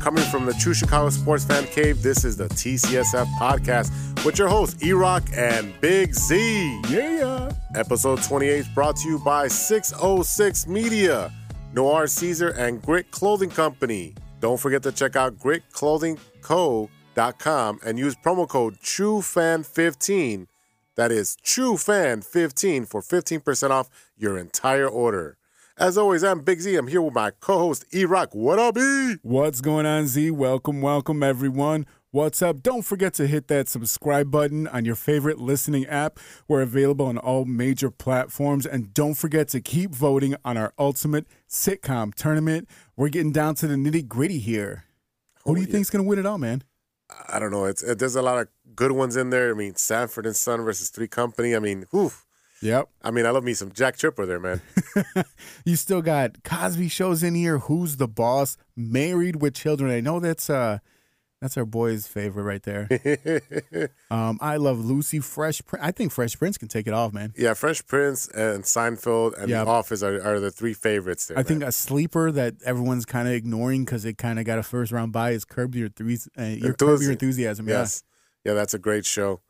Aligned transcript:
Coming 0.00 0.24
from 0.24 0.46
the 0.46 0.54
True 0.54 0.72
Chicago 0.72 1.10
Sports 1.10 1.44
Fan 1.44 1.66
Cave, 1.66 2.02
this 2.02 2.24
is 2.24 2.34
the 2.34 2.48
TCSF 2.48 3.26
podcast 3.38 3.92
with 4.24 4.38
your 4.38 4.48
hosts, 4.48 4.82
E 4.82 4.92
Rock 4.92 5.28
and 5.36 5.78
Big 5.82 6.14
Z. 6.14 6.80
Yeah. 6.88 7.52
Episode 7.74 8.22
28 8.22 8.64
brought 8.74 8.96
to 8.96 9.06
you 9.06 9.18
by 9.18 9.46
606 9.46 10.66
Media, 10.66 11.30
Noir 11.74 12.06
Caesar, 12.06 12.48
and 12.48 12.80
Grit 12.80 13.10
Clothing 13.10 13.50
Company. 13.50 14.14
Don't 14.40 14.58
forget 14.58 14.82
to 14.84 14.92
check 14.92 15.16
out 15.16 15.38
gritclothingco.com 15.38 17.80
and 17.84 17.98
use 17.98 18.16
promo 18.16 18.48
code 18.48 18.78
TrueFan15. 18.80 20.46
That 20.96 21.12
is 21.12 21.36
TrueFan15 21.44 22.88
for 22.88 23.02
15% 23.02 23.70
off 23.70 23.90
your 24.16 24.38
entire 24.38 24.88
order. 24.88 25.36
As 25.80 25.96
always, 25.96 26.22
I'm 26.22 26.40
Big 26.40 26.60
Z. 26.60 26.76
I'm 26.76 26.88
here 26.88 27.00
with 27.00 27.14
my 27.14 27.30
co-host 27.40 27.86
E 27.94 28.04
Rock. 28.04 28.34
What 28.34 28.58
up, 28.58 28.76
E? 28.76 29.16
What's 29.22 29.62
going 29.62 29.86
on, 29.86 30.08
Z? 30.08 30.30
Welcome, 30.30 30.82
welcome, 30.82 31.22
everyone. 31.22 31.86
What's 32.10 32.42
up? 32.42 32.62
Don't 32.62 32.82
forget 32.82 33.14
to 33.14 33.26
hit 33.26 33.48
that 33.48 33.66
subscribe 33.66 34.30
button 34.30 34.66
on 34.68 34.84
your 34.84 34.94
favorite 34.94 35.38
listening 35.38 35.86
app. 35.86 36.18
We're 36.46 36.60
available 36.60 37.06
on 37.06 37.16
all 37.16 37.46
major 37.46 37.90
platforms. 37.90 38.66
And 38.66 38.92
don't 38.92 39.14
forget 39.14 39.48
to 39.48 39.60
keep 39.62 39.94
voting 39.94 40.36
on 40.44 40.58
our 40.58 40.74
ultimate 40.78 41.24
sitcom 41.48 42.14
tournament. 42.14 42.68
We're 42.94 43.08
getting 43.08 43.32
down 43.32 43.54
to 43.56 43.66
the 43.66 43.76
nitty 43.76 44.06
gritty 44.06 44.38
here. 44.38 44.84
Who 45.44 45.52
Oh, 45.52 45.54
do 45.54 45.62
you 45.62 45.66
yeah. 45.66 45.72
think's 45.72 45.88
going 45.88 46.04
to 46.04 46.08
win 46.08 46.18
it 46.18 46.26
all, 46.26 46.36
man? 46.36 46.62
I 47.32 47.38
don't 47.38 47.52
know. 47.52 47.64
It's 47.64 47.82
it, 47.82 47.98
there's 47.98 48.16
a 48.16 48.22
lot 48.22 48.38
of 48.38 48.48
good 48.74 48.92
ones 48.92 49.16
in 49.16 49.30
there. 49.30 49.50
I 49.50 49.54
mean, 49.54 49.76
Sanford 49.76 50.26
and 50.26 50.36
Son 50.36 50.60
versus 50.62 50.90
Three 50.90 51.08
Company. 51.08 51.56
I 51.56 51.58
mean, 51.58 51.86
whew. 51.90 52.12
Yep. 52.62 52.88
I 53.02 53.10
mean, 53.10 53.24
I 53.26 53.30
love 53.30 53.42
me 53.44 53.54
some 53.54 53.72
Jack 53.72 53.96
Tripper 53.96 54.26
there, 54.26 54.40
man. 54.40 54.60
You 55.64 55.76
still 55.76 56.02
got 56.02 56.42
Cosby 56.42 56.88
shows 56.88 57.22
in 57.22 57.34
here. 57.34 57.58
Who's 57.58 57.96
the 57.96 58.08
boss? 58.08 58.56
Married 58.76 59.36
with 59.40 59.54
Children. 59.54 59.90
I 59.90 60.00
know 60.00 60.20
that's 60.20 60.48
uh 60.50 60.78
that's 61.40 61.56
our 61.56 61.64
boy's 61.64 62.06
favorite 62.06 62.42
right 62.42 62.62
there. 62.62 62.86
um, 64.10 64.38
I 64.42 64.56
love 64.56 64.78
Lucy 64.84 65.20
Fresh. 65.20 65.62
Prin- 65.64 65.82
I 65.82 65.90
think 65.90 66.12
Fresh 66.12 66.38
Prince 66.38 66.58
can 66.58 66.68
take 66.68 66.86
it 66.86 66.92
off, 66.92 67.14
man. 67.14 67.32
yeah, 67.36 67.54
Fresh 67.54 67.86
Prince 67.86 68.28
and 68.28 68.64
Seinfeld 68.64 69.38
and 69.38 69.48
Yeah. 69.48 69.64
The 69.64 69.70
Office 69.70 70.02
are, 70.02 70.20
are 70.22 70.38
the 70.38 70.50
three 70.50 70.74
favorites 70.74 71.26
there. 71.28 71.38
I 71.38 71.42
think 71.42 71.62
a 71.62 71.72
sleeper 71.72 72.30
that 72.32 72.56
everyone's 72.64 73.06
kind 73.06 73.26
of 73.26 73.32
ignoring 73.32 73.84
because 73.86 74.04
it 74.04 74.18
kind 74.18 74.38
of 74.38 74.44
got 74.44 74.58
a 74.58 74.62
first 74.62 74.92
round 74.92 75.12
bye 75.12 75.30
is 75.30 75.44
Curb 75.46 75.74
Your, 75.74 75.88
Enthusi- 75.88 76.28
uh, 76.38 76.42
your, 76.42 76.74
Curb 76.74 77.00
Your 77.00 77.12
Enthusiasm. 77.12 77.66
yes, 77.68 78.02
yeah, 78.44 78.52
that's 78.52 78.74
a 78.74 78.78
great 78.78 79.06
show. 79.06 79.40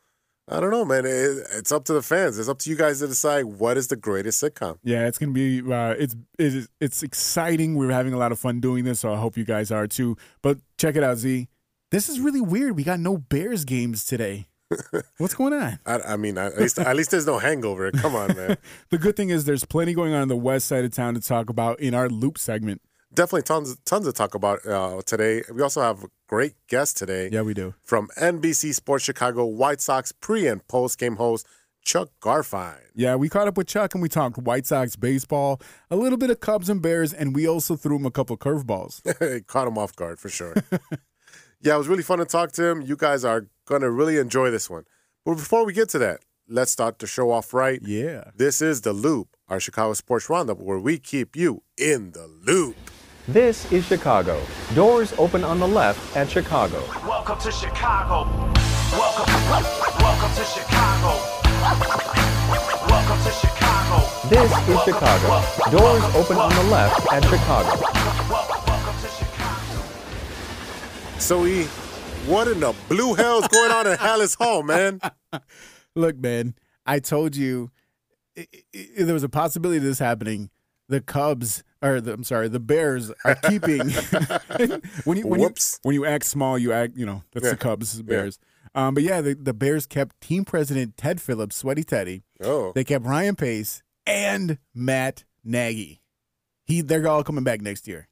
I 0.51 0.59
don't 0.59 0.71
know, 0.71 0.85
man. 0.85 1.07
It, 1.07 1.47
it's 1.53 1.71
up 1.71 1.85
to 1.85 1.93
the 1.93 2.03
fans. 2.03 2.37
It's 2.37 2.49
up 2.49 2.59
to 2.61 2.71
you 2.71 2.77
guys 2.77 2.99
to 2.99 3.07
decide 3.07 3.45
what 3.45 3.77
is 3.77 3.87
the 3.87 3.95
greatest 3.95 4.43
sitcom. 4.43 4.79
Yeah, 4.83 5.07
it's 5.07 5.17
gonna 5.17 5.31
be 5.31 5.61
uh, 5.61 5.95
it's 5.97 6.17
it 6.39 6.55
is, 6.55 6.69
it's 6.81 7.05
exciting. 7.05 7.77
We're 7.77 7.93
having 7.93 8.13
a 8.13 8.19
lot 8.19 8.33
of 8.33 8.41
fun 8.41 8.59
doing 8.61 8.85
this, 8.85 8.99
so 9.01 9.13
I 9.15 9.17
hope 9.17 9.37
you 9.37 9.45
guys 9.45 9.71
are 9.71 9.87
too. 9.87 10.17
But 10.43 10.59
check 10.77 10.97
it 10.97 11.05
out, 11.05 11.19
Z. 11.19 11.47
This 11.93 12.09
is 12.09 12.19
really 12.19 12.41
weird. 12.41 12.75
We 12.75 12.83
got 12.83 12.99
no 12.99 13.17
Bears 13.17 13.65
games 13.65 14.05
today. 14.05 14.49
What's 15.19 15.35
going 15.35 15.53
on? 15.53 15.79
I, 15.87 16.01
I 16.01 16.17
mean, 16.17 16.37
at 16.37 16.59
least 16.59 16.81
at 16.81 16.97
least 16.97 17.13
there's 17.13 17.27
no 17.27 17.39
hangover. 17.39 17.93
Come 17.93 18.17
on, 18.17 18.37
man. 18.37 18.57
The 18.91 18.99
good 18.99 19.15
thing 19.15 19.31
is 19.31 19.45
there's 19.45 19.65
plenty 19.65 19.95
going 19.95 20.15
on 20.15 20.23
in 20.23 20.29
the 20.29 20.37
west 20.37 20.67
side 20.67 20.85
of 20.85 20.93
town 20.93 21.15
to 21.15 21.21
talk 21.21 21.49
about 21.49 21.79
in 21.79 21.95
our 21.95 22.09
loop 22.09 22.39
segment. 22.39 22.81
Definitely 23.13 23.43
tons 23.43 23.77
tons 23.85 24.07
to 24.07 24.13
talk 24.13 24.35
about 24.37 24.65
uh, 24.65 25.03
today. 25.05 25.43
We 25.53 25.63
also 25.63 25.81
have 25.81 26.05
a 26.05 26.09
great 26.29 26.55
guest 26.69 26.97
today. 26.97 27.29
Yeah, 27.33 27.43
we 27.43 27.55
do. 27.55 27.75
from 27.83 28.09
NBC 28.17 28.73
Sports 28.73 29.05
Chicago 29.05 29.45
White 29.47 29.81
Sox 29.81 30.13
pre 30.13 30.47
and 30.47 30.67
post 30.69 30.97
game 30.99 31.17
host 31.17 31.47
Chuck 31.85 32.11
Garfien. 32.23 32.79
Yeah, 32.95 33.17
we 33.17 33.29
caught 33.29 33.49
up 33.49 33.57
with 33.57 33.67
Chuck 33.67 33.95
and 33.95 34.03
we 34.03 34.09
talked 34.09 34.39
White 34.39 34.67
Sox 34.67 34.95
baseball, 34.95 35.61
a 35.91 35.97
little 35.97 36.19
bit 36.19 36.31
of 36.31 36.39
Cubs 36.39 36.69
and 36.69 36.81
Bears, 36.81 37.13
and 37.13 37.35
we 37.35 37.49
also 37.49 37.75
threw 37.75 37.97
him 37.97 38.07
a 38.07 38.13
couple 38.13 38.37
curveballs. 38.37 39.03
Caught 39.49 39.69
him 39.69 39.79
off 39.79 39.97
guard 39.97 40.21
for 40.21 40.29
sure. 40.29 40.55
yeah, 41.61 41.75
it 41.75 41.79
was 41.79 41.89
really 41.89 42.05
fun 42.05 42.19
to 42.19 42.25
talk 42.25 42.53
to 42.53 42.65
him. 42.65 42.81
You 42.83 42.97
guys 42.97 43.25
are 43.25 43.47
gonna 43.67 43.91
really 43.91 44.19
enjoy 44.19 44.53
this 44.53 44.71
one. 44.71 44.85
But 45.25 45.35
before 45.35 45.67
we 45.67 45.73
get 45.73 45.89
to 45.91 45.99
that, 45.99 46.21
let's 46.49 46.71
start 46.71 47.01
the 47.01 47.09
show 47.09 47.33
off 47.33 47.53
right. 47.53 47.81
Yeah. 47.83 48.31
This 48.37 48.63
is 48.63 48.83
the 48.83 48.93
Loop, 48.93 49.37
our 49.49 49.59
Chicago 49.59 49.95
sports 49.95 50.31
roundup, 50.31 50.59
where 50.59 50.79
we 50.79 50.99
keep 50.99 51.35
you 51.35 51.65
in 51.77 52.13
the 52.13 52.29
loop. 52.29 52.77
This 53.29 53.71
is 53.71 53.87
Chicago. 53.87 54.41
Doors 54.75 55.13
open 55.19 55.45
on 55.45 55.61
the 55.61 55.69
left 55.69 56.17
at 56.17 56.29
Chicago. 56.31 56.83
Welcome 57.07 57.39
to 57.41 57.53
Chicago. 57.53 58.25
Welcome, 58.93 59.33
welcome 60.01 60.35
to 60.37 60.45
Chicago. 60.45 61.21
Welcome 62.89 63.25
to 63.25 63.31
Chicago. 63.31 64.29
This 64.29 64.51
is 64.69 64.83
Chicago. 64.85 65.71
Doors 65.71 66.03
open 66.17 66.39
on 66.39 66.51
the 66.55 66.63
left 66.73 67.13
at 67.13 67.23
Chicago. 67.25 67.81
Welcome 68.31 69.01
to 69.03 69.09
Chicago. 69.09 69.83
So, 71.19 71.47
E, 71.47 71.65
what 72.27 72.49
in 72.49 72.61
the 72.61 72.75
blue 72.89 73.15
hell's 73.15 73.47
going 73.49 73.71
on 73.71 73.87
in 73.87 73.97
Halas 73.97 74.37
Hall, 74.37 74.63
man? 74.63 75.01
Look, 75.95 76.17
man, 76.19 76.55
I 76.87 76.99
told 77.01 77.37
you 77.37 77.71
i 78.37 78.47
i 78.75 78.79
i- 78.99 79.03
there 79.05 79.15
was 79.15 79.25
a 79.25 79.29
possibility 79.29 79.79
of 79.79 79.85
this 79.85 79.99
happening. 79.99 80.51
The 80.91 81.01
Cubs, 81.01 81.63
or 81.81 82.01
the, 82.01 82.13
I'm 82.13 82.25
sorry, 82.25 82.49
the 82.49 82.61
Bears 82.61 83.11
are 83.25 83.37
keeping. 83.37 83.89
when 85.05 85.17
you 85.19 85.27
when 85.27 85.41
Whoops. 85.41 85.79
you 85.83 85.89
when 85.89 85.95
you 85.95 86.05
act 86.05 86.25
small, 86.25 86.59
you 86.59 86.73
act. 86.73 86.97
You 86.97 87.07
know 87.07 87.23
that's 87.33 87.45
Yeah. 87.47 87.53
the 87.53 87.57
Cubs, 87.57 87.97
the 87.97 88.05
Bears. 88.05 88.39
Um, 88.75 88.95
but 88.95 89.03
yeah, 89.03 89.21
the, 89.21 89.35
the 89.35 89.55
Bears 89.55 89.87
kept 89.87 90.21
team 90.21 90.45
president 90.45 90.97
Ted 90.97 91.21
Phillips, 91.21 91.57
Sweaty 91.57 91.83
Teddy. 91.83 92.23
Oh, 92.43 92.71
They 92.73 92.85
kept 92.85 93.05
Ryan 93.05 93.35
Pace 93.35 93.83
and 94.07 94.59
Matt 94.75 95.25
Nagy. 95.43 96.03
He 96.67 96.81
they're 96.83 97.07
all 97.09 97.25
coming 97.25 97.43
back 97.45 97.61
next 97.63 97.89
year. 97.89 98.07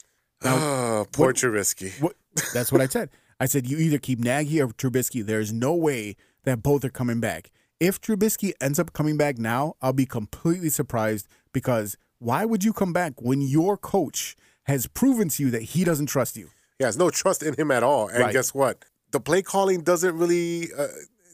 oh 0.45 1.07
poor 1.13 1.33
Trubisky. 1.33 2.01
What? 2.01 2.15
That's 2.55 2.73
what 2.73 2.81
I 2.81 2.87
said. 2.87 3.11
I 3.41 3.47
said 3.47 3.67
you 3.69 3.79
either 3.79 3.99
keep 3.99 4.19
Nagy 4.19 4.61
or 4.61 4.69
Trubisky. 4.69 5.25
There's 5.25 5.53
no 5.53 5.75
way 5.75 6.17
that 6.45 6.63
both 6.63 6.85
are 6.85 6.91
coming 6.91 7.21
back. 7.21 7.51
If 7.81 8.01
Trubisky 8.01 8.53
ends 8.61 8.79
up 8.81 8.93
coming 8.93 9.17
back 9.17 9.39
now, 9.39 9.75
I'll 9.81 9.93
be 9.93 10.07
completely 10.07 10.71
surprised 10.71 11.29
because 11.53 11.97
why 12.19 12.45
would 12.45 12.65
you 12.65 12.73
come 12.73 12.93
back 12.93 13.13
when 13.21 13.41
your 13.41 13.77
coach 13.77 14.37
has 14.65 14.87
proven 14.87 15.29
to 15.31 15.43
you 15.45 15.51
that 15.51 15.63
he 15.63 15.85
doesn't 15.85 16.07
trust 16.07 16.37
you? 16.37 16.51
He 16.79 16.85
has 16.85 16.97
no 16.97 17.11
trust 17.11 17.43
in 17.43 17.55
him 17.55 17.71
at 17.71 17.83
all. 17.83 18.09
And 18.09 18.21
Right. 18.21 18.33
guess 18.33 18.55
what? 18.55 18.85
The 19.11 19.21
play 19.21 19.43
calling 19.43 19.81
doesn't 19.83 20.17
really 20.17 20.69
uh, 20.77 20.87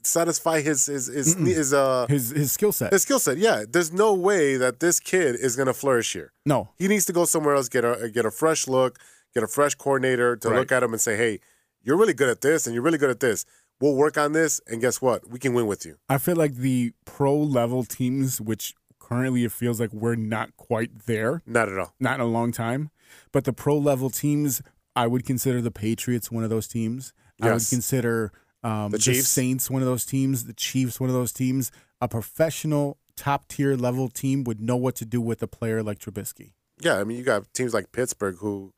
satisfy 0.03 0.61
his 0.61 0.87
his 0.87 1.07
his, 1.07 1.35
his 1.35 1.73
uh 1.73 2.07
His 2.09 2.31
his 2.31 2.53
skill 2.53 2.73
set. 2.73 2.93
his 2.93 3.03
skill 3.03 3.19
set. 3.19 3.39
Yeah, 3.39 3.65
there's 3.69 3.93
no 3.93 4.15
way 4.15 4.57
that 4.57 4.81
this 4.81 5.01
kid 5.01 5.35
is 5.37 5.57
gonna 5.57 5.75
flourish 5.75 6.13
here. 6.13 6.33
No. 6.47 6.71
He 6.79 6.89
needs 6.89 7.05
to 7.07 7.13
go 7.13 7.25
somewhere 7.25 7.55
else, 7.57 7.69
get 7.69 7.85
a 7.85 8.09
get 8.13 8.25
a 8.27 8.31
fresh 8.31 8.67
look, 8.69 8.99
get 9.35 9.43
a 9.43 9.49
fresh 9.49 9.75
coordinator 9.75 10.37
to 10.37 10.49
Right. 10.49 10.59
look 10.59 10.73
at 10.73 10.83
him 10.83 10.93
and 10.93 11.01
say, 11.01 11.17
"Hey, 11.17 11.41
you're 11.83 11.97
really 11.97 12.15
good 12.15 12.29
at 12.29 12.41
this, 12.43 12.67
and 12.67 12.75
you're 12.75 12.85
really 12.85 12.99
good 12.99 13.11
at 13.11 13.21
this. 13.21 13.45
We'll 13.81 13.97
work 13.97 14.17
on 14.17 14.33
this, 14.33 14.61
and 14.69 14.81
guess 14.81 15.03
what? 15.03 15.29
We 15.29 15.39
can 15.39 15.53
win 15.55 15.67
with 15.67 15.85
you." 15.85 15.97
I 16.09 16.19
feel 16.19 16.37
like 16.37 16.55
the 16.57 16.93
pro 17.07 17.37
level 17.37 17.85
teams, 17.85 18.41
which 18.41 18.75
currently 19.09 19.45
it 19.45 19.53
feels 19.53 19.79
like 19.81 19.93
we're 19.93 20.15
not 20.15 20.57
quite 20.57 21.07
there, 21.07 21.43
Not 21.47 21.69
at 21.69 21.79
all. 21.79 21.95
not 22.01 22.15
in 22.15 22.21
a 22.21 22.27
long 22.27 22.53
time. 22.53 22.91
But 23.33 23.45
the 23.45 23.53
pro 23.53 23.77
level 23.77 24.09
teams, 24.11 24.63
I 24.97 25.07
would 25.07 25.25
consider 25.27 25.61
the 25.61 25.71
Patriots 25.71 26.31
one 26.31 26.43
of 26.45 26.51
those 26.51 26.67
teams. 26.67 27.13
I 27.43 27.53
would 27.53 27.69
consider 27.69 28.33
um, 28.63 28.91
The 28.93 28.97
the, 28.99 29.03
Chiefs? 29.03 29.29
Saints 29.29 29.69
one 29.71 29.83
of 29.83 29.87
those 29.87 30.05
teams, 30.07 30.45
the 30.45 30.53
Chiefs 30.55 30.99
one 31.01 31.11
of 31.11 31.15
those 31.15 31.33
teams. 31.33 31.71
A 32.01 32.09
professional 32.09 32.97
top 33.17 33.47
tier 33.49 33.77
level 33.77 34.09
team 34.09 34.43
would 34.45 34.61
know 34.61 34.77
what 34.77 34.95
to 34.97 35.05
do 35.05 35.21
with 35.21 35.43
a 35.43 35.47
player 35.47 35.83
like 35.83 35.99
Trubisky. 35.99 36.53
Yeah, 36.81 36.99
I 36.99 37.05
mean, 37.05 37.17
you 37.19 37.23
got 37.25 37.53
teams 37.55 37.73
like 37.75 37.93
Pittsburgh 37.93 38.37
who, 38.39 38.73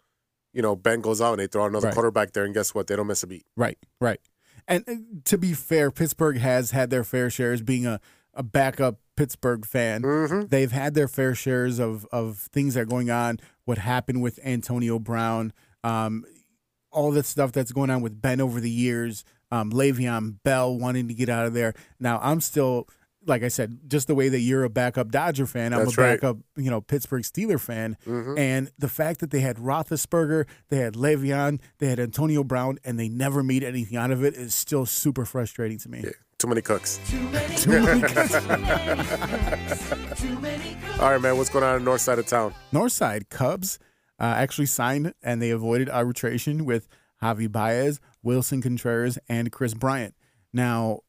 you 0.52 0.60
know, 0.62 0.74
Ben 0.76 1.00
goes 1.00 1.20
out 1.20 1.32
and 1.32 1.40
they 1.40 1.46
throw 1.46 1.64
another 1.66 1.86
Right. 1.86 1.94
quarterback 1.94 2.32
there, 2.32 2.44
and 2.44 2.52
guess 2.54 2.74
what? 2.74 2.86
They 2.88 2.96
don't 2.96 3.06
miss 3.06 3.22
a 3.22 3.26
beat. 3.26 3.46
Right, 3.56 3.78
right. 4.00 4.20
And 4.68 4.84
uh, 4.88 4.94
to 5.26 5.38
be 5.38 5.52
fair, 5.54 5.90
Pittsburgh 5.90 6.38
has 6.38 6.72
had 6.72 6.90
their 6.90 7.04
fair 7.04 7.30
shares 7.30 7.62
being 7.62 7.86
a, 7.86 8.00
a 8.36 8.42
backup 8.42 9.00
Pittsburgh 9.16 9.64
fan. 9.64 10.02
Mm-hmm. 10.02 10.46
They've 10.48 10.70
had 10.70 10.94
their 10.94 11.08
fair 11.08 11.34
shares 11.34 11.78
of, 11.78 12.06
of 12.12 12.38
things 12.52 12.74
that 12.74 12.80
are 12.80 12.84
going 12.84 13.10
on, 13.10 13.40
what 13.64 13.78
happened 13.78 14.22
with 14.22 14.38
Antonio 14.44 14.98
Brown, 14.98 15.52
um, 15.82 16.24
all 16.92 17.10
the 17.10 17.22
stuff 17.22 17.52
that's 17.52 17.72
going 17.72 17.90
on 17.90 18.02
with 18.02 18.20
Ben 18.20 18.40
over 18.40 18.60
the 18.60 18.70
years, 18.70 19.24
um, 19.50 19.72
Le'Veon 19.72 20.36
Bell 20.44 20.76
wanting 20.76 21.08
to 21.08 21.14
get 21.14 21.28
out 21.28 21.46
of 21.46 21.54
there. 21.54 21.74
Now, 21.98 22.20
I'm 22.22 22.40
still 22.40 22.88
like 23.26 23.42
I 23.42 23.48
said, 23.48 23.78
just 23.88 24.06
the 24.06 24.14
way 24.14 24.28
that 24.28 24.40
you're 24.40 24.64
a 24.64 24.70
backup 24.70 25.10
Dodger 25.10 25.46
fan, 25.46 25.72
I'm 25.72 25.80
That's 25.80 25.98
a 25.98 26.00
right. 26.00 26.20
backup, 26.20 26.38
you 26.56 26.70
know, 26.70 26.80
Pittsburgh 26.80 27.22
Steeler 27.22 27.60
fan. 27.60 27.96
Mm-hmm. 28.06 28.38
And 28.38 28.70
the 28.78 28.88
fact 28.88 29.20
that 29.20 29.30
they 29.30 29.40
had 29.40 29.56
Roethlisberger, 29.56 30.46
they 30.68 30.78
had 30.78 30.94
Le'Veon, 30.94 31.60
they 31.78 31.88
had 31.88 31.98
Antonio 31.98 32.44
Brown, 32.44 32.78
and 32.84 32.98
they 32.98 33.08
never 33.08 33.42
made 33.42 33.64
anything 33.64 33.98
out 33.98 34.10
of 34.10 34.24
it 34.24 34.34
is 34.34 34.54
still 34.54 34.86
super 34.86 35.24
frustrating 35.24 35.78
to 35.78 35.88
me. 35.88 36.02
Yeah. 36.04 36.10
Too 36.38 36.48
many 36.48 36.60
cooks. 36.60 37.00
Too 37.08 37.18
many 37.80 38.02
cooks. 38.02 38.34
All 41.00 41.10
right, 41.10 41.20
man. 41.20 41.36
What's 41.38 41.48
going 41.48 41.64
on 41.64 41.74
on 41.74 41.78
the 41.78 41.84
north 41.84 42.02
side 42.02 42.18
of 42.18 42.26
town? 42.26 42.54
North 42.72 42.92
side 42.92 43.30
Cubs 43.30 43.78
uh, 44.20 44.24
actually 44.24 44.66
signed 44.66 45.14
and 45.22 45.40
they 45.40 45.50
avoided 45.50 45.88
arbitration 45.88 46.66
with 46.66 46.88
Javi 47.22 47.50
Baez, 47.50 48.00
Willson 48.24 48.62
Contreras, 48.62 49.18
and 49.30 49.50
Kris 49.50 49.72
Bryant. 49.72 50.14
Now, 50.52 51.00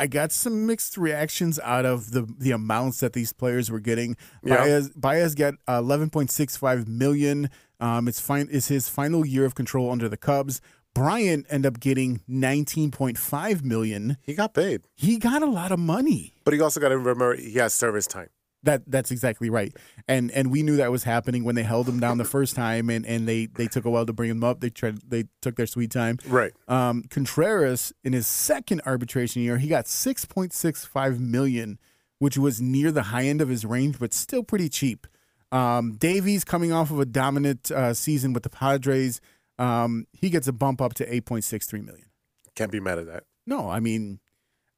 I 0.00 0.06
got 0.06 0.32
some 0.32 0.66
mixed 0.66 0.96
reactions 0.96 1.58
out 1.60 1.84
of 1.84 2.12
the 2.12 2.22
the 2.38 2.52
amounts 2.52 3.00
that 3.00 3.12
these 3.12 3.32
players 3.32 3.70
were 3.70 3.80
getting. 3.80 4.16
Yeah. 4.42 4.56
Baez 4.56 4.90
Baez 4.90 5.34
got 5.34 5.54
eleven 5.68 6.10
point 6.10 6.30
six 6.30 6.56
five 6.56 6.88
million. 6.88 7.50
Um, 7.80 8.08
it's 8.08 8.20
fine. 8.20 8.48
It's 8.50 8.68
his 8.68 8.88
final 8.88 9.24
year 9.26 9.44
of 9.44 9.54
control 9.54 9.90
under 9.90 10.08
the 10.08 10.16
Cubs. 10.16 10.60
Bryant 10.94 11.46
ended 11.50 11.74
up 11.74 11.80
getting 11.80 12.20
nineteen 12.26 12.90
point 12.90 13.16
five 13.18 13.64
million. 13.64 14.16
He 14.22 14.34
got 14.34 14.54
paid, 14.54 14.82
He 14.96 15.18
got 15.18 15.42
a 15.42 15.46
lot 15.46 15.70
of 15.70 15.78
money. 15.78 16.34
but 16.44 16.52
he 16.54 16.60
also 16.60 16.80
got 16.80 16.88
to 16.88 16.98
remember 16.98 17.36
he 17.36 17.54
has 17.58 17.72
service 17.74 18.06
time. 18.06 18.28
That 18.62 18.82
that's 18.86 19.10
exactly 19.10 19.48
right, 19.48 19.74
and 20.06 20.30
and 20.32 20.50
we 20.50 20.62
knew 20.62 20.76
that 20.76 20.90
was 20.90 21.04
happening 21.04 21.44
when 21.44 21.54
they 21.54 21.62
held 21.62 21.88
him 21.88 21.98
down 21.98 22.18
the 22.18 22.26
first 22.26 22.54
time, 22.54 22.90
and, 22.90 23.06
and 23.06 23.26
they 23.26 23.46
they 23.46 23.66
took 23.66 23.86
a 23.86 23.90
while 23.90 24.04
to 24.04 24.12
bring 24.12 24.28
him 24.28 24.44
up. 24.44 24.60
They 24.60 24.68
tried 24.68 24.98
they 25.08 25.24
took 25.40 25.56
their 25.56 25.66
sweet 25.66 25.90
time. 25.90 26.18
Right. 26.26 26.52
Um, 26.68 27.04
Contreras 27.08 27.94
in 28.04 28.12
his 28.12 28.26
second 28.26 28.82
arbitration 28.84 29.40
year, 29.40 29.56
he 29.56 29.66
got 29.66 29.88
six 29.88 30.26
point 30.26 30.52
six 30.52 30.84
five 30.84 31.18
million, 31.18 31.78
which 32.18 32.36
was 32.36 32.60
near 32.60 32.92
the 32.92 33.04
high 33.04 33.24
end 33.24 33.40
of 33.40 33.48
his 33.48 33.64
range, 33.64 33.98
but 33.98 34.12
still 34.12 34.42
pretty 34.42 34.68
cheap. 34.68 35.06
Um, 35.50 35.96
Davies 35.96 36.44
coming 36.44 36.70
off 36.70 36.90
of 36.90 37.00
a 37.00 37.06
dominant 37.06 37.70
uh, 37.70 37.94
season 37.94 38.34
with 38.34 38.42
the 38.42 38.50
Padres, 38.50 39.22
um, 39.58 40.06
he 40.12 40.28
gets 40.28 40.46
a 40.48 40.52
bump 40.52 40.82
up 40.82 40.92
to 40.94 41.14
eight 41.14 41.24
point 41.24 41.44
six 41.44 41.66
three 41.66 41.80
million. 41.80 42.08
Can't 42.54 42.70
be 42.70 42.80
mad 42.80 42.98
at 42.98 43.06
that. 43.06 43.24
No, 43.46 43.70
I 43.70 43.80
mean, 43.80 44.20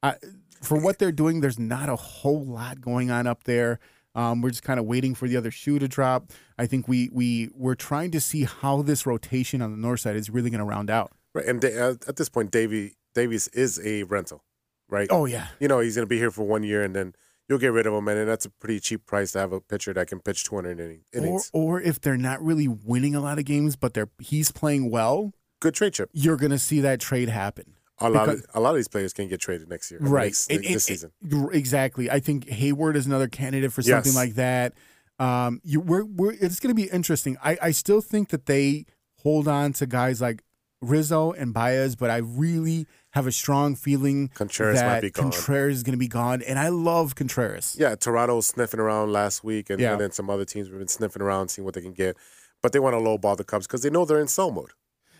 I, 0.03 0.17
for 0.63 0.79
what 0.81 0.99
they're 0.99 1.13
doing, 1.13 1.41
there's 1.41 1.59
not 1.59 1.89
a 1.89 1.97
whole 1.97 2.45
lot 2.45 2.81
going 2.81 3.11
on 3.11 3.27
up 3.27 3.45
there. 3.45 3.79
Um, 4.15 4.43
we're 4.43 4.51
just 4.51 4.63
kind 4.63 4.79
of 4.79 4.85
waiting 4.87 5.15
for 5.15 5.27
the 5.27 5.37
other 5.37 5.51
shoe 5.51 5.79
to 5.79 5.89
drop. 5.89 6.31
I 6.59 6.67
think 6.67 6.87
we 6.87 7.09
we 7.13 7.49
we're 7.55 7.75
trying 7.75 8.11
to 8.11 8.21
see 8.21 8.45
how 8.45 8.83
this 8.83 9.07
rotation 9.07 9.63
on 9.63 9.71
the 9.71 9.79
north 9.79 10.01
side 10.01 10.17
is 10.17 10.29
really 10.29 10.51
going 10.51 10.59
to 10.59 10.65
round 10.67 10.91
out. 10.91 11.13
Right. 11.35 11.47
And 11.47 11.65
uh, 11.65 11.95
at 12.07 12.17
this 12.17 12.29
point, 12.29 12.51
Davy 12.51 12.95
Davies 13.15 13.49
is 13.49 13.81
a 13.85 14.03
rental, 14.03 14.45
right? 14.89 15.09
Oh 15.11 15.25
yeah, 15.25 15.49
You 15.61 15.69
know, 15.69 15.81
he's 15.81 15.97
going 15.97 16.05
to 16.05 16.09
be 16.11 16.19
here 16.19 16.31
for 16.31 16.43
one 16.43 16.63
year, 16.63 16.83
and 16.83 16.95
then 16.95 17.15
you'll 17.49 17.59
get 17.59 17.73
rid 17.73 17.87
of 17.87 17.95
him, 17.95 18.07
and 18.09 18.29
that's 18.29 18.45
a 18.45 18.51
pretty 18.51 18.81
cheap 18.81 19.07
price 19.07 19.33
to 19.33 19.39
have 19.39 19.53
a 19.53 19.61
pitcher 19.61 19.95
that 19.95 20.09
can 20.09 20.21
pitch 20.21 20.45
200 20.45 20.79
inning- 20.79 21.05
or 21.15 21.41
or 21.55 21.81
if 21.81 21.99
they're 22.01 22.19
not 22.19 22.43
really 22.45 22.69
winning 22.69 23.15
a 23.15 23.21
lot 23.21 23.39
of 23.39 23.47
games, 23.47 23.77
but 23.77 23.95
they're 23.95 24.11
he's 24.19 24.51
playing 24.53 24.91
well, 24.91 25.33
Good 25.61 25.75
trade 25.75 25.95
chip. 25.95 26.11
you're 26.13 26.37
going 26.37 26.51
to 26.53 26.59
see 26.59 26.81
that 26.81 27.01
trade 27.01 27.31
happen. 27.31 27.77
A 28.05 28.11
lot, 28.11 28.27
Because- 28.27 28.41
of, 28.45 28.51
a 28.55 28.61
lot 28.61 28.71
of 28.71 28.77
these 28.77 28.89
players 28.89 29.13
can 29.13 29.29
get 29.29 29.41
traded 29.41 29.69
next 29.69 29.91
year, 29.91 30.01
right 30.01 30.25
Next, 30.27 30.47
this 30.49 30.67
and- 30.67 30.81
season. 30.81 31.13
exactly 31.53 32.11
i 32.11 32.21
think 32.21 32.47
heyward 32.47 32.97
is 32.97 33.07
another 33.07 33.29
candidate 33.29 33.73
for 33.73 33.83
something 33.83 34.13
Yes. 34.13 34.17
like 34.17 34.35
that 34.35 34.73
um 35.19 35.61
you 35.65 35.81
we're, 35.81 36.05
we're 36.05 36.33
it's 36.33 36.59
going 36.61 36.75
to 36.75 36.81
be 36.83 36.89
interesting 36.91 37.37
i 37.45 37.57
i 37.63 37.71
still 37.71 38.01
think 38.01 38.31
that 38.31 38.47
they 38.47 38.87
hold 39.19 39.47
on 39.49 39.73
to 39.75 39.87
guys 39.87 40.21
like 40.21 40.43
rizzo 40.81 41.33
and 41.33 41.55
baez 41.55 41.95
but 41.97 42.11
i 42.11 42.17
really 42.17 42.87
have 43.11 43.27
a 43.27 43.33
strong 43.33 43.77
feeling 43.77 44.29
Contreras 44.35 44.81
that 44.81 44.87
might 44.87 45.01
be 45.03 45.11
gone. 45.11 45.31
contreras 45.31 45.77
is 45.77 45.83
going 45.83 45.93
to 45.93 45.99
be 45.99 46.09
gone 46.09 46.43
and 46.43 46.59
i 46.59 46.69
love 46.71 47.15
contreras 47.15 47.77
Yeah, 47.79 47.95
Toronto 47.95 48.37
was 48.37 48.47
sniffing 48.47 48.81
around 48.81 49.13
last 49.13 49.45
week, 49.45 49.71
and, 49.71 49.79
Yeah. 49.81 49.93
and 49.93 50.01
then 50.01 50.11
some 50.13 50.29
other 50.31 50.45
teams 50.45 50.69
have 50.69 50.79
been 50.79 50.89
sniffing 50.89 51.23
around, 51.23 51.49
seeing 51.49 51.65
what 51.65 51.75
they 51.75 51.83
can 51.83 51.93
get. 51.93 52.17
But 52.63 52.73
they 52.73 52.79
want 52.81 52.95
to 52.95 53.01
lowball 53.01 53.37
the 53.37 53.45
Cubs 53.45 53.67
because 53.67 53.83
they 53.83 53.91
know 53.91 54.05
they're 54.05 54.21
in 54.21 54.29
sell 54.29 54.51
mode. 54.51 54.71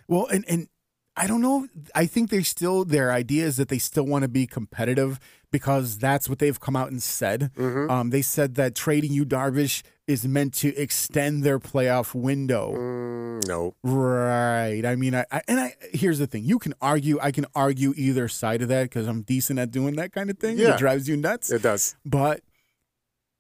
Well, 0.09 0.27
and 0.27 0.45
and 0.49 0.69
I 1.17 1.27
don't 1.27 1.43
know. 1.43 1.69
I 1.95 2.07
think 2.07 2.31
they 2.31 2.43
still 2.43 2.85
their 2.85 3.13
idea 3.13 3.45
is 3.45 3.57
that 3.57 3.69
they 3.69 3.79
still 3.79 4.05
want 4.05 4.23
to 4.23 4.29
be 4.29 4.47
competitive 4.47 5.21
because 5.51 5.99
that's 5.99 6.29
what 6.29 6.39
they've 6.39 6.59
come 6.59 6.75
out 6.75 6.91
and 6.91 7.03
said. 7.03 7.51
Mm-hmm. 7.55 7.91
Um, 7.91 8.11
they 8.11 8.23
said 8.23 8.55
that 8.55 8.75
trading 8.75 9.13
Yu 9.13 9.27
Darvish 9.27 9.83
is 10.07 10.27
meant 10.27 10.55
to 10.55 10.75
extend 10.75 11.45
their 11.45 11.59
playoff 11.59 12.15
window. 12.15 12.75
Mm, 12.75 13.47
no, 13.47 13.75
Right. 13.83 14.83
I 14.87 14.97
mean, 14.97 15.15
I, 15.15 15.27
I 15.31 15.43
and 15.47 15.61
I 15.61 15.75
here's 15.93 16.19
the 16.19 16.27
thing. 16.27 16.45
You 16.45 16.59
can 16.59 16.73
argue. 16.81 17.19
I 17.21 17.31
can 17.31 17.45
argue 17.55 17.93
either 17.97 18.27
side 18.29 18.63
of 18.63 18.69
that 18.69 18.85
because 18.85 19.07
I'm 19.07 19.23
decent 19.23 19.59
at 19.59 19.71
doing 19.71 19.97
that 19.97 20.13
kind 20.13 20.31
of 20.31 20.39
thing. 20.39 20.59
Yeah. 20.59 20.73
It 20.75 20.79
drives 20.79 21.09
you 21.09 21.17
nuts. 21.19 21.53
it 21.53 21.63
does. 21.63 21.95
But 22.07 22.41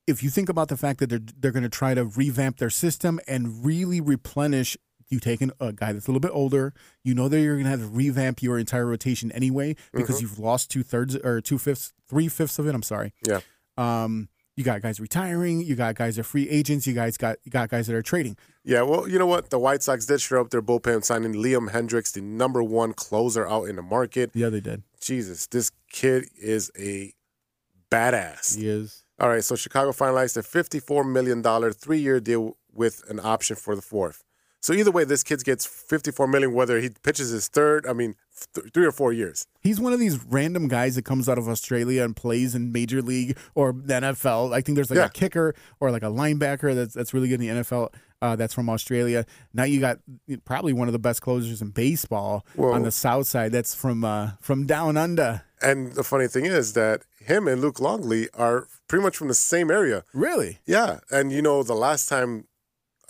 if 0.06 0.22
you 0.22 0.30
think 0.30 0.48
about 0.48 0.68
the 0.68 0.76
fact 0.76 1.00
that 1.00 1.08
they're 1.08 1.20
they're 1.38 1.52
going 1.52 1.62
to 1.62 1.68
try 1.68 1.94
to 1.94 2.04
revamp 2.04 2.58
their 2.58 2.70
system 2.70 3.18
and 3.26 3.64
really 3.64 4.00
replenish, 4.00 4.76
you 5.12 5.20
take 5.20 5.40
an, 5.42 5.52
a 5.60 5.72
guy 5.72 5.92
that's 5.92 6.06
a 6.06 6.10
little 6.10 6.20
bit 6.20 6.32
older. 6.34 6.72
You 7.04 7.14
know 7.14 7.28
that 7.28 7.40
you're 7.40 7.54
going 7.54 7.64
to 7.64 7.70
have 7.70 7.80
to 7.80 7.86
revamp 7.86 8.42
your 8.42 8.58
entire 8.58 8.86
rotation 8.86 9.30
anyway 9.32 9.76
because 9.92 10.16
Mm-hmm. 10.16 10.22
you've 10.22 10.38
lost 10.38 10.70
two 10.70 10.82
thirds 10.82 11.14
or 11.16 11.40
two 11.40 11.58
fifths, 11.58 11.92
three 12.08 12.28
fifths 12.28 12.58
of 12.58 12.66
it. 12.66 12.74
I'm 12.74 12.82
sorry. 12.82 13.12
Yeah. 13.26 13.40
Um, 13.76 14.28
you 14.56 14.64
got 14.64 14.82
guys 14.82 15.00
retiring. 15.00 15.60
You 15.60 15.74
got 15.76 15.94
guys 15.94 16.16
that 16.16 16.20
are 16.22 16.24
free 16.24 16.48
agents. 16.50 16.86
You 16.86 16.92
guys 16.92 17.16
got 17.16 17.36
you 17.44 17.50
got 17.50 17.68
guys 17.70 17.86
that 17.86 17.96
are 17.96 18.02
trading. 18.02 18.36
Yeah, 18.64 18.82
well, 18.82 19.08
you 19.08 19.18
know 19.18 19.26
what? 19.26 19.48
The 19.50 19.58
White 19.58 19.82
Sox 19.82 20.04
did 20.06 20.20
shore 20.20 20.38
up 20.38 20.50
their 20.50 20.60
bullpen, 20.62 21.04
signing 21.04 21.34
Liam 21.34 21.70
Hendriks, 21.70 22.12
the 22.12 22.20
number 22.20 22.62
one 22.62 22.92
closer 22.92 23.48
out 23.48 23.64
in 23.64 23.76
the 23.76 23.82
market. 23.82 24.30
Yeah, 24.34 24.50
they 24.50 24.60
did. 24.60 24.82
Jesus, 25.00 25.46
this 25.46 25.70
kid 25.90 26.26
is 26.40 26.70
a 26.78 27.12
badass. 27.90 28.56
He 28.56 28.68
is. 28.68 29.04
All 29.18 29.28
right, 29.28 29.44
so 29.44 29.54
Chicago 29.56 29.92
finalized 29.92 30.36
a 30.36 30.42
$54 30.42 31.10
million 31.10 31.42
three 31.72 31.98
year 32.00 32.20
deal 32.20 32.56
with 32.72 33.02
an 33.08 33.20
option 33.22 33.56
for 33.56 33.74
the 33.76 33.82
fourth. 33.82 34.22
So 34.62 34.72
either 34.72 34.90
way, 34.92 35.02
this 35.04 35.22
kid 35.24 35.42
gets 35.44 35.66
54 35.66 36.26
million, 36.28 36.54
whether 36.54 36.80
he 36.80 36.90
pitches 37.02 37.30
his 37.30 37.48
third, 37.48 37.84
I 37.86 37.92
mean, 37.92 38.14
th- 38.54 38.68
three 38.72 38.86
or 38.86 38.92
four 38.92 39.12
years. 39.12 39.44
He's 39.60 39.80
one 39.80 39.92
of 39.92 39.98
these 39.98 40.22
random 40.24 40.68
guys 40.68 40.94
that 40.94 41.04
comes 41.04 41.28
out 41.28 41.36
of 41.36 41.48
Australia 41.48 42.04
and 42.04 42.14
plays 42.14 42.54
in 42.54 42.70
Major 42.70 43.02
League 43.02 43.36
or 43.56 43.72
the 43.72 43.94
NFL. 43.94 44.54
I 44.54 44.60
think 44.60 44.76
there's 44.76 44.88
like 44.88 44.98
Yeah. 44.98 45.06
a 45.06 45.10
kicker 45.10 45.54
or 45.80 45.90
like 45.90 46.04
a 46.04 46.06
linebacker 46.10 46.74
that's 46.76 46.94
that's 46.94 47.12
really 47.12 47.28
good 47.28 47.40
in 47.42 47.56
the 47.56 47.62
NFL. 47.62 47.92
Uh, 48.22 48.36
that's 48.36 48.54
from 48.54 48.70
Australia. 48.70 49.26
Now 49.52 49.64
you 49.64 49.80
got 49.80 49.98
probably 50.44 50.72
one 50.72 50.86
of 50.86 50.92
the 50.92 51.00
best 51.00 51.22
closers 51.22 51.60
in 51.60 51.70
baseball 51.70 52.46
on 52.56 52.82
the 52.82 52.92
South 52.92 53.26
Side. 53.26 53.50
That's 53.50 53.74
from 53.74 54.04
uh, 54.04 54.32
from 54.40 54.64
down 54.64 54.96
under. 54.96 55.42
And 55.60 55.94
the 55.94 56.04
funny 56.04 56.28
thing 56.28 56.46
is 56.46 56.74
that 56.74 57.02
him 57.18 57.48
and 57.48 57.60
Luke 57.60 57.80
Longley 57.80 58.28
are 58.32 58.68
pretty 58.86 59.02
much 59.02 59.16
from 59.16 59.26
the 59.26 59.34
same 59.34 59.72
area. 59.72 60.04
Really? 60.14 60.60
Yeah, 60.66 61.00
and 61.10 61.32
you 61.32 61.42
know 61.42 61.64
the 61.64 61.74
last 61.74 62.08
time 62.08 62.46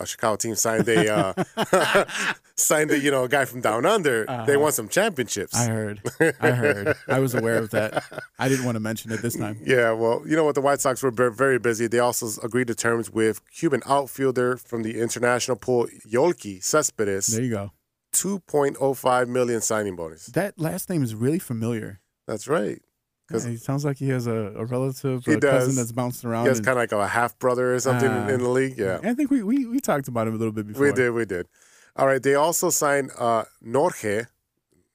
a 0.03 0.07
Chicago 0.07 0.35
team 0.35 0.55
signed 0.55 0.87
a 0.87 1.13
uh, 1.13 2.05
signed 2.55 2.91
a 2.91 2.99
you 2.99 3.09
know 3.11 3.23
a 3.23 3.29
guy 3.29 3.45
from 3.45 3.61
down 3.61 3.85
under, 3.85 4.25
they 4.45 4.57
won 4.57 4.71
some 4.71 4.87
championships. 4.87 5.55
Uh-huh. 5.55 5.63
I 5.63 5.67
heard. 5.73 6.01
I 6.39 6.51
heard. 6.51 6.95
I 7.07 7.19
was 7.19 7.33
aware 7.33 7.57
of 7.57 7.71
that. 7.71 8.03
I 8.39 8.47
didn't 8.49 8.65
want 8.65 8.75
to 8.75 8.79
mention 8.79 9.11
it 9.11 9.21
this 9.21 9.35
time. 9.37 9.59
yeah, 9.65 9.91
well, 9.91 10.21
you 10.27 10.35
know 10.35 10.43
what? 10.43 10.55
The 10.55 10.61
White 10.61 10.81
Sox 10.81 11.01
were 11.03 11.11
very 11.11 11.59
busy. 11.59 11.87
They 11.87 11.99
also 11.99 12.27
agreed 12.43 12.67
to 12.67 12.75
terms 12.75 13.09
with 13.11 13.41
Cuban 13.51 13.81
outfielder 13.87 14.57
from 14.57 14.83
the 14.83 14.99
international 15.01 15.57
pool, 15.57 15.87
Yoelqui 16.07 16.63
Cespedes, 16.63 17.27
There 17.27 17.43
you 17.43 17.49
go. 17.49 17.71
two 18.11 18.39
point 18.41 18.77
oh 18.79 18.93
five 18.93 19.27
million 19.27 19.61
signing 19.61 19.95
bonus. 19.95 20.27
That 20.27 20.59
last 20.59 20.89
name 20.89 21.03
is 21.03 21.15
really 21.15 21.39
familiar. 21.39 21.99
That's 22.27 22.47
right. 22.47 22.81
'Cause- 23.29 23.45
Yeah, 23.45 23.51
he 23.51 23.57
sounds 23.57 23.85
like 23.85 23.97
he 23.97 24.09
has 24.09 24.27
a, 24.27 24.53
a 24.55 24.65
relative, 24.65 25.23
He 25.25 25.33
a 25.33 25.39
cousin 25.39 25.69
does. 25.69 25.75
that's 25.77 25.91
bouncing 25.91 26.29
around. 26.29 26.43
He 26.45 26.49
has 26.49 26.57
and- 26.59 26.65
kind 26.65 26.77
of 26.77 26.81
like 26.83 26.91
a 26.91 27.07
half 27.07 27.37
brother 27.39 27.73
or 27.73 27.79
something 27.79 28.09
Ah. 28.09 28.27
in 28.27 28.39
the 28.41 28.49
league. 28.49 28.77
Yeah, 28.77 28.99
I 29.03 29.13
think 29.13 29.31
we, 29.31 29.41
we, 29.43 29.65
we 29.65 29.79
talked 29.79 30.07
about 30.07 30.27
him 30.27 30.33
a 30.35 30.37
little 30.37 30.51
bit 30.53 30.67
before. 30.67 30.85
we 30.87 30.91
did. 30.93 31.11
We 31.11 31.25
did. 31.25 31.47
All 31.95 32.05
right. 32.07 32.21
They 32.21 32.35
also 32.35 32.69
signed 32.69 33.11
uh, 33.17 33.43
Norge. 33.61 34.25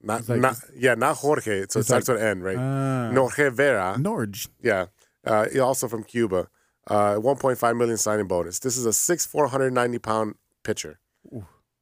Not, 0.01 0.29
like- 0.29 0.39
not, 0.39 0.55
yeah, 0.75 0.93
not 0.95 1.17
Jorge. 1.17 1.43
So 1.69 1.79
it 1.79 1.81
it's 1.81 1.87
starts 1.87 2.07
like- 2.07 2.17
with 2.17 2.23
N, 2.23 2.41
right? 2.41 2.57
Ah. 2.57 3.11
Norge 3.11 3.51
Vera. 3.51 3.97
Norge. 3.97 4.47
Yeah. 4.61 4.85
Uh, 5.25 5.45
also 5.61 5.87
from 5.87 6.03
Cuba. 6.03 6.47
Uh, 6.87 7.15
1.5 7.15 7.77
million 7.77 7.97
signing 7.97 8.27
bonus. 8.27 8.59
This 8.59 8.77
is 8.77 8.85
a 8.85 8.89
6'4", 8.93 9.27
490 9.27 9.99
pound 9.99 10.35
pitcher. 10.63 10.99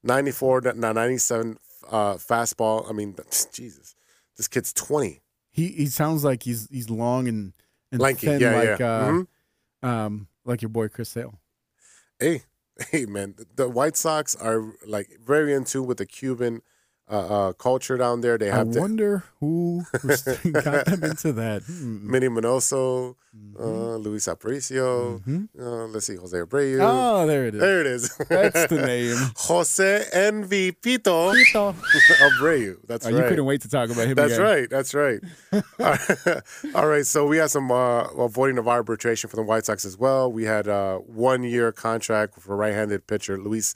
94, 0.03 0.61
to- 0.61 0.73
97 0.73 1.57
uh, 1.89 2.13
fastball. 2.15 2.89
I 2.89 2.93
mean, 2.93 3.15
Jesus, 3.53 3.95
this 4.37 4.47
kid's 4.47 4.73
20. 4.73 5.21
He 5.57 5.69
he 5.69 5.87
sounds 5.87 6.23
like 6.23 6.43
he's 6.43 6.69
he's 6.71 6.89
long 6.89 7.27
and, 7.27 7.51
and 7.91 7.99
Lanky, 7.99 8.27
thin 8.27 8.39
yeah, 8.39 8.55
like 8.55 8.79
yeah. 8.79 8.85
uh, 8.87 9.11
Mhm. 9.11 9.27
um 9.83 10.27
like 10.45 10.61
your 10.61 10.69
boy 10.69 10.87
Chris 10.87 11.09
Sale. 11.09 11.37
Hey, 12.19 12.43
hey, 12.91 13.05
man, 13.05 13.35
the 13.55 13.67
White 13.67 13.97
Sox 13.97 14.35
are 14.35 14.63
like 14.85 15.09
very 15.25 15.53
in 15.53 15.65
tune 15.65 15.87
with 15.87 15.97
the 15.97 16.05
Cuban 16.05 16.61
uh, 17.09 17.47
uh, 17.49 17.53
culture 17.53 17.97
down 17.97 18.21
there. 18.21 18.37
They 18.37 18.47
have 18.51 18.75
I 18.75 18.79
wonder 18.79 19.23
who 19.39 19.83
who's 20.01 20.21
got 20.51 20.85
them 20.85 21.03
into 21.03 21.31
that. 21.33 21.63
Hmm. 21.63 22.09
Minnie 22.11 22.27
Minoso, 22.29 23.15
Mm-hmm. 23.37 23.61
uh, 23.63 23.97
Luis 23.97 24.25
Aparicio. 24.27 25.21
Uh, 25.59 25.85
let's 25.93 26.07
see, 26.07 26.15
Jose 26.15 26.35
Abreu. 26.35 26.79
Oh, 26.81 27.27
there 27.27 27.45
it 27.45 27.53
is. 27.53 27.61
There 27.61 27.81
it 27.81 27.85
is. 27.85 28.17
That's 28.29 28.65
the 28.65 28.81
name. 28.81 29.15
Jose 29.37 30.05
Envy 30.11 30.71
Pito 30.71 31.35
Abreu. 31.93 32.77
That's 32.87 33.05
Oh, 33.05 33.11
right. 33.11 33.21
you 33.23 33.29
couldn't 33.29 33.45
wait 33.45 33.61
to 33.61 33.69
talk 33.69 33.91
about 33.91 34.07
him 34.07 34.15
That's 34.15 34.33
again. 34.33 34.43
right. 34.43 34.69
That's 34.69 34.93
right. 34.95 35.19
All 35.53 35.61
right. 35.79 36.41
All 36.73 36.87
right. 36.87 37.05
So 37.05 37.27
we 37.27 37.37
had 37.37 37.51
some 37.51 37.71
uh, 37.71 38.05
avoiding 38.17 38.57
of 38.57 38.67
arbitration 38.67 39.29
for 39.29 39.35
the 39.35 39.43
White 39.43 39.65
Sox 39.65 39.85
as 39.85 39.97
well. 39.97 40.31
We 40.31 40.45
had 40.45 40.67
a 40.67 40.97
one 41.05 41.43
year 41.43 41.71
contract 41.71 42.39
for 42.39 42.55
right-handed 42.55 43.05
pitcher 43.07 43.37
Luis 43.37 43.75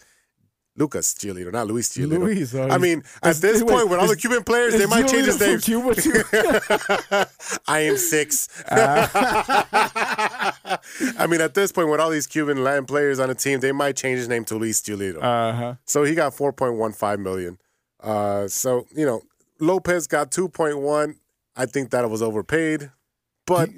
Lucas 0.77 1.13
Giolito, 1.13 1.51
not 1.51 1.67
Luis 1.67 1.89
Giolito. 1.89 2.19
Luis, 2.19 2.55
oh, 2.55 2.69
I 2.69 2.77
mean, 2.77 3.03
at 3.21 3.35
this 3.37 3.61
wait, 3.61 3.71
point, 3.71 3.89
with 3.89 3.99
all 3.99 4.07
the 4.07 4.15
Cuban 4.15 4.43
players, 4.43 4.73
they 4.77 4.85
might 4.85 5.07
change 5.07 5.25
his 5.25 5.39
name. 5.39 5.59
Cuba 5.59 5.93
too? 5.95 6.23
I 7.67 7.79
am 7.81 7.97
six. 7.97 8.47
Ah. 8.71 9.11
I 11.19 11.27
mean, 11.27 11.41
at 11.41 11.53
this 11.53 11.71
point, 11.73 11.89
with 11.89 11.99
all 11.99 12.09
these 12.09 12.25
Cuban 12.25 12.63
land 12.63 12.87
players 12.87 13.19
on 13.19 13.27
the 13.27 13.35
team, 13.35 13.59
they 13.59 13.73
might 13.73 13.97
change 13.97 14.17
his 14.19 14.29
name 14.29 14.45
to 14.45 14.55
Luis 14.55 14.81
Giolito. 14.81 15.21
uh 15.21 15.51
huh. 15.53 15.75
So 15.85 16.03
he 16.03 16.15
got 16.15 16.33
4.15 16.33 17.19
million. 17.19 17.57
Uh, 17.99 18.47
so 18.47 18.87
you 18.95 19.05
know, 19.05 19.21
Lopez 19.59 20.07
got 20.07 20.31
2.1. 20.31 21.15
I 21.55 21.65
think 21.65 21.89
that 21.91 22.05
it 22.05 22.07
was 22.07 22.21
overpaid, 22.21 22.91
but 23.45 23.69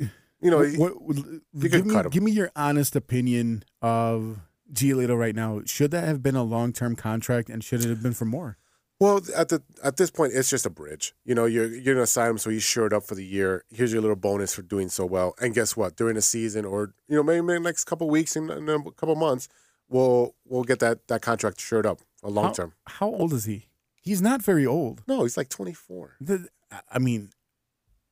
you 0.42 0.52
know, 0.52 0.64
What, 0.64 1.02
what, 1.02 1.16
could 1.16 1.72
give, 1.72 1.86
me, 1.88 1.96
give 2.12 2.24
me 2.24 2.32
your 2.32 2.52
honest 2.56 2.96
opinion 2.96 3.64
of 3.82 4.38
Giolito 4.74 5.18
right 5.18 5.36
now. 5.36 5.62
Should 5.66 5.92
that 5.92 6.06
have 6.06 6.22
been 6.24 6.36
a 6.36 6.44
long 6.44 6.74
term 6.74 6.96
contract, 6.96 7.50
and 7.50 7.64
should 7.64 7.84
it 7.84 7.90
have 7.90 8.02
been 8.04 8.14
for 8.14 8.26
more? 8.26 8.58
well, 9.00 9.20
at 9.36 9.50
the 9.50 9.62
at 9.84 9.98
this 9.98 10.10
point, 10.10 10.32
it's 10.34 10.50
just 10.50 10.66
a 10.66 10.70
bridge. 10.70 11.14
You 11.26 11.36
know, 11.36 11.46
you're 11.46 11.68
you're 11.68 11.96
gonna 11.96 12.08
sign 12.08 12.30
him 12.32 12.38
so 12.38 12.50
he's 12.50 12.64
shored 12.64 12.94
up 12.94 13.04
for 13.04 13.16
the 13.16 13.26
year. 13.26 13.66
Here's 13.70 13.92
your 13.92 14.02
little 14.02 14.16
bonus 14.16 14.54
for 14.56 14.62
doing 14.62 14.88
so 14.90 15.06
well. 15.06 15.36
And 15.42 15.54
guess 15.54 15.76
what? 15.76 15.96
During 15.98 16.16
the 16.16 16.22
season, 16.22 16.64
or 16.64 16.94
you 17.10 17.16
know, 17.18 17.24
maybe, 17.24 17.42
maybe 17.42 17.62
next 17.64 17.84
couple 17.84 18.10
weeks 18.10 18.36
and, 18.36 18.50
a 18.50 18.80
couple 18.92 19.16
months, 19.16 19.50
we'll 19.90 20.36
we'll 20.46 20.64
get 20.64 20.80
that 20.80 21.08
that 21.08 21.22
contract 21.22 21.60
shored 21.60 21.86
up 21.86 22.00
a 22.24 22.30
long 22.30 22.46
How, 22.46 22.52
term. 22.54 22.74
how 22.88 23.08
old 23.10 23.34
is 23.34 23.46
he? 23.46 23.68
He's 24.02 24.22
not 24.22 24.42
very 24.42 24.66
old. 24.66 25.02
No, 25.08 25.24
he's 25.24 25.38
like 25.38 25.50
24. 25.50 26.16
The- 26.22 26.48
I 26.92 27.00
mean, 27.00 27.30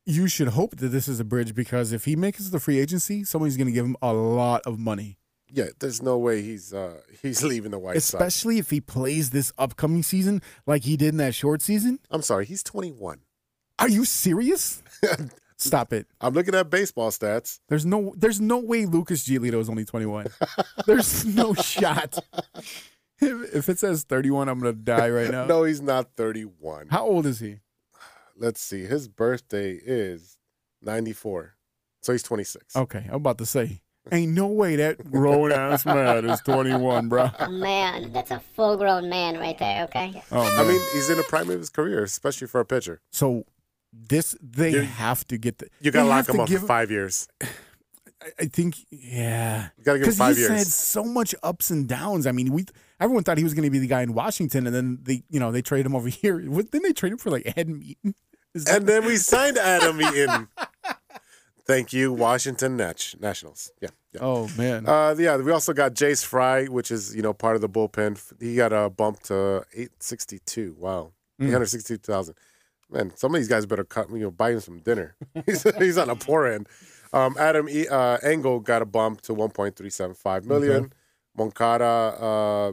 you 0.05 0.27
should 0.27 0.49
hope 0.49 0.77
that 0.77 0.89
this 0.89 1.07
is 1.07 1.19
a 1.19 1.23
bridge 1.23 1.55
because 1.55 1.91
if 1.91 2.05
he 2.05 2.15
makes 2.15 2.49
the 2.49 2.59
free 2.59 2.79
agency, 2.79 3.23
somebody's 3.23 3.57
going 3.57 3.67
to 3.67 3.73
give 3.73 3.85
him 3.85 3.95
a 4.01 4.13
lot 4.13 4.61
of 4.65 4.77
money. 4.79 5.17
Yeah, 5.53 5.67
there's 5.79 6.01
no 6.01 6.17
way 6.17 6.41
he's 6.41 6.73
uh 6.73 7.01
he's 7.21 7.43
leaving 7.43 7.71
the 7.71 7.79
White 7.79 8.01
Sox. 8.01 8.13
Especially 8.13 8.57
if 8.57 8.69
he 8.69 8.81
plays 8.81 9.31
this 9.31 9.51
upcoming 9.57 10.03
season 10.03 10.41
like 10.65 10.83
he 10.83 10.97
did 10.97 11.09
in 11.09 11.17
that 11.17 11.35
short 11.35 11.61
season. 11.61 11.99
I'm 12.09 12.21
sorry, 12.21 12.45
he's 12.45 12.63
21. 12.63 13.19
Are 13.79 13.89
you 13.89 14.05
serious? 14.05 14.83
Stop 15.57 15.93
it. 15.93 16.07
I'm 16.19 16.33
looking 16.33 16.55
at 16.55 16.69
baseball 16.71 17.11
stats. 17.11 17.59
There's 17.67 17.85
no 17.85 18.13
there's 18.17 18.41
no 18.41 18.57
way 18.57 18.85
Lucas 18.85 19.27
Giolito 19.27 19.59
is 19.59 19.69
only 19.69 19.85
21. 19.85 20.27
there's 20.87 21.25
no 21.25 21.53
shot. 21.53 22.17
If, 23.19 23.55
if 23.55 23.69
it 23.69 23.77
says 23.77 24.03
31, 24.03 24.49
I'm 24.49 24.59
going 24.59 24.73
to 24.73 24.81
die 24.81 25.09
right 25.11 25.29
now. 25.29 25.45
No, 25.45 25.63
he's 25.63 25.81
not 25.81 26.15
31. 26.17 26.87
How 26.89 27.05
old 27.05 27.27
is 27.27 27.39
he? 27.39 27.59
Let's 28.35 28.59
see. 28.59 28.85
His 28.85 29.07
birthday 29.07 29.73
is 29.73 30.39
94. 30.81 31.53
So 32.01 32.11
he's 32.11 32.23
26. 32.23 32.75
Okay, 32.75 33.05
I'm 33.07 33.17
about 33.17 33.37
to 33.37 33.45
say. 33.45 33.81
Ain't 34.11 34.31
no 34.33 34.47
way 34.47 34.77
that 34.77 35.11
grown 35.11 35.51
ass 35.51 35.85
man 35.85 36.25
is 36.29 36.39
21, 36.41 37.07
bro. 37.09 37.29
Man, 37.49 38.11
that's 38.11 38.31
a 38.31 38.39
full 38.55 38.75
grown 38.77 39.09
man 39.09 39.37
right 39.37 39.57
there, 39.59 39.83
okay? 39.83 40.23
Oh, 40.31 40.43
man. 40.43 40.59
I 40.59 40.63
mean, 40.63 40.81
he's 40.93 41.09
in 41.09 41.17
the 41.17 41.23
prime 41.23 41.49
of 41.51 41.59
his 41.59 41.69
career, 41.69 42.03
especially 42.03 42.47
for 42.47 42.59
a 42.61 42.65
pitcher. 42.65 43.01
So 43.11 43.45
this 43.93 44.35
they 44.41 44.71
You- 44.71 44.81
have 44.81 45.27
to 45.27 45.37
get 45.37 45.59
the. 45.59 45.67
You 45.81 45.91
got 45.91 46.03
to 46.03 46.09
lock 46.09 46.27
him 46.29 46.39
up 46.39 46.47
give- 46.47 46.61
for 46.61 46.67
five 46.67 46.89
years. 46.89 47.27
I- 47.41 47.47
I 48.39 48.45
think 48.45 48.75
yeah. 48.91 49.69
You 49.77 49.83
got 49.83 49.93
to 49.93 49.99
give 49.99 50.07
him 50.07 50.13
Because 50.13 50.17
five 50.17 50.37
he's 50.37 50.47
had 50.47 50.67
so 50.67 51.03
much 51.03 51.33
ups 51.43 51.69
and 51.71 51.87
downs. 51.87 52.25
I 52.27 52.31
mean, 52.31 52.53
we 52.53 52.65
everyone 52.99 53.23
thought 53.23 53.37
he 53.39 53.43
was 53.43 53.53
going 53.55 53.63
to 53.63 53.71
be 53.71 53.79
the 53.79 53.87
guy 53.87 54.01
in 54.03 54.13
Washington, 54.13 54.65
and 54.67 54.75
then 54.75 54.99
they 55.01 55.23
you 55.29 55.39
know 55.39 55.51
they 55.51 55.61
traded 55.63 55.85
him 55.87 55.95
over 55.95 56.07
here. 56.21 56.39
What, 56.49 56.69
didn't 56.71 56.83
they 56.85 56.93
trade 56.93 57.11
him 57.13 57.17
for 57.19 57.29
like 57.31 57.51
Ed 57.57 57.67
Eaton? 57.69 58.15
And 58.69 58.85
then 58.87 59.05
we 59.05 59.17
signed 59.17 59.57
Adam 59.57 59.99
Eaton. 60.01 60.47
Thank 61.71 61.93
you, 61.93 62.11
Washington 62.13 62.77
Nat- 62.77 63.15
Nationals. 63.19 63.71
Yeah. 63.81 63.89
yeah. 64.13 64.19
oh 64.21 64.49
man, 64.57 64.85
Uh, 64.87 65.15
yeah, 65.17 65.37
we 65.37 65.51
also 65.51 65.73
got 65.73 65.93
Jace 65.93 66.23
Fry, 66.25 66.65
which 66.65 66.91
is 66.91 67.15
you 67.15 67.21
know 67.21 67.33
part 67.33 67.55
of 67.55 67.61
the 67.61 67.69
bullpen. 67.69 68.19
He 68.39 68.55
got 68.55 68.73
a 68.73 68.89
bump 68.89 69.19
to 69.29 69.63
eight 69.73 69.91
sixty 69.99 70.39
two. 70.53 70.75
Wow, 70.77 71.11
Mm. 71.39 71.47
eight 71.47 71.51
hundred 71.53 71.67
sixty 71.67 71.97
two 71.97 72.11
thousand. 72.13 72.35
Man, 72.89 73.11
some 73.15 73.33
of 73.33 73.39
these 73.39 73.47
guys 73.47 73.65
better 73.65 73.85
cut 73.85 74.09
you 74.11 74.19
know 74.25 74.31
buy 74.31 74.51
him 74.51 74.59
some 74.59 74.79
dinner. 74.79 75.15
he's, 75.45 75.63
he's 75.77 75.97
on 75.97 76.09
a 76.09 76.15
poor 76.15 76.45
end. 76.45 76.67
Um, 77.13 77.35
Adam 77.39 77.67
e, 77.69 77.87
uh, 77.87 78.17
Engel 78.23 78.59
got 78.59 78.81
a 78.81 78.85
bump 78.85 79.21
to 79.21 79.33
one 79.33 79.49
point 79.51 79.75
three 79.77 79.89
seven 79.89 80.13
five 80.15 80.45
million. 80.45 80.91
Moncada, 81.37 81.85
uh, 81.85 82.71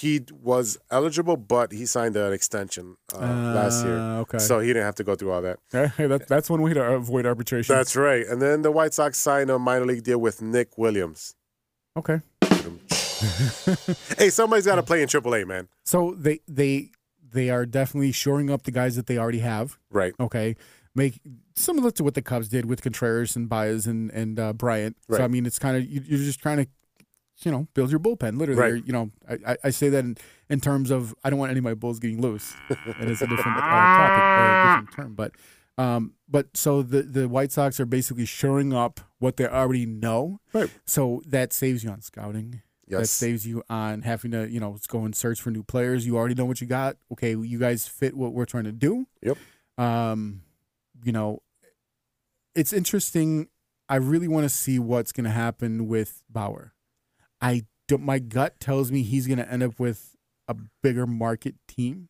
he 0.00 0.20
was 0.42 0.76
eligible, 0.90 1.36
but 1.36 1.70
he 1.70 1.86
signed 1.86 2.16
an 2.16 2.32
extension 2.32 2.96
uh, 3.14 3.18
last 3.54 3.84
year, 3.84 3.96
Uh, 3.96 4.20
okay. 4.22 4.38
so 4.38 4.58
he 4.58 4.66
didn't 4.68 4.82
have 4.90 4.96
to 4.96 5.04
go 5.04 5.14
through 5.14 5.30
all 5.30 5.42
that. 5.42 5.58
Hey, 5.70 6.06
that, 6.12 6.26
that's 6.26 6.50
one 6.50 6.62
way 6.62 6.74
to 6.74 6.82
avoid 6.82 7.24
arbitration. 7.26 7.76
That's 7.76 7.94
right. 7.94 8.26
And 8.26 8.42
then 8.42 8.62
the 8.62 8.72
White 8.72 8.92
Sox 8.92 9.18
signed 9.18 9.50
a 9.50 9.58
minor 9.58 9.86
league 9.86 10.02
deal 10.02 10.18
with 10.18 10.42
Nick 10.42 10.76
Williams. 10.76 11.36
okay. 11.96 12.20
Hey, 14.18 14.30
somebody's 14.30 14.66
got 14.66 14.76
to 14.76 14.82
play 14.82 15.00
in 15.02 15.08
AAA, 15.08 15.46
man. 15.46 15.68
So 15.84 16.14
they 16.18 16.40
they 16.48 16.90
they 17.32 17.50
are 17.50 17.64
definitely 17.66 18.12
shoring 18.12 18.50
up 18.50 18.62
the 18.64 18.70
guys 18.70 18.96
that 18.96 19.06
they 19.06 19.16
already 19.18 19.38
have. 19.40 19.78
Right. 19.90 20.12
Okay, 20.18 20.56
make 20.94 21.20
similar 21.54 21.90
to 21.92 22.04
what 22.04 22.14
the 22.14 22.22
Cubs 22.22 22.48
did 22.48 22.66
with 22.66 22.82
Contreras 22.82 23.36
and 23.36 23.48
Baez 23.48 23.86
and 23.86 24.10
and 24.10 24.38
uh, 24.38 24.52
Bryant. 24.52 24.96
Right. 25.08 25.18
So 25.18 25.24
I 25.24 25.28
mean, 25.28 25.46
it's 25.46 25.58
kind 25.58 25.76
of 25.76 25.84
you're 25.86 26.18
just 26.18 26.40
trying 26.40 26.58
to, 26.58 26.66
you 27.42 27.50
know, 27.50 27.66
build 27.74 27.90
your 27.90 28.00
bullpen. 28.00 28.38
Literally, 28.38 28.60
Right. 28.60 28.72
Or, 28.72 28.76
you 28.76 28.92
know, 28.92 29.10
I, 29.28 29.38
I- 29.52 29.56
I 29.64 29.70
say 29.70 29.88
that 29.88 29.98
in, 30.04 30.16
in 30.48 30.60
terms 30.60 30.90
of 30.90 31.14
I 31.24 31.30
don't 31.30 31.38
want 31.38 31.50
any 31.50 31.58
of 31.58 31.64
my 31.64 31.74
bulls 31.74 31.98
getting 31.98 32.20
loose, 32.20 32.54
and 32.68 33.10
it's 33.10 33.22
a 33.22 33.26
different 33.26 33.56
uh, 33.58 33.60
topic, 33.60 34.22
or 34.22 34.44
a 34.44 34.62
different 34.82 34.92
term, 34.96 35.14
but. 35.14 35.32
Um, 35.76 36.12
but 36.28 36.56
so 36.56 36.82
the 36.82 37.02
the 37.02 37.28
White 37.28 37.50
Sox 37.50 37.80
are 37.80 37.84
basically 37.84 38.26
shoring 38.26 38.72
up 38.72 39.00
what 39.18 39.36
they 39.36 39.44
already 39.48 39.86
know. 39.86 40.38
Right. 40.52 40.70
So 40.84 41.20
that 41.26 41.52
saves 41.52 41.82
you 41.82 41.90
on 41.90 42.00
scouting. 42.00 42.62
That 42.86 42.98
Yes. 43.00 43.10
saves 43.10 43.44
you 43.44 43.64
on 43.68 44.02
having 44.02 44.30
to, 44.30 44.48
you 44.48 44.60
know, 44.60 44.76
go 44.86 45.04
and 45.04 45.16
search 45.16 45.40
for 45.40 45.50
new 45.50 45.64
players. 45.64 46.06
You 46.06 46.16
already 46.16 46.36
know 46.36 46.44
what 46.44 46.60
you 46.60 46.68
got. 46.68 46.96
Okay, 47.10 47.30
you 47.34 47.58
guys 47.58 47.88
fit 47.88 48.14
what 48.16 48.32
we're 48.34 48.44
trying 48.44 48.64
to 48.64 48.72
do. 48.72 49.08
Yep. 49.22 49.36
Um, 49.76 50.42
you 51.02 51.10
know, 51.10 51.42
it's 52.54 52.72
interesting. 52.72 53.48
I 53.88 53.96
really 53.96 54.28
want 54.28 54.44
to 54.44 54.50
see 54.50 54.78
what's 54.78 55.10
going 55.12 55.24
to 55.24 55.30
happen 55.30 55.88
with 55.88 56.22
Bauer. 56.30 56.72
I 57.44 57.62
don't, 57.88 58.02
my 58.02 58.18
gut 58.18 58.58
tells 58.58 58.90
me 58.90 59.02
he's 59.02 59.26
going 59.26 59.38
to 59.38 59.50
end 59.50 59.62
up 59.62 59.78
with 59.78 60.16
a 60.48 60.56
bigger 60.82 61.06
market 61.06 61.54
team, 61.68 62.08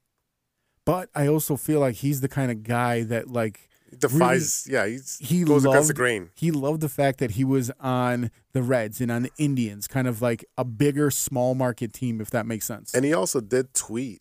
but 0.86 1.08
I 1.14 1.26
also 1.26 1.56
feel 1.56 1.80
like 1.80 1.96
he's 1.96 2.20
the 2.20 2.28
kind 2.28 2.52
of 2.52 2.62
guy 2.62 3.02
that 3.02 3.28
like 3.28 3.68
defies, 3.98 4.68
yeah, 4.70 4.86
he's, 4.86 5.18
he 5.20 5.42
goes 5.42 5.64
against 5.64 5.88
the 5.88 5.94
grain. 5.94 6.30
he 6.36 6.52
loved 6.52 6.80
the 6.80 6.88
fact 6.88 7.18
that 7.18 7.32
he 7.32 7.42
was 7.42 7.72
on 7.80 8.30
the 8.52 8.62
Reds 8.62 9.00
and 9.00 9.10
on 9.10 9.24
the 9.24 9.32
Indians, 9.36 9.88
kind 9.88 10.06
of 10.06 10.22
like 10.22 10.44
a 10.56 10.64
bigger 10.64 11.10
small 11.10 11.56
market 11.56 11.92
team, 11.92 12.20
if 12.20 12.30
that 12.30 12.46
makes 12.46 12.64
sense. 12.66 12.94
And 12.94 13.04
he 13.04 13.12
also 13.12 13.40
did 13.40 13.74
tweet, 13.74 14.20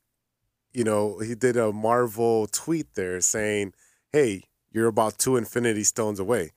you 0.74 0.84
know, 0.84 1.20
he 1.20 1.36
did 1.36 1.58
a 1.58 1.72
Marvel 1.72 2.48
tweet 2.48 2.88
there 2.96 3.22
saying, 3.22 3.74
hey, 4.12 4.46
you're 4.72 4.88
about 4.88 5.20
two 5.20 5.38
Infinity 5.38 5.84
Stones 5.84 6.20
away. 6.20 6.51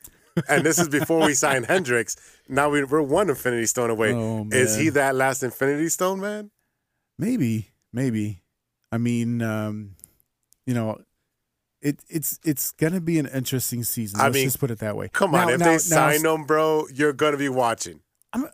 And 0.48 0.64
this 0.64 0.78
is 0.78 0.88
before 0.88 1.24
we 1.26 1.34
signed 1.34 1.66
Hendriks. 1.68 2.16
Now 2.48 2.68
we, 2.70 2.84
we're 2.84 3.02
one 3.02 3.28
Infinity 3.30 3.66
Stone 3.66 3.90
away. 3.90 4.12
Oh, 4.12 4.46
is 4.52 4.76
he 4.76 4.90
that 4.90 5.14
last 5.14 5.42
Infinity 5.42 5.88
Stone, 5.88 6.20
man? 6.20 6.50
Maybe, 7.18 7.70
maybe. 7.92 8.42
I 8.92 8.98
mean, 8.98 9.40
um, 9.42 9.96
you 10.66 10.74
know, 10.74 10.98
it 11.80 12.00
it's 12.08 12.38
it's 12.44 12.72
gonna 12.72 13.00
be 13.00 13.18
an 13.18 13.26
interesting 13.26 13.82
season. 13.84 14.20
I 14.20 14.24
Let's 14.24 14.34
mean, 14.34 14.44
just 14.44 14.60
put 14.60 14.70
it 14.70 14.78
that 14.80 14.96
way. 14.96 15.08
Come 15.12 15.34
on, 15.34 15.46
Now- 15.48 15.52
if 15.54 15.58
now- 15.60 15.64
they 15.66 15.72
now, 15.72 15.78
sign 15.78 16.24
him, 16.24 16.44
bro, 16.44 16.86
you're 16.92 17.12
going 17.12 17.32
to 17.32 17.38
be 17.38 17.48
watching. 17.48 18.00
I'm 18.32 18.44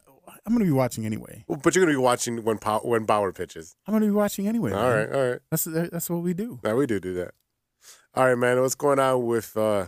I'm 0.44 0.52
gonna 0.52 0.64
be 0.64 0.70
watching 0.72 1.06
anyway. 1.06 1.44
Well, 1.46 1.58
But 1.62 1.74
you're 1.74 1.84
going 1.84 1.94
to 1.94 1.98
be 1.98 2.02
watching 2.02 2.42
when, 2.44 2.58
Pow- 2.58 2.80
when 2.80 3.04
Bauer 3.04 3.32
pitches. 3.32 3.76
I'm 3.86 3.94
gonna 3.94 4.06
be 4.06 4.10
watching 4.12 4.48
anyway. 4.48 4.72
All 4.72 4.82
man. 4.82 4.96
right, 5.08 5.16
all 5.16 5.30
right. 5.30 5.40
that's 5.50 5.64
that's 5.64 6.10
what 6.10 6.22
we 6.22 6.34
do. 6.34 6.58
Now 6.64 6.76
we 6.76 6.86
do 6.86 6.98
do 7.00 7.14
that. 7.14 7.32
All 8.14 8.26
right, 8.26 8.36
man. 8.38 8.60
What's 8.60 8.74
going 8.74 8.98
on 8.98 9.24
with 9.26 9.56
uh, 9.56 9.86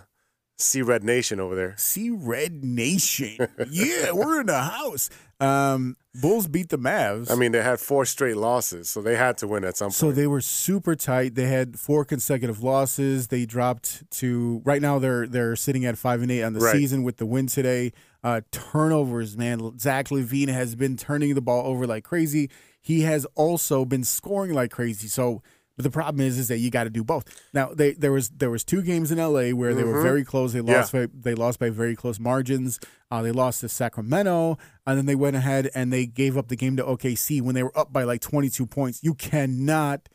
Sea 0.56 0.82
Red 0.82 1.02
Nation 1.02 1.40
over 1.40 1.54
there? 1.54 1.74
See 1.76 2.10
Red 2.10 2.62
Nation. 2.64 3.36
yeah, 3.70 4.12
we're 4.12 4.40
in 4.40 4.46
the 4.46 4.60
house. 4.60 5.10
Um, 5.40 5.96
Bulls 6.14 6.46
beat 6.46 6.68
the 6.68 6.78
Mavs. 6.78 7.28
I 7.30 7.34
mean, 7.34 7.50
they 7.50 7.60
had 7.62 7.80
four 7.80 8.04
straight 8.04 8.36
losses, 8.36 8.88
so 8.88 9.02
they 9.02 9.16
had 9.16 9.36
to 9.38 9.48
win 9.48 9.64
at 9.64 9.76
some 9.76 9.86
point. 9.86 9.94
So 9.94 10.12
they 10.12 10.28
were 10.28 10.40
super 10.40 10.94
tight. 10.94 11.34
They 11.34 11.46
had 11.48 11.78
four 11.78 12.04
consecutive 12.04 12.62
losses. 12.62 13.28
They 13.28 13.44
dropped 13.46 14.08
to 14.18 14.62
right 14.64 14.80
now 14.80 15.00
they're 15.00 15.26
they're 15.26 15.56
sitting 15.56 15.84
at 15.84 15.98
five 15.98 16.22
and 16.22 16.30
eight 16.30 16.44
on 16.44 16.52
the 16.52 16.60
Right. 16.60 16.72
season 16.72 17.02
with 17.02 17.16
the 17.16 17.26
win 17.26 17.48
today. 17.48 17.92
Uh, 18.22 18.42
turnovers, 18.52 19.36
man. 19.36 19.76
Zach 19.78 20.08
LaVine 20.08 20.48
has 20.48 20.76
been 20.76 20.96
turning 20.96 21.34
the 21.34 21.42
ball 21.42 21.66
over 21.66 21.84
like 21.86 22.04
crazy. 22.04 22.48
He 22.80 23.00
has 23.00 23.26
also 23.34 23.84
been 23.84 24.04
scoring 24.04 24.52
like 24.54 24.70
crazy. 24.70 25.08
So 25.08 25.42
But 25.76 25.82
the 25.82 25.90
problem 25.90 26.24
is, 26.24 26.38
is 26.38 26.48
that 26.48 26.58
you 26.58 26.70
got 26.70 26.84
to 26.84 26.90
do 26.90 27.02
both. 27.02 27.24
Now, 27.52 27.74
they 27.74 27.92
there 27.94 28.12
was 28.12 28.28
there 28.30 28.50
was 28.50 28.64
two 28.64 28.82
games 28.82 29.10
in 29.10 29.18
L.A. 29.18 29.52
where 29.52 29.74
they 29.74 29.82
were 29.82 30.02
very 30.02 30.24
close. 30.24 30.52
They 30.52 30.60
lost 30.60 30.92
by, 30.92 31.08
they 31.12 31.34
lost 31.34 31.58
by 31.58 31.70
very 31.70 31.96
close 31.96 32.20
margins. 32.20 32.78
Uh, 33.10 33.22
they 33.22 33.32
lost 33.32 33.60
to 33.60 33.68
Sacramento, 33.68 34.58
and 34.86 34.98
then 34.98 35.06
they 35.06 35.14
went 35.14 35.36
ahead 35.36 35.70
and 35.74 35.92
they 35.92 36.06
gave 36.06 36.36
up 36.36 36.48
the 36.48 36.56
game 36.56 36.76
to 36.76 36.84
OKC 36.84 37.42
when 37.42 37.54
they 37.54 37.62
were 37.62 37.76
up 37.76 37.92
by 37.92 38.04
like 38.04 38.20
22 38.20 38.66
points. 38.66 39.02
You 39.02 39.14
cannot 39.14 40.08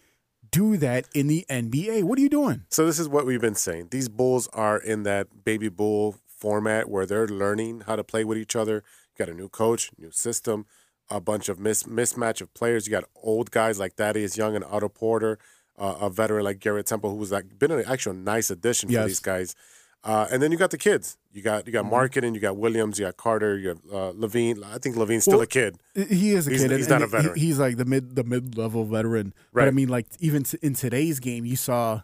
do 0.52 0.78
that 0.78 1.08
in 1.14 1.28
the 1.28 1.46
NBA. 1.50 2.04
What 2.04 2.18
are 2.18 2.22
you 2.22 2.30
doing? 2.30 2.64
So 2.70 2.86
this 2.86 3.00
is 3.00 3.08
what 3.08 3.26
we've 3.26 3.42
been 3.42 3.56
saying. 3.56 3.90
These 3.92 4.10
Bulls 4.10 4.48
are 4.54 4.78
in 4.78 5.04
that 5.04 5.44
baby 5.44 5.70
bull 5.70 6.18
format 6.26 6.90
where 6.90 7.06
they're 7.06 7.28
learning 7.28 7.82
how 7.82 7.96
to 7.96 8.04
play 8.04 8.24
with 8.24 8.38
each 8.38 8.56
other. 8.56 8.76
You 8.76 9.26
got 9.26 9.30
a 9.32 9.36
new 9.36 9.50
coach, 9.50 9.92
new 9.98 10.12
system, 10.12 10.66
a 11.10 11.20
bunch 11.20 11.50
of 11.50 11.60
mis- 11.60 11.84
mismatch 11.84 12.42
of 12.42 12.54
players. 12.54 12.88
You 12.88 12.92
got 12.92 13.06
old 13.22 13.52
guys 13.52 13.80
like 13.80 13.94
Thaddeus 13.96 14.38
Young 14.38 14.56
and 14.56 14.64
Otto 14.66 14.90
Porter, 14.90 15.40
uh, 15.78 15.96
a 16.02 16.10
veteran 16.10 16.44
like 16.46 16.60
Garrett 16.60 16.86
Temple, 16.86 17.10
who 17.10 17.16
was 17.18 17.32
like 17.32 17.58
been 17.60 17.72
an 17.72 17.84
actual 17.88 18.14
nice 18.14 18.50
addition 18.50 18.90
Yes. 18.90 19.02
for 19.02 19.08
these 19.08 19.20
guys. 19.20 19.56
Uh, 20.02 20.28
and 20.32 20.42
then 20.42 20.50
you 20.50 20.58
got 20.58 20.72
the 20.72 20.78
kids. 20.78 21.18
You 21.34 21.42
got 21.42 21.68
you 21.68 21.74
got 21.74 21.84
Mm-hmm. 21.86 21.94
Markkanen, 21.94 22.34
you 22.34 22.40
got 22.40 22.56
Williams, 22.56 22.98
you 23.00 23.06
got 23.06 23.18
Carter, 23.18 23.58
you 23.58 23.74
got 23.74 23.94
uh, 23.94 24.12
LaVine. 24.14 24.64
I 24.64 24.78
think 24.78 24.96
LaVine's 24.96 25.24
still 25.24 25.34
Well, 25.36 25.42
a 25.44 25.48
kid. 25.48 25.76
He 25.94 26.32
is 26.32 26.48
a 26.48 26.52
He's- 26.52 26.62
kid. 26.62 26.72
and- 26.72 26.80
he's 26.80 26.88
not 26.90 27.02
and 27.02 27.04
a 27.04 27.08
veteran. 27.08 27.36
he- 27.36 27.48
he's 27.48 27.60
like 27.60 27.76
the 27.78 27.86
mid 27.86 28.16
the 28.16 28.24
mid 28.24 28.58
level 28.58 28.86
veteran. 28.86 29.34
But 29.54 29.68
I 29.68 29.72
mean, 29.72 29.90
like 29.90 30.08
even 30.20 30.44
t- 30.44 30.58
in 30.62 30.74
today's 30.74 31.20
game, 31.20 31.46
you 31.46 31.56
saw 31.58 32.02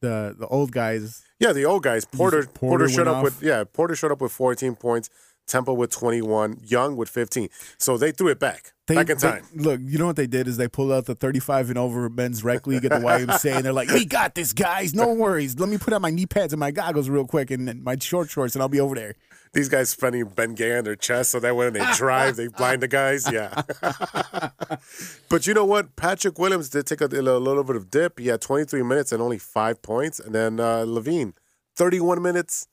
the 0.00 0.34
the 0.38 0.46
old 0.46 0.70
guys. 0.72 1.22
Yeah, 1.40 1.52
the 1.52 1.64
old 1.64 1.82
guys. 1.82 2.04
Porter 2.04 2.44
Porter 2.44 2.52
Porter, 2.84 2.88
showed 2.88 3.08
up 3.08 3.16
off. 3.16 3.24
with 3.24 3.42
yeah, 3.42 3.64
Porter 3.64 3.96
showed 3.96 4.12
up 4.12 4.20
with 4.20 4.30
14 4.32 4.76
points, 4.76 5.10
Temple 5.52 5.76
with 5.76 5.90
21, 5.90 6.60
Young 6.64 6.96
with 6.96 7.08
15. 7.10 7.48
So 7.78 7.96
they 7.98 8.10
threw 8.10 8.28
it 8.28 8.40
back. 8.40 8.72
They, 8.86 8.96
back 8.96 9.10
in 9.10 9.18
they- 9.18 9.28
time. 9.28 9.44
look, 9.54 9.80
you 9.84 9.98
know 9.98 10.06
what 10.06 10.16
they 10.16 10.26
did 10.26 10.48
is 10.48 10.56
they 10.56 10.66
pulled 10.66 10.90
out 10.90 11.04
the 11.04 11.14
35 11.14 11.68
and 11.68 11.78
over 11.78 12.08
men's 12.08 12.42
rec 12.42 12.66
league 12.66 12.84
at 12.84 12.90
the 12.90 12.98
YMCA, 13.06 13.56
and 13.56 13.64
they're 13.64 13.72
like, 13.72 13.88
"We 13.90 14.04
got 14.04 14.34
this, 14.34 14.52
guys. 14.52 14.92
No 14.94 15.12
worries. 15.12 15.58
Let 15.60 15.68
me 15.68 15.78
put 15.78 15.92
on 15.92 16.02
my 16.02 16.10
knee 16.10 16.26
pads 16.26 16.52
and 16.52 16.58
my 16.60 16.72
goggles 16.72 17.08
real 17.08 17.26
quick, 17.26 17.50
and, 17.52 17.68
and 17.68 17.84
my 17.84 17.96
short 18.00 18.28
shorts, 18.30 18.56
and 18.56 18.62
I'll 18.62 18.68
be 18.68 18.80
over 18.80 18.94
there." 18.96 19.14
These 19.52 19.68
guys 19.68 19.90
spending 19.90 20.24
Ben 20.24 20.54
Gay 20.54 20.78
on 20.78 20.84
their 20.84 20.96
chest 20.96 21.30
so 21.30 21.38
that 21.40 21.54
when 21.54 21.74
they 21.74 21.84
drive, 21.94 22.36
they 22.36 22.48
blind 22.48 22.80
the 22.82 22.88
guys. 22.88 23.30
Yeah. 23.30 23.60
but 25.28 25.46
you 25.46 25.52
know 25.52 25.66
what? 25.66 25.94
Patrick 25.96 26.38
Williams 26.38 26.70
did 26.70 26.86
take 26.86 27.02
a, 27.02 27.04
a 27.04 27.20
little 27.38 27.62
bit 27.62 27.76
of 27.76 27.90
dip. 27.90 28.18
He 28.18 28.28
had 28.28 28.40
23 28.40 28.82
minutes 28.82 29.12
and 29.12 29.22
only 29.22 29.38
five 29.38 29.82
points. 29.82 30.18
And 30.20 30.34
then 30.34 30.58
uh, 30.58 30.84
LaVine, 30.86 31.34
31 31.76 32.22
minutes, 32.22 32.66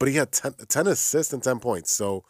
but 0.00 0.08
he 0.08 0.16
had 0.16 0.32
10, 0.32 0.54
10 0.68 0.86
assists 0.88 1.32
and 1.32 1.40
10 1.42 1.60
points. 1.60 1.92
So 1.92 2.24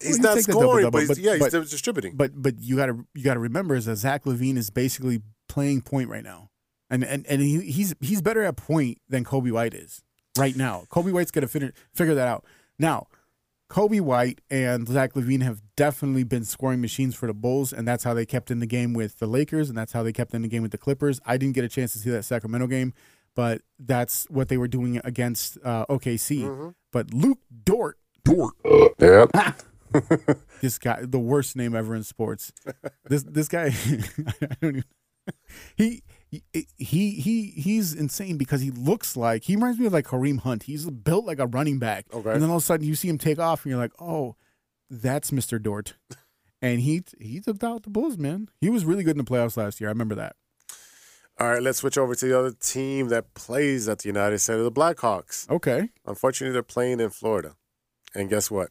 he's 0.00 0.18
not 0.18 0.38
scoring, 0.38 0.90
but, 0.90 0.98
he's, 1.00 1.08
but- 1.08 1.18
yeah, 1.18 1.32
he's 1.34 1.40
but- 1.40 1.48
still 1.50 1.62
distributing. 1.62 2.16
But 2.16 2.32
but 2.34 2.54
you 2.58 2.74
got 2.76 2.86
to 2.86 3.06
you 3.14 3.22
got 3.22 3.34
to 3.34 3.40
remember 3.40 3.76
is 3.76 3.84
that 3.84 3.96
Zach 3.96 4.24
LaVine 4.24 4.56
is 4.56 4.70
basically 4.70 5.22
playing 5.48 5.82
point 5.82 6.08
right 6.08 6.24
now, 6.24 6.50
and 6.90 7.04
and 7.04 7.24
and 7.28 7.40
he, 7.40 7.60
he's 7.60 7.94
he's 8.00 8.20
better 8.20 8.42
at 8.42 8.56
point 8.56 8.98
than 9.08 9.24
Coby 9.24 9.52
White 9.52 9.74
is 9.74 10.02
right 10.36 10.56
now. 10.56 10.84
Coby 10.90 11.12
White's 11.12 11.30
gonna 11.30 11.46
figure 11.46 11.72
figure 11.94 12.14
that 12.14 12.26
out 12.26 12.44
now. 12.78 13.06
Coby 13.70 14.02
White 14.02 14.42
and 14.50 14.86
Zach 14.86 15.14
LaVine 15.14 15.40
have 15.42 15.62
definitely 15.76 16.24
been 16.24 16.44
scoring 16.44 16.82
machines 16.82 17.14
for 17.14 17.26
the 17.26 17.32
Bulls, 17.32 17.72
and 17.72 17.88
that's 17.88 18.04
how 18.04 18.12
they 18.12 18.26
kept 18.26 18.50
in 18.50 18.58
the 18.58 18.66
game 18.66 18.92
with 18.92 19.18
the 19.18 19.26
Lakers, 19.26 19.70
and 19.70 19.78
that's 19.78 19.92
how 19.92 20.02
they 20.02 20.12
kept 20.12 20.34
in 20.34 20.42
the 20.42 20.48
game 20.48 20.60
with 20.60 20.72
the 20.72 20.78
Clippers. 20.78 21.20
I 21.24 21.38
didn't 21.38 21.54
get 21.54 21.64
a 21.64 21.70
chance 21.70 21.94
to 21.94 21.98
see 21.98 22.10
that 22.10 22.24
Sacramento 22.24 22.66
game, 22.66 22.92
but 23.34 23.62
that's 23.78 24.26
what 24.30 24.48
they 24.48 24.56
were 24.56 24.68
doing 24.68 25.00
against 25.04 25.58
uh, 25.64 25.86
OKC. 25.86 26.74
But 26.92 27.12
Luke 27.14 27.38
Dort, 27.64 27.98
Dort, 28.24 28.54
yep. 29.00 29.30
this 30.60 30.78
guy, 30.78 31.00
the 31.02 31.18
worst 31.18 31.56
name 31.56 31.74
ever 31.76 31.94
in 31.94 32.02
sports. 32.02 32.52
This 33.04 33.22
this 33.24 33.48
guy, 33.48 33.66
I 34.42 34.54
don't 34.60 34.76
even. 34.76 34.84
He 35.76 36.02
he 36.78 37.10
he 37.10 37.52
he's 37.56 37.94
insane 37.94 38.38
because 38.38 38.60
he 38.60 38.70
looks 38.70 39.16
like 39.16 39.44
he 39.44 39.54
reminds 39.54 39.78
me 39.78 39.86
of 39.86 39.92
like 39.92 40.06
Kareem 40.06 40.40
Hunt. 40.40 40.64
He's 40.64 40.88
built 40.90 41.24
like 41.26 41.38
a 41.38 41.46
running 41.46 41.78
back, 41.78 42.06
Okay. 42.12 42.30
and 42.32 42.42
then 42.42 42.50
all 42.50 42.56
of 42.56 42.62
a 42.62 42.66
sudden 42.66 42.86
you 42.86 42.94
see 42.94 43.08
him 43.08 43.18
take 43.18 43.38
off, 43.38 43.64
and 43.64 43.70
you're 43.70 43.78
like, 43.80 43.92
oh, 44.00 44.36
that's 44.90 45.30
Mister 45.30 45.58
Dort. 45.58 45.94
And 46.60 46.80
he 46.80 47.02
he 47.20 47.40
took 47.40 47.62
out 47.62 47.82
the 47.82 47.90
Bulls, 47.90 48.16
man. 48.18 48.48
He 48.60 48.70
was 48.70 48.84
really 48.84 49.04
good 49.04 49.16
in 49.18 49.24
the 49.24 49.30
playoffs 49.30 49.56
last 49.56 49.80
year. 49.80 49.88
I 49.90 49.92
remember 49.92 50.14
that. 50.16 50.36
All 51.42 51.48
right, 51.48 51.60
let's 51.60 51.78
switch 51.78 51.98
over 51.98 52.14
to 52.14 52.24
the 52.24 52.38
other 52.38 52.52
team 52.52 53.08
that 53.08 53.34
plays 53.34 53.88
at 53.88 53.98
the 53.98 54.08
United 54.08 54.38
Center, 54.38 54.62
the 54.62 54.70
Blackhawks. 54.70 55.50
Okay, 55.50 55.88
Unfortunately, 56.06 56.52
they're 56.52 56.62
playing 56.62 57.00
in 57.00 57.10
Florida. 57.10 57.56
And 58.14 58.30
guess 58.30 58.48
what? 58.48 58.68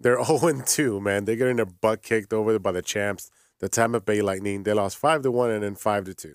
They're 0.00 0.20
0 0.24 0.62
2, 0.66 1.00
man. 1.00 1.26
They're 1.26 1.36
getting 1.36 1.58
their 1.58 1.64
butt 1.66 2.02
kicked 2.02 2.32
over 2.32 2.58
by 2.58 2.72
the 2.72 2.82
champs, 2.82 3.30
the 3.60 3.68
Tampa 3.68 4.00
Bay 4.00 4.20
Lightning. 4.20 4.64
They 4.64 4.72
lost 4.72 4.96
5 4.96 5.22
to 5.22 5.30
1 5.30 5.50
and 5.52 5.62
then 5.62 5.76
5 5.76 6.06
to 6.06 6.14
2. 6.14 6.34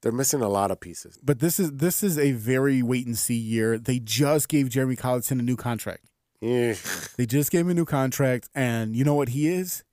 They're 0.00 0.10
missing 0.10 0.40
a 0.40 0.48
lot 0.48 0.70
of 0.70 0.80
pieces. 0.80 1.18
but 1.22 1.38
this 1.38 1.60
is 1.60 1.72
this 1.72 2.02
is 2.02 2.18
a 2.18 2.32
very 2.32 2.82
wait 2.82 3.06
and 3.06 3.18
see 3.18 3.36
year. 3.36 3.78
They 3.78 3.98
just 3.98 4.48
gave 4.48 4.70
Jeremy 4.70 4.96
Colliton 4.96 5.38
a 5.38 5.42
new 5.42 5.56
contract. 5.56 6.06
Yeah. 6.40 6.76
They 7.18 7.26
just 7.26 7.50
gave 7.50 7.66
him 7.66 7.70
a 7.70 7.74
new 7.74 7.84
contract, 7.84 8.48
and 8.54 8.96
you 8.96 9.04
know 9.04 9.14
what 9.14 9.30
he 9.30 9.48
is? 9.48 9.84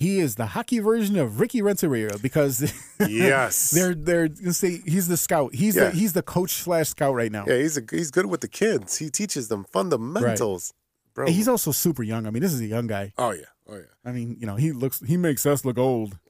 He 0.00 0.18
is 0.18 0.36
the 0.36 0.46
hockey 0.46 0.78
version 0.78 1.16
of 1.18 1.38
Ricky 1.40 1.60
Renteria 1.62 2.16
because 2.22 2.72
Yes. 3.00 3.70
they're 3.70 3.94
they're 3.94 4.28
gonna 4.28 4.54
say 4.54 4.80
he's 4.86 5.08
the 5.08 5.16
scout. 5.18 5.54
He's 5.54 5.76
Yeah. 5.76 5.84
the 5.84 5.90
he's 5.90 6.14
the 6.14 6.22
coach 6.22 6.52
slash 6.52 6.88
scout 6.88 7.14
right 7.14 7.30
now. 7.30 7.44
Yeah, 7.46 7.58
he's 7.58 7.76
a, 7.76 7.82
he's 7.90 8.10
good 8.10 8.24
with 8.26 8.40
the 8.40 8.48
kids. 8.48 8.96
He 8.96 9.10
teaches 9.10 9.48
them 9.48 9.62
fundamentals. 9.64 10.72
Bro. 11.12 11.26
And 11.26 11.34
he's 11.34 11.48
also 11.48 11.70
super 11.70 12.02
young. 12.02 12.26
I 12.26 12.30
mean, 12.30 12.42
this 12.42 12.52
is 12.54 12.60
a 12.60 12.66
young 12.66 12.86
guy. 12.86 13.12
oh, 13.18 13.32
yeah. 13.32 13.44
Oh, 13.68 13.74
yeah. 13.76 13.82
I 14.04 14.12
mean, 14.12 14.36
you 14.40 14.46
know, 14.46 14.56
he 14.56 14.72
looks 14.72 15.00
he 15.00 15.16
makes 15.18 15.44
us 15.44 15.64
look 15.66 15.76
old. 15.78 16.18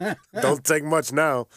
Don't 0.40 0.62
take 0.64 0.84
much 0.84 1.12
now. 1.12 1.48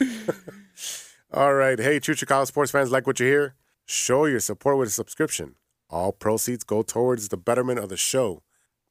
All 1.31 1.53
right. 1.53 1.77
Hey, 1.77 1.99
true 1.99 2.15
Chicago 2.15 2.45
sports 2.45 2.71
fans, 2.71 2.91
like 2.91 3.05
what 3.05 3.19
you 3.19 3.27
hear? 3.27 3.55
Show 3.85 4.25
your 4.25 4.39
support 4.39 4.77
with 4.77 4.87
a 4.87 4.91
subscription. 4.91 5.55
All 5.89 6.11
proceeds 6.11 6.63
go 6.63 6.81
towards 6.81 7.29
the 7.29 7.37
betterment 7.37 7.79
of 7.79 7.89
the 7.89 7.97
show. 7.97 8.41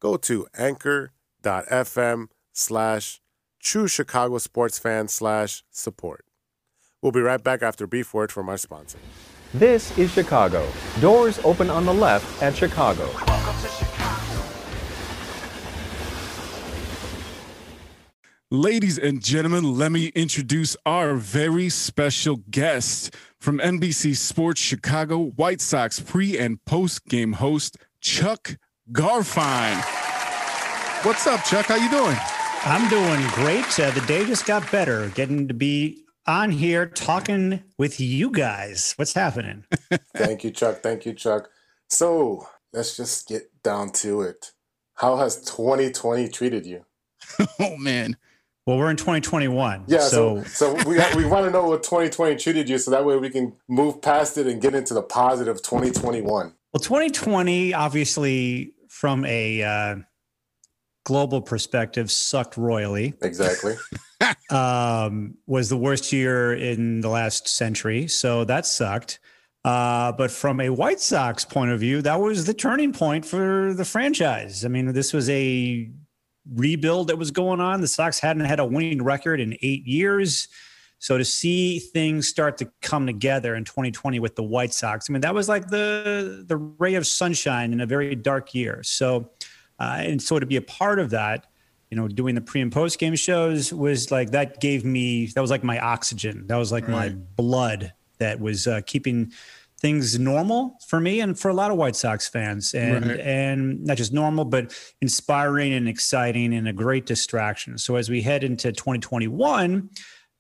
Go 0.01 0.17
to 0.19 0.47
anchor.fm 1.45 2.27
slash 2.53 3.21
true 3.63 3.89
Chicago 3.89 4.39
sports 4.39 4.79
fan 4.79 5.09
slash 5.09 5.63
support. 5.71 6.25
We'll 7.03 7.13
be 7.13 7.21
right 7.21 7.43
back 7.43 7.63
after 7.63 7.85
a 7.85 7.89
brief 7.89 8.13
word 8.13 8.33
from 8.33 8.49
our 8.49 8.57
sponsor. 8.57 8.99
This 9.55 9.97
is 9.97 10.13
Chicago. 10.13 10.67
Doors 11.01 11.39
open 11.45 11.71
on 11.71 11.87
the 11.87 11.95
left 11.95 12.43
at 12.43 12.55
Chicago. 12.57 13.09
Chicago. 13.09 13.35
Ladies 18.51 18.99
and 18.99 19.23
gentlemen, 19.23 19.77
let 19.77 19.93
me 19.93 20.07
introduce 20.09 20.75
our 20.87 21.15
very 21.15 21.69
special 21.69 22.37
guest 22.51 23.15
from 23.39 23.59
NBC 23.59 24.17
Sports 24.17 24.61
Chicago 24.61 25.19
White 25.19 25.61
Sox 25.61 26.01
pre 26.01 26.39
and 26.39 26.63
post 26.65 27.05
game 27.07 27.35
host 27.35 27.77
Chuck 28.01 28.57
Garfien. 28.91 29.98
What's 31.03 31.27
up, 31.29 31.45
Chuck? 31.45 31.67
How 31.67 31.77
you 31.77 31.89
doing? 31.91 32.17
I'm 32.65 32.89
doing 32.91 33.25
great. 33.33 33.79
Uh, 33.79 33.91
the 33.93 34.05
day 34.07 34.25
just 34.27 34.47
got 34.47 34.71
better. 34.73 35.09
Getting 35.11 35.47
to 35.47 35.55
be 35.55 36.03
on 36.27 36.51
here 36.51 36.87
talking 36.87 37.63
with 37.79 38.01
you 38.01 38.31
guys. 38.31 38.95
What's 38.97 39.15
happening? 39.15 39.65
Thank 40.17 40.43
you, 40.43 40.51
Chuck. 40.51 40.83
Thank 40.83 41.07
you, 41.07 41.15
Chuck. 41.15 41.51
So 41.89 42.49
let's 42.73 42.97
just 42.97 43.29
get 43.29 43.63
down 43.63 43.91
to 43.93 44.23
it. 44.23 44.53
How 44.95 45.17
has 45.17 45.41
2020 45.43 46.29
treated 46.29 46.67
you? 46.67 46.85
Oh 47.61 47.77
man. 47.77 48.17
Well, 48.67 48.77
we're 48.79 48.91
in 48.91 48.97
2021. 48.97 49.85
Yeah, 49.87 50.01
So, 50.01 50.43
so 50.43 50.77
so, 50.77 50.89
we 50.89 50.99
we 51.17 51.25
want 51.25 51.47
to 51.47 51.51
know 51.51 51.65
what 51.69 51.83
2020 51.85 52.37
treated 52.37 52.69
you, 52.69 52.77
so 52.79 52.91
that 52.91 53.05
way 53.05 53.17
we 53.17 53.31
can 53.31 53.55
move 53.69 54.03
past 54.03 54.37
it 54.37 54.47
and 54.47 54.61
get 54.61 54.75
into 54.75 54.95
the 54.95 55.03
positive 55.03 55.63
2021. 55.63 56.53
well, 56.73 56.81
2020, 56.81 57.73
obviously, 57.73 58.75
from 58.89 59.25
a 59.25 59.63
uh, 59.63 59.97
global 61.09 61.41
perspective, 61.41 62.11
sucked 62.11 62.59
royally. 62.59 63.15
Exactly. 63.23 63.77
um, 64.51 65.39
was 65.47 65.71
the 65.71 65.77
worst 65.77 66.13
year 66.13 66.53
in 66.53 67.01
the 67.01 67.09
last 67.09 67.49
century. 67.49 68.07
So 68.09 68.45
that 68.45 68.67
sucked. 68.67 69.19
Uh, 69.65 70.13
but 70.13 70.31
from 70.31 70.61
a 70.61 70.69
White 70.69 71.01
Sox 71.01 71.47
point 71.47 71.71
of 71.71 71.81
view, 71.81 72.03
that 72.03 72.21
was 72.21 72.45
the 72.45 72.53
turning 72.53 72.93
point 72.93 73.25
for 73.25 73.73
the 73.73 73.87
franchise. 73.87 74.67
I 74.67 74.69
mean, 74.69 74.93
this 74.93 75.15
was 75.15 75.31
a 75.31 75.91
rebuild 76.55 77.09
that 77.09 77.17
was 77.17 77.31
going 77.31 77.59
on. 77.59 77.81
The 77.81 77.89
Sox 77.89 78.21
hadn't 78.21 78.45
had 78.45 78.61
a 78.61 78.67
winning 78.67 79.03
record 79.03 79.41
in 79.41 79.57
eight 79.63 79.87
years. 79.87 80.47
So 80.99 81.17
to 81.17 81.25
see 81.25 81.79
things 81.79 82.29
start 82.29 82.59
to 82.59 82.71
come 82.83 83.07
together 83.07 83.55
in 83.55 83.65
2020 83.65 84.21
with 84.21 84.37
the 84.37 84.43
White 84.43 84.75
Sox, 84.75 85.09
I 85.09 85.13
mean, 85.15 85.23
that 85.23 85.35
was 85.35 85.49
like 85.49 85.69
the 85.69 86.45
the 86.47 86.59
ray 86.59 86.97
of 86.97 87.07
sunshine 87.07 87.73
in 87.73 87.81
a 87.81 87.87
very 87.87 88.15
dark 88.15 88.55
year. 88.55 88.83
So, 88.83 89.31
uh, 89.79 89.97
and 90.01 90.21
so 90.23 90.39
to 90.39 90.47
be 90.47 90.57
a 90.57 90.63
part 90.63 90.99
of 90.99 91.11
that, 91.11 91.47
you 91.91 91.97
know, 91.97 92.07
doing 92.09 92.35
the 92.35 92.41
pre 92.41 92.61
and 92.61 92.71
post 92.73 92.99
game 92.99 93.15
shows 93.17 93.73
was 93.73 94.11
like 94.11 94.33
that 94.33 94.61
gave 94.61 94.85
me 94.85 95.27
that 95.35 95.41
was 95.41 95.51
like 95.51 95.65
my 95.65 95.79
oxygen. 95.79 96.47
That 96.47 96.57
was 96.57 96.71
like 96.71 96.89
my 96.89 97.09
blood 97.11 97.93
that 98.19 98.41
was 98.41 98.67
uh, 98.67 98.81
keeping 98.85 99.33
things 99.81 100.19
normal 100.19 100.77
for 100.89 100.99
me 100.99 101.21
and 101.21 101.39
for 101.39 101.49
a 101.51 101.55
lot 101.55 101.71
of 101.71 101.77
White 101.77 101.95
Sox 101.95 102.29
fans, 102.29 102.75
and 102.75 103.07
Right. 103.07 103.21
and 103.21 103.85
not 103.85 103.97
just 103.97 104.13
normal, 104.13 104.45
but 104.45 104.77
inspiring 105.01 105.73
and 105.73 105.89
exciting 105.89 106.53
and 106.53 106.67
a 106.67 106.73
great 106.73 107.07
distraction. 107.07 107.79
So 107.79 107.95
as 107.95 108.11
we 108.11 108.21
head 108.21 108.43
into 108.43 108.73
2021, 108.73 109.89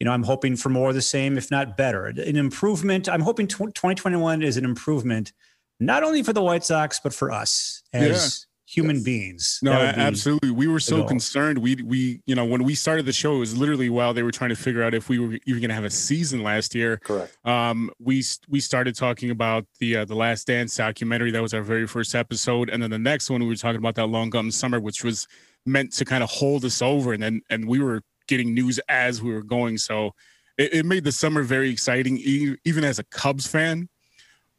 you 0.00 0.04
know, 0.04 0.12
I'm 0.12 0.24
hoping 0.24 0.56
for 0.56 0.68
more 0.70 0.88
of 0.88 0.94
the 0.96 1.02
same, 1.02 1.38
if 1.38 1.50
not 1.50 1.76
better. 1.76 2.06
An 2.06 2.36
improvement. 2.36 3.08
I'm 3.08 3.20
hoping 3.22 3.46
tw- 3.46 3.72
2021 3.74 4.42
is 4.42 4.56
an 4.56 4.64
improvement, 4.64 5.32
not 5.80 6.02
only 6.02 6.22
for 6.24 6.32
the 6.32 6.42
White 6.42 6.64
Sox, 6.64 7.00
but 7.00 7.14
for 7.14 7.30
us 7.30 7.82
as 7.92 8.46
human 8.68 9.02
beings. 9.02 9.58
No, 9.62 9.72
be- 9.72 10.00
absolutely. 10.00 10.50
We 10.50 10.66
were 10.66 10.80
so 10.80 10.98
goal. 10.98 11.08
concerned. 11.08 11.58
We 11.58 11.76
we 11.76 12.20
you 12.26 12.34
know 12.34 12.44
when 12.44 12.64
we 12.64 12.74
started 12.74 13.06
the 13.06 13.12
show, 13.12 13.36
it 13.36 13.38
was 13.38 13.56
literally 13.56 13.88
while 13.88 14.12
they 14.12 14.22
were 14.22 14.30
trying 14.30 14.50
to 14.50 14.56
figure 14.56 14.82
out 14.82 14.94
if 14.94 15.08
we 15.08 15.18
were 15.18 15.38
even 15.46 15.60
going 15.60 15.70
to 15.70 15.74
have 15.74 15.84
a 15.84 15.90
season 15.90 16.42
last 16.42 16.74
year. 16.74 16.98
Correct. 16.98 17.36
Um, 17.44 17.90
we 17.98 18.22
we 18.48 18.60
started 18.60 18.94
talking 18.94 19.30
about 19.30 19.66
the 19.80 19.98
uh, 19.98 20.04
the 20.04 20.14
Last 20.14 20.46
Dance 20.46 20.76
documentary. 20.76 21.30
That 21.30 21.42
was 21.42 21.54
our 21.54 21.62
very 21.62 21.86
first 21.86 22.14
episode, 22.14 22.68
and 22.68 22.82
then 22.82 22.90
the 22.90 22.98
next 22.98 23.30
one 23.30 23.40
we 23.40 23.48
were 23.48 23.56
talking 23.56 23.78
about 23.78 23.94
that 23.96 24.06
Long 24.06 24.30
Gone 24.30 24.50
Summer, 24.50 24.80
which 24.80 25.02
was 25.02 25.26
meant 25.64 25.92
to 25.94 26.04
kind 26.04 26.22
of 26.22 26.30
hold 26.30 26.64
us 26.64 26.82
over, 26.82 27.12
and 27.12 27.22
then 27.22 27.40
and 27.50 27.66
we 27.66 27.80
were 27.80 28.02
getting 28.26 28.52
news 28.52 28.78
as 28.88 29.22
we 29.22 29.32
were 29.32 29.42
going. 29.42 29.78
So 29.78 30.12
it, 30.58 30.74
it 30.74 30.86
made 30.86 31.04
the 31.04 31.12
summer 31.12 31.42
very 31.42 31.70
exciting, 31.70 32.18
even 32.18 32.84
as 32.84 32.98
a 32.98 33.04
Cubs 33.04 33.46
fan. 33.46 33.88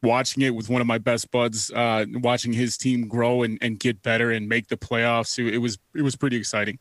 Watching 0.02 0.44
it 0.44 0.56
with 0.56 0.70
one 0.70 0.80
of 0.80 0.88
my 0.88 0.98
best 0.98 1.30
buds, 1.30 1.72
uh, 1.72 2.06
watching 2.16 2.54
his 2.54 2.78
team 2.78 3.08
grow 3.08 3.44
and, 3.44 3.58
and 3.62 3.78
get 3.78 4.02
better 4.02 4.32
and 4.32 4.48
make 4.48 4.70
the 4.70 4.78
playoffs, 4.78 5.38
it, 5.38 5.56
it 5.56 5.58
was 5.58 5.78
it 5.94 6.02
was 6.02 6.16
pretty 6.16 6.38
exciting. 6.38 6.80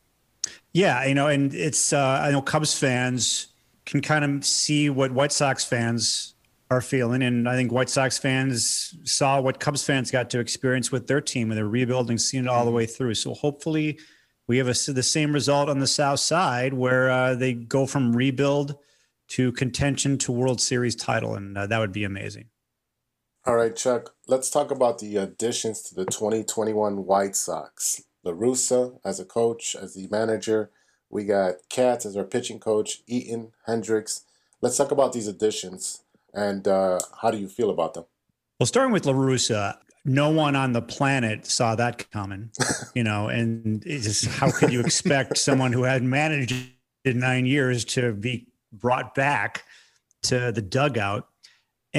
Yeah, 0.71 1.05
you 1.05 1.15
know, 1.15 1.27
and 1.27 1.53
it's 1.53 1.91
uh, 1.91 2.21
I 2.23 2.31
know 2.31 2.41
Cubs 2.41 2.77
fans 2.77 3.47
can 3.85 4.01
kind 4.01 4.23
of 4.23 4.45
see 4.45 4.89
what 4.89 5.11
White 5.11 5.31
Sox 5.31 5.65
fans 5.65 6.35
are 6.71 6.81
feeling, 6.81 7.23
and 7.23 7.49
I 7.49 7.55
think 7.55 7.71
White 7.71 7.89
Sox 7.89 8.17
fans 8.17 8.95
saw 9.03 9.41
what 9.41 9.59
Cubs 9.59 9.83
fans 9.83 10.11
got 10.11 10.29
to 10.29 10.39
experience 10.39 10.91
with 10.91 11.07
their 11.07 11.21
team, 11.21 11.49
and 11.49 11.57
they're 11.57 11.67
rebuilding, 11.67 12.17
seeing 12.17 12.45
it 12.45 12.49
all 12.49 12.65
the 12.65 12.71
way 12.71 12.85
through. 12.85 13.15
So 13.15 13.33
hopefully, 13.33 13.99
we 14.47 14.57
have 14.59 14.67
a, 14.67 14.91
the 14.91 15.03
same 15.03 15.33
result 15.33 15.69
on 15.69 15.79
the 15.79 15.87
South 15.87 16.19
Side, 16.19 16.73
where 16.73 17.09
uh, 17.09 17.35
they 17.35 17.53
go 17.53 17.85
from 17.85 18.15
rebuild 18.15 18.75
to 19.29 19.51
contention 19.53 20.17
to 20.19 20.31
World 20.31 20.61
Series 20.61 20.95
title, 20.95 21.35
and 21.35 21.57
uh, 21.57 21.67
that 21.67 21.79
would 21.79 21.91
be 21.91 22.03
amazing. 22.03 22.45
All 23.45 23.55
right, 23.55 23.75
Chuck, 23.75 24.13
let's 24.27 24.49
talk 24.49 24.69
about 24.69 24.99
the 24.99 25.15
additions 25.15 25.81
to 25.83 25.95
the 25.95 26.05
2021 26.05 27.05
White 27.05 27.35
Sox. 27.35 28.03
La 28.23 28.33
Russa 28.33 28.99
as 29.05 29.19
a 29.19 29.25
coach, 29.25 29.77
as 29.81 29.93
the 29.93 30.07
manager. 30.11 30.71
We 31.09 31.23
got 31.23 31.55
Katz 31.69 32.05
as 32.05 32.17
our 32.17 32.25
pitching 32.25 32.59
coach, 32.59 33.01
Eaton, 33.07 33.53
Hendriks. 33.65 34.23
Let's 34.61 34.75
talk 34.75 34.91
about 34.91 35.13
these 35.13 35.27
additions 35.27 36.03
and 36.33 36.67
uh, 36.67 36.99
how 37.21 37.31
do 37.31 37.37
you 37.37 37.47
feel 37.47 37.69
about 37.69 37.93
them? 37.93 38.03
Well, 38.59 38.67
starting 38.67 38.91
with 38.91 39.05
La 39.05 39.13
Russa, 39.13 39.77
no 40.03 40.29
one 40.29 40.57
on 40.57 40.73
the 40.73 40.81
planet 40.81 41.45
saw 41.45 41.75
that 41.75 42.11
coming, 42.11 42.51
you 42.93 43.03
know, 43.03 43.29
and 43.29 43.81
just 43.83 44.25
how 44.25 44.51
could 44.51 44.71
you 44.71 44.81
expect 44.81 45.37
someone 45.37 45.71
who 45.71 45.83
had 45.83 46.03
managed 46.03 46.55
in 47.05 47.19
nine 47.19 47.45
years 47.45 47.85
to 47.85 48.11
be 48.11 48.47
brought 48.73 49.15
back 49.15 49.63
to 50.23 50.51
the 50.51 50.61
dugout? 50.61 51.28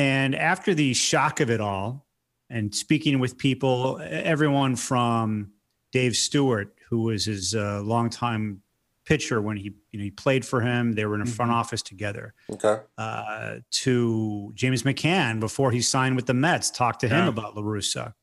And 0.00 0.34
after 0.34 0.72
the 0.74 0.94
shock 0.94 1.40
of 1.40 1.50
it 1.50 1.60
all, 1.60 2.06
and 2.48 2.74
speaking 2.74 3.18
with 3.18 3.36
people, 3.36 4.00
everyone 4.02 4.74
from 4.74 5.52
Dave 5.92 6.16
Stewart, 6.16 6.74
who 6.88 7.02
was 7.02 7.26
his 7.26 7.54
uh, 7.54 7.82
longtime 7.82 8.62
pitcher 9.04 9.42
when 9.42 9.58
he 9.58 9.74
you 9.90 9.98
know 9.98 10.04
he 10.04 10.10
played 10.10 10.46
for 10.46 10.62
him, 10.62 10.92
they 10.92 11.04
were 11.04 11.16
in 11.16 11.20
a 11.20 11.26
front 11.26 11.52
office 11.52 11.82
together 11.82 12.32
Okay. 12.50 12.78
uh, 12.96 13.56
to 13.72 14.52
James 14.54 14.84
McCann 14.84 15.38
before 15.38 15.70
he 15.70 15.82
signed 15.82 16.16
with 16.16 16.24
the 16.24 16.34
Mets. 16.34 16.70
Talked 16.70 17.00
to 17.00 17.08
him 17.08 17.28
about 17.28 17.54
La 17.54 17.62
Russa. 17.62 18.14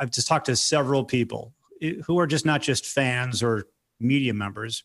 I've 0.00 0.10
just 0.10 0.26
talked 0.26 0.46
to 0.46 0.56
several 0.56 1.04
people 1.04 1.52
who 2.06 2.18
are 2.18 2.26
just 2.26 2.46
not 2.46 2.62
just 2.62 2.86
fans 2.86 3.42
or 3.42 3.66
media 4.00 4.32
members, 4.32 4.82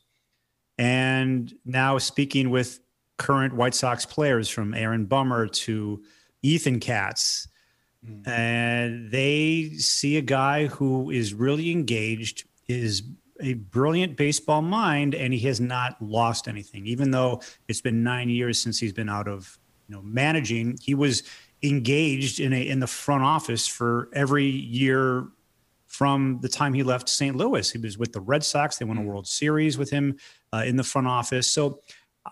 and 0.77 1.53
now 1.63 1.97
speaking 1.99 2.49
with 2.49 2.81
current 3.21 3.53
White 3.53 3.75
Sox 3.75 4.03
players 4.03 4.49
from 4.49 4.73
Aaron 4.73 5.05
Bummer 5.05 5.47
to 5.47 6.01
Ethan 6.41 6.79
Katz. 6.79 7.47
And 8.25 9.11
they 9.11 9.69
see 9.77 10.17
a 10.17 10.21
guy 10.21 10.65
who 10.65 11.11
is 11.11 11.35
really 11.35 11.69
engaged, 11.69 12.45
is 12.67 13.03
a 13.39 13.53
brilliant 13.53 14.17
baseball 14.17 14.63
mind, 14.63 15.13
and 15.13 15.31
he 15.35 15.39
has 15.41 15.61
not 15.61 16.01
lost 16.01 16.47
anything. 16.47 16.87
Even 16.87 17.11
though 17.11 17.41
it's 17.67 17.79
been 17.79 18.03
nine 18.03 18.27
years 18.27 18.57
since 18.57 18.79
he's 18.79 18.91
been 18.91 19.07
out 19.07 19.27
of 19.27 19.59
you 19.87 19.95
know 19.95 20.01
managing, 20.01 20.79
he 20.81 20.95
was 20.95 21.21
engaged 21.61 22.39
in 22.39 22.53
a 22.53 22.67
in 22.67 22.79
the 22.79 22.87
front 22.87 23.23
office 23.23 23.67
for 23.67 24.09
every 24.13 24.47
year 24.47 25.27
from 25.85 26.39
the 26.41 26.49
time 26.49 26.73
he 26.73 26.81
left 26.81 27.07
St. 27.07 27.35
Louis. 27.35 27.69
He 27.69 27.77
was 27.77 27.99
with 27.99 28.13
the 28.13 28.21
Red 28.21 28.43
Sox. 28.43 28.77
They 28.77 28.85
won 28.85 28.97
a 28.97 29.03
World 29.03 29.27
Series 29.27 29.77
with 29.77 29.91
him 29.91 30.17
uh, 30.51 30.63
in 30.65 30.75
the 30.75 30.83
front 30.83 31.07
office. 31.07 31.51
So 31.51 31.81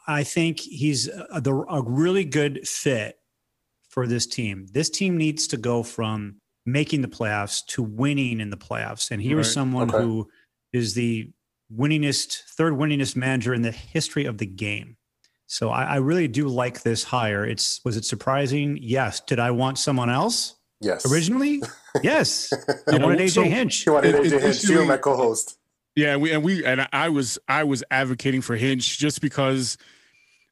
I 0.07 0.23
think 0.23 0.59
he's 0.59 1.07
a, 1.07 1.41
the, 1.41 1.53
a 1.69 1.81
really 1.81 2.23
good 2.25 2.67
fit 2.67 3.17
for 3.89 4.05
this 4.05 4.27
team. 4.27 4.67
This 4.71 4.89
team 4.89 5.17
needs 5.17 5.47
to 5.47 5.57
go 5.57 5.81
from 5.83 6.35
making 6.65 7.01
the 7.01 7.07
playoffs 7.07 7.65
to 7.67 7.81
winning 7.81 8.39
in 8.39 8.49
the 8.51 8.57
playoffs. 8.57 9.09
And 9.11 9.21
he 9.21 9.33
was 9.33 9.47
Right. 9.47 9.53
someone 9.53 9.89
Okay. 9.89 10.03
who 10.03 10.29
is 10.73 10.93
the 10.93 11.31
winningest, 11.75 12.41
third 12.55 12.73
winningest 12.73 13.15
manager 13.15 13.53
in 13.53 13.61
the 13.63 13.71
history 13.71 14.25
of 14.25 14.37
the 14.37 14.45
game. 14.45 14.97
So 15.47 15.69
I, 15.71 15.83
I 15.83 15.95
really 15.95 16.27
do 16.27 16.47
like 16.47 16.83
this 16.83 17.03
hire. 17.03 17.43
It's 17.45 17.81
was 17.83 17.97
it 17.97 18.05
surprising? 18.05 18.77
Yes. 18.81 19.19
Did 19.21 19.39
I 19.39 19.49
want 19.51 19.79
someone 19.79 20.09
else 20.11 20.55
Yes. 20.81 21.11
originally? 21.11 21.61
yes. 22.03 22.53
I 22.87 22.97
wanted 22.97 23.19
AJ 23.19 23.31
so- 23.31 23.43
Hinch. 23.43 23.85
You 23.87 23.93
wanted 23.93 24.13
It- 24.15 24.23
AJ 24.25 24.33
it- 24.33 24.41
Hinch, 24.43 24.63
you 24.65 24.79
and 24.79 24.87
my 24.87 24.97
co-host. 24.97 25.57
Yeah, 25.99 26.15
we 26.15 26.31
and 26.31 26.45
we 26.45 26.63
and 26.63 26.87
I 26.93 27.09
was 27.09 27.37
I 27.49 27.65
was 27.65 27.83
advocating 27.91 28.39
for 28.39 28.55
Hinch 28.55 28.99
just 28.99 29.19
because 29.19 29.77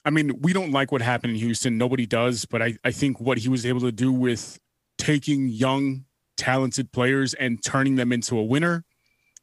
I 0.03 0.09
mean, 0.09 0.41
we 0.41 0.51
don't 0.51 0.73
like 0.73 0.91
what 0.91 1.01
happened 1.01 1.31
in 1.31 1.39
Houston. 1.39 1.77
Nobody 1.77 2.05
does, 2.05 2.43
but 2.43 2.61
I, 2.61 2.77
I 2.83 2.91
think 2.91 3.21
what 3.21 3.37
he 3.37 3.47
was 3.47 3.65
able 3.65 3.79
to 3.79 3.93
do 3.93 4.11
with 4.11 4.59
taking 4.97 5.47
young, 5.47 6.03
talented 6.35 6.91
players 6.91 7.33
and 7.33 7.63
turning 7.63 7.95
them 7.95 8.11
into 8.11 8.37
a 8.37 8.43
winner. 8.43 8.83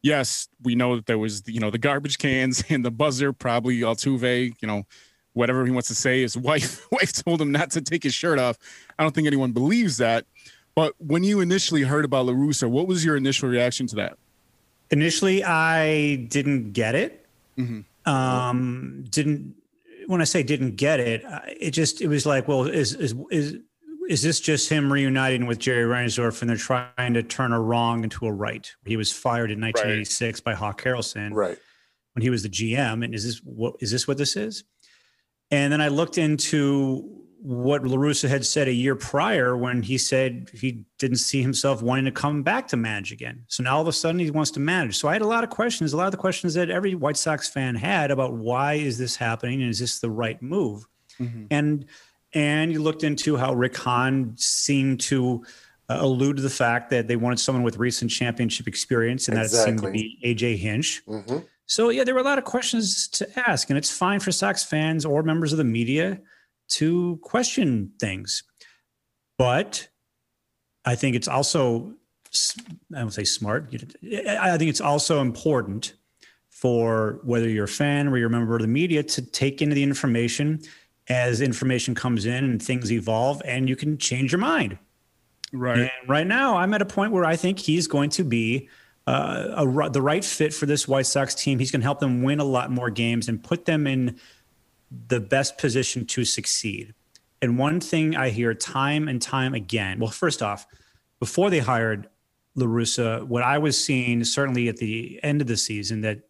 Yes, 0.02 0.46
we 0.62 0.74
know 0.74 0.96
that 0.96 1.06
there 1.06 1.16
was 1.16 1.42
you 1.46 1.58
know 1.58 1.70
the 1.70 1.78
garbage 1.78 2.18
cans 2.18 2.62
and 2.68 2.84
the 2.84 2.90
buzzer, 2.90 3.32
probably 3.32 3.80
Altuve, 3.80 4.52
you 4.60 4.68
know, 4.68 4.82
whatever 5.32 5.64
he 5.64 5.72
wants 5.72 5.88
to 5.88 5.94
say. 5.94 6.20
His 6.20 6.36
wife 6.50 6.86
wife 6.92 7.14
told 7.14 7.40
him 7.40 7.50
not 7.50 7.70
to 7.70 7.80
take 7.80 8.02
his 8.02 8.12
shirt 8.12 8.38
off. 8.38 8.58
I 8.98 9.04
don't 9.04 9.14
think 9.14 9.26
anyone 9.26 9.52
believes 9.52 9.96
that. 9.96 10.26
But 10.74 10.92
when 10.98 11.24
you 11.24 11.40
initially 11.40 11.80
heard 11.80 12.04
about 12.04 12.26
La 12.26 12.34
Russa, 12.34 12.68
what 12.68 12.86
was 12.86 13.06
your 13.06 13.16
initial 13.16 13.48
reaction 13.48 13.86
to 13.86 13.96
that? 13.96 14.18
Initially, 14.94 15.42
I 15.42 16.14
didn't 16.28 16.72
get 16.72 16.94
it. 16.94 17.26
Um, 18.06 19.04
didn't 19.10 19.56
when 20.06 20.20
I 20.20 20.24
say 20.24 20.42
didn't 20.44 20.76
get 20.76 21.00
it, 21.00 21.24
it 21.58 21.72
just 21.72 22.00
it 22.00 22.06
was 22.06 22.24
like, 22.26 22.46
well, 22.46 22.62
is 22.64 22.94
is 22.94 23.12
is 23.32 23.56
is 24.08 24.22
this 24.22 24.38
just 24.38 24.68
him 24.68 24.92
reuniting 24.92 25.46
with 25.46 25.58
Jerry 25.58 25.84
Reinsdorf 25.84 26.40
and 26.42 26.48
they're 26.48 26.56
trying 26.56 27.14
to 27.14 27.24
turn 27.24 27.52
a 27.52 27.60
wrong 27.60 28.04
into 28.04 28.26
a 28.26 28.32
right? 28.32 28.70
He 28.84 28.96
was 28.96 29.10
fired 29.10 29.50
in 29.50 29.60
1986 29.60 30.40
by 30.40 30.54
Hawk 30.54 30.80
Harrelson 30.82 31.32
Right. 31.32 31.58
when 32.12 32.22
he 32.22 32.30
was 32.30 32.44
the 32.44 32.48
GM. 32.50 33.02
And 33.04 33.14
is 33.14 33.24
this 33.24 33.38
what 33.38 33.74
is 33.80 33.90
this 33.90 34.06
what 34.06 34.16
this 34.18 34.36
is? 34.36 34.62
And 35.50 35.72
then 35.72 35.80
I 35.80 35.88
looked 35.88 36.18
into 36.18 37.23
what 37.44 37.86
La 37.86 37.98
Russa 37.98 38.26
had 38.26 38.46
said 38.46 38.68
a 38.68 38.72
year 38.72 38.96
prior 38.96 39.54
when 39.54 39.82
he 39.82 39.98
said 39.98 40.48
he 40.54 40.82
didn't 40.98 41.18
see 41.18 41.42
himself 41.42 41.82
wanting 41.82 42.06
to 42.06 42.10
come 42.10 42.42
back 42.42 42.66
to 42.68 42.76
manage 42.76 43.12
again. 43.12 43.44
So 43.48 43.62
now 43.62 43.76
all 43.76 43.82
of 43.82 43.88
a 43.88 43.92
sudden 43.92 44.18
he 44.18 44.30
wants 44.30 44.50
to 44.52 44.60
manage. 44.60 44.96
So 44.96 45.08
I 45.08 45.12
had 45.12 45.20
a 45.20 45.26
lot 45.26 45.44
of 45.44 45.50
questions, 45.50 45.92
a 45.92 45.98
lot 45.98 46.06
of 46.06 46.12
the 46.12 46.16
questions 46.16 46.54
that 46.54 46.70
every 46.70 46.94
White 46.94 47.18
Sox 47.18 47.46
fan 47.46 47.74
had 47.74 48.10
about 48.10 48.32
why 48.32 48.74
is 48.74 48.96
this 48.96 49.14
happening 49.14 49.60
and 49.60 49.70
is 49.70 49.78
this 49.78 50.00
the 50.00 50.08
right 50.10 50.40
move? 50.40 50.86
And 51.50 51.84
and 52.32 52.72
you 52.72 52.82
looked 52.82 53.04
into 53.04 53.36
how 53.36 53.52
Rick 53.52 53.76
Hahn 53.76 54.32
seemed 54.36 55.00
to 55.02 55.44
uh, 55.90 55.98
allude 56.00 56.36
to 56.36 56.42
the 56.42 56.48
fact 56.48 56.88
that 56.90 57.08
they 57.08 57.16
wanted 57.16 57.40
someone 57.40 57.62
with 57.62 57.76
recent 57.76 58.10
championship 58.10 58.66
experience, 58.66 59.28
and 59.28 59.36
that 59.36 59.44
it 59.44 59.50
seemed 59.50 59.82
to 59.82 59.90
be 59.90 60.18
AJ 60.24 60.56
Hinch. 60.56 61.02
hmm 61.06 61.40
So 61.66 61.90
yeah, 61.90 62.04
there 62.04 62.14
were 62.14 62.20
a 62.20 62.24
lot 62.24 62.38
of 62.38 62.44
questions 62.44 63.06
to 63.08 63.28
ask, 63.48 63.68
and 63.68 63.76
it's 63.76 63.90
fine 63.90 64.18
for 64.18 64.32
Sox 64.32 64.64
fans 64.64 65.04
or 65.04 65.22
members 65.22 65.52
of 65.52 65.58
the 65.58 65.64
media 65.64 66.20
to 66.68 67.18
question 67.22 67.92
things. 68.00 68.42
But 69.38 69.88
I 70.84 70.94
think 70.94 71.16
it's 71.16 71.28
also, 71.28 71.94
I 72.94 73.00
don't 73.00 73.10
say 73.10 73.24
smart. 73.24 73.74
I 74.28 74.56
think 74.58 74.68
it's 74.68 74.80
also 74.80 75.20
important 75.20 75.94
for 76.48 77.20
whether 77.24 77.48
you're 77.48 77.64
a 77.64 77.68
fan 77.68 78.08
or 78.08 78.16
you're 78.16 78.28
a 78.28 78.30
member 78.30 78.54
of 78.54 78.62
the 78.62 78.68
media 78.68 79.02
to 79.02 79.22
take 79.22 79.60
into 79.60 79.74
the 79.74 79.82
information 79.82 80.62
as 81.08 81.40
information 81.40 81.94
comes 81.94 82.24
in 82.24 82.44
and 82.44 82.62
things 82.62 82.90
evolve, 82.90 83.42
and 83.44 83.68
you 83.68 83.76
can 83.76 83.98
change 83.98 84.32
your 84.32 84.38
mind. 84.38 84.78
Right. 85.52 85.80
And 85.80 85.90
right 86.08 86.26
now, 86.26 86.56
I'm 86.56 86.72
at 86.72 86.80
a 86.80 86.86
point 86.86 87.12
where 87.12 87.24
I 87.24 87.36
think 87.36 87.58
he's 87.58 87.86
going 87.86 88.10
to 88.10 88.24
be 88.24 88.68
uh, 89.06 89.64
a, 89.66 89.90
the 89.90 90.00
right 90.00 90.24
fit 90.24 90.54
for 90.54 90.66
this 90.66 90.88
White 90.88 91.06
Sox 91.06 91.34
team. 91.34 91.58
He's 91.58 91.70
going 91.70 91.82
to 91.82 91.86
help 91.86 92.00
them 92.00 92.22
win 92.22 92.40
a 92.40 92.44
lot 92.44 92.70
more 92.70 92.88
games 92.88 93.28
and 93.28 93.42
put 93.42 93.66
them 93.66 93.86
in 93.86 94.18
the 95.08 95.20
best 95.20 95.58
position 95.58 96.06
to 96.06 96.24
succeed. 96.24 96.94
And 97.42 97.58
one 97.58 97.80
thing 97.80 98.16
I 98.16 98.30
hear 98.30 98.54
time 98.54 99.08
and 99.08 99.20
time 99.20 99.54
again 99.54 99.98
well, 99.98 100.10
first 100.10 100.42
off, 100.42 100.66
before 101.20 101.50
they 101.50 101.58
hired 101.58 102.08
La 102.54 102.66
Russa, 102.66 103.26
what 103.26 103.42
I 103.42 103.58
was 103.58 103.82
seeing, 103.82 104.24
certainly 104.24 104.68
at 104.68 104.76
the 104.76 105.20
end 105.22 105.40
of 105.40 105.46
the 105.46 105.56
season, 105.56 106.00
that 106.02 106.20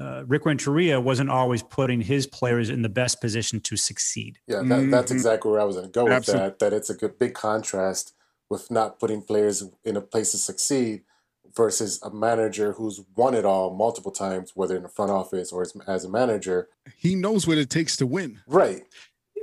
uh, 0.00 0.24
Rick 0.26 0.46
Renteria 0.46 1.00
wasn't 1.00 1.28
always 1.30 1.62
putting 1.62 2.00
his 2.00 2.26
players 2.26 2.70
in 2.70 2.82
the 2.82 2.88
best 2.88 3.20
position 3.20 3.60
to 3.60 3.76
succeed. 3.76 4.38
Yeah, 4.46 4.62
that, 4.64 4.90
that's 4.90 5.10
Mhm. 5.10 5.16
exactly 5.16 5.50
where 5.50 5.60
I 5.60 5.64
was 5.64 5.76
going 5.76 5.88
to 5.88 5.92
go 5.92 6.04
with 6.04 6.12
Absolutely. 6.12 6.48
that. 6.48 6.58
That 6.60 6.72
it's 6.72 6.90
a 6.90 6.94
good 6.94 7.18
big 7.18 7.34
contrast 7.34 8.14
with 8.48 8.70
not 8.70 8.98
putting 9.00 9.22
players 9.22 9.64
in 9.84 9.96
a 9.96 10.00
place 10.00 10.30
to 10.32 10.38
succeed 10.38 11.02
versus 11.56 12.00
a 12.02 12.10
manager 12.10 12.72
who's 12.72 13.00
won 13.16 13.34
it 13.34 13.44
all 13.44 13.74
multiple 13.74 14.12
times, 14.12 14.52
whether 14.54 14.76
in 14.76 14.82
the 14.82 14.88
front 14.88 15.10
office 15.10 15.52
or 15.52 15.62
as, 15.62 15.74
as 15.86 16.04
a 16.04 16.08
manager. 16.08 16.68
He 16.96 17.14
knows 17.14 17.46
what 17.46 17.58
it 17.58 17.70
takes 17.70 17.96
to 17.98 18.06
win. 18.06 18.40
Right. 18.46 18.82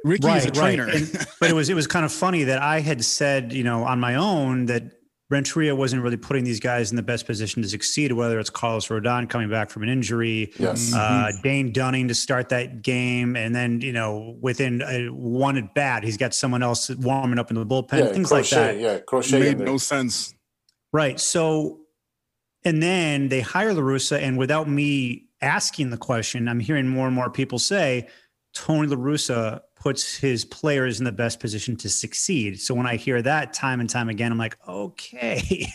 Ricky 0.03 0.27
is 0.29 0.45
a 0.45 0.51
trainer. 0.51 0.87
And- 0.87 1.27
but 1.39 1.49
it 1.49 1.53
was 1.53 1.69
it 1.69 1.73
was 1.73 1.87
kind 1.87 2.05
of 2.05 2.11
funny 2.11 2.43
that 2.45 2.61
I 2.61 2.79
had 2.79 3.03
said, 3.03 3.51
you 3.53 3.63
know, 3.63 3.83
on 3.83 3.99
my 3.99 4.15
own 4.15 4.65
that 4.67 4.83
Renteria 5.31 5.75
wasn't 5.75 6.03
really 6.03 6.17
putting 6.17 6.43
these 6.43 6.59
guys 6.59 6.91
in 6.91 6.95
the 6.95 7.01
best 7.01 7.25
position 7.25 7.63
to 7.63 7.67
succeed, 7.67 8.11
whether 8.11 8.39
it's 8.39 8.51
Carlos 8.51 8.87
Rodon 8.89 9.27
coming 9.27 9.49
back 9.49 9.71
from 9.71 9.81
an 9.81 9.89
injury, 9.89 10.53
Yes. 10.59 10.93
uh, 10.93 11.31
Dane 11.41 11.71
Dunning 11.73 12.09
to 12.09 12.13
start 12.13 12.49
that 12.49 12.83
game, 12.83 13.35
and 13.35 13.55
then 13.55 13.81
you 13.81 13.91
know 13.91 14.37
within 14.39 14.83
uh, 14.83 15.11
one 15.11 15.57
at 15.57 15.73
bat, 15.73 16.03
he's 16.03 16.17
got 16.17 16.35
someone 16.35 16.61
else 16.61 16.91
warming 16.91 17.39
up 17.39 17.49
in 17.49 17.55
the 17.57 17.65
bullpen, 17.65 17.97
yeah, 17.99 18.05
things 18.13 18.27
crochet. 18.29 18.55
like 18.67 18.75
that. 18.75 18.79
Yeah, 18.79 18.99
crochet. 18.99 19.39
Made 19.39 19.51
in 19.53 19.57
the- 19.57 19.65
no 19.65 19.77
sense. 19.77 20.35
Right. 20.93 21.19
So, 21.19 21.79
and 22.65 22.81
then 22.81 23.29
they 23.29 23.41
hire 23.41 23.73
La 23.73 23.81
Russa, 23.81 24.19
and 24.19 24.37
without 24.37 24.67
me 24.67 25.27
asking 25.41 25.91
the 25.91 25.97
question, 25.97 26.47
I'm 26.47 26.59
hearing 26.59 26.87
more 26.87 27.05
and 27.07 27.15
more 27.15 27.29
people 27.29 27.59
say 27.59 28.09
Tony 28.53 28.87
La 28.87 28.97
Russa 28.97 29.61
puts 29.75 30.17
his 30.17 30.43
players 30.43 30.97
in 30.97 31.05
the 31.05 31.11
best 31.11 31.39
position 31.39 31.75
to 31.75 31.87
succeed. 31.87 32.59
So 32.59 32.73
when 32.73 32.87
I 32.87 32.95
hear 32.95 33.21
that 33.21 33.53
time 33.53 33.79
and 33.79 33.87
time 33.87 34.09
again, 34.09 34.31
I'm 34.31 34.37
like, 34.39 34.57
okay. 34.67 35.67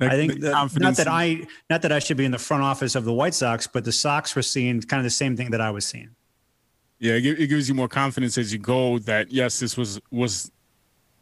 I 0.00 0.08
think 0.16 0.40
that, 0.40 0.70
not 0.80 0.96
that 0.96 1.06
I 1.06 1.46
not 1.68 1.82
that 1.82 1.92
I 1.92 1.98
should 1.98 2.16
be 2.16 2.24
in 2.24 2.30
the 2.30 2.38
front 2.38 2.62
office 2.62 2.94
of 2.94 3.04
the 3.04 3.12
White 3.12 3.34
Sox, 3.34 3.66
but 3.66 3.84
the 3.84 3.92
Sox 3.92 4.34
were 4.34 4.42
seeing 4.42 4.80
kind 4.80 4.98
of 4.98 5.04
the 5.04 5.10
same 5.10 5.36
thing 5.36 5.50
that 5.50 5.60
I 5.60 5.70
was 5.70 5.84
seeing. 5.84 6.08
Yeah, 6.98 7.12
it, 7.12 7.26
it 7.26 7.46
gives 7.48 7.68
you 7.68 7.74
more 7.74 7.88
confidence 7.88 8.38
as 8.38 8.52
you 8.52 8.58
go 8.58 8.98
that 9.00 9.30
yes, 9.30 9.60
this 9.60 9.76
was 9.76 10.00
was 10.10 10.50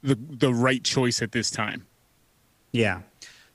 the 0.02 0.16
the 0.30 0.54
right 0.54 0.84
choice 0.84 1.20
at 1.22 1.32
this 1.32 1.50
time. 1.50 1.84
Yeah. 2.70 3.00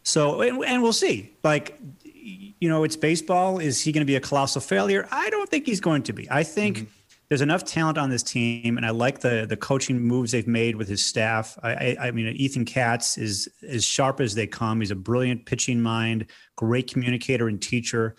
So, 0.04 0.42
and, 0.42 0.64
and 0.66 0.82
we'll 0.82 0.94
see. 0.94 1.34
Like, 1.44 1.80
you 2.04 2.70
know, 2.70 2.84
it's 2.84 2.96
baseball. 2.96 3.60
Is 3.60 3.82
he 3.82 3.92
going 3.92 4.02
to 4.02 4.06
be 4.06 4.16
a 4.16 4.20
colossal 4.20 4.62
failure? 4.62 5.08
I 5.12 5.30
don't 5.30 5.50
think 5.50 5.66
he's 5.66 5.80
going 5.80 6.04
to 6.04 6.14
be. 6.14 6.28
I 6.30 6.44
think 6.44 6.90
there's 7.30 7.42
enough 7.42 7.64
talent 7.64 7.98
on 7.98 8.10
this 8.10 8.24
team, 8.24 8.78
and 8.78 8.86
I 8.86 8.90
like 8.90 9.22
the 9.22 9.46
the 9.48 9.58
coaching 9.58 10.00
moves 10.00 10.32
they've 10.32 10.48
made 10.48 10.76
with 10.76 10.88
his 10.88 11.06
staff. 11.06 11.58
I, 11.64 11.72
I, 11.72 11.98
I 12.08 12.12
mean, 12.12 12.28
Ethan 12.28 12.66
Katz 12.66 13.18
is 13.18 13.48
as 13.68 13.84
sharp 13.84 14.20
as 14.20 14.36
they 14.36 14.48
come. 14.48 14.82
He's 14.82 14.92
a 14.92 14.96
brilliant 14.96 15.46
pitching 15.46 15.82
mind, 15.82 16.26
great 16.58 16.92
communicator 16.92 17.48
and 17.48 17.62
teacher. 17.62 18.16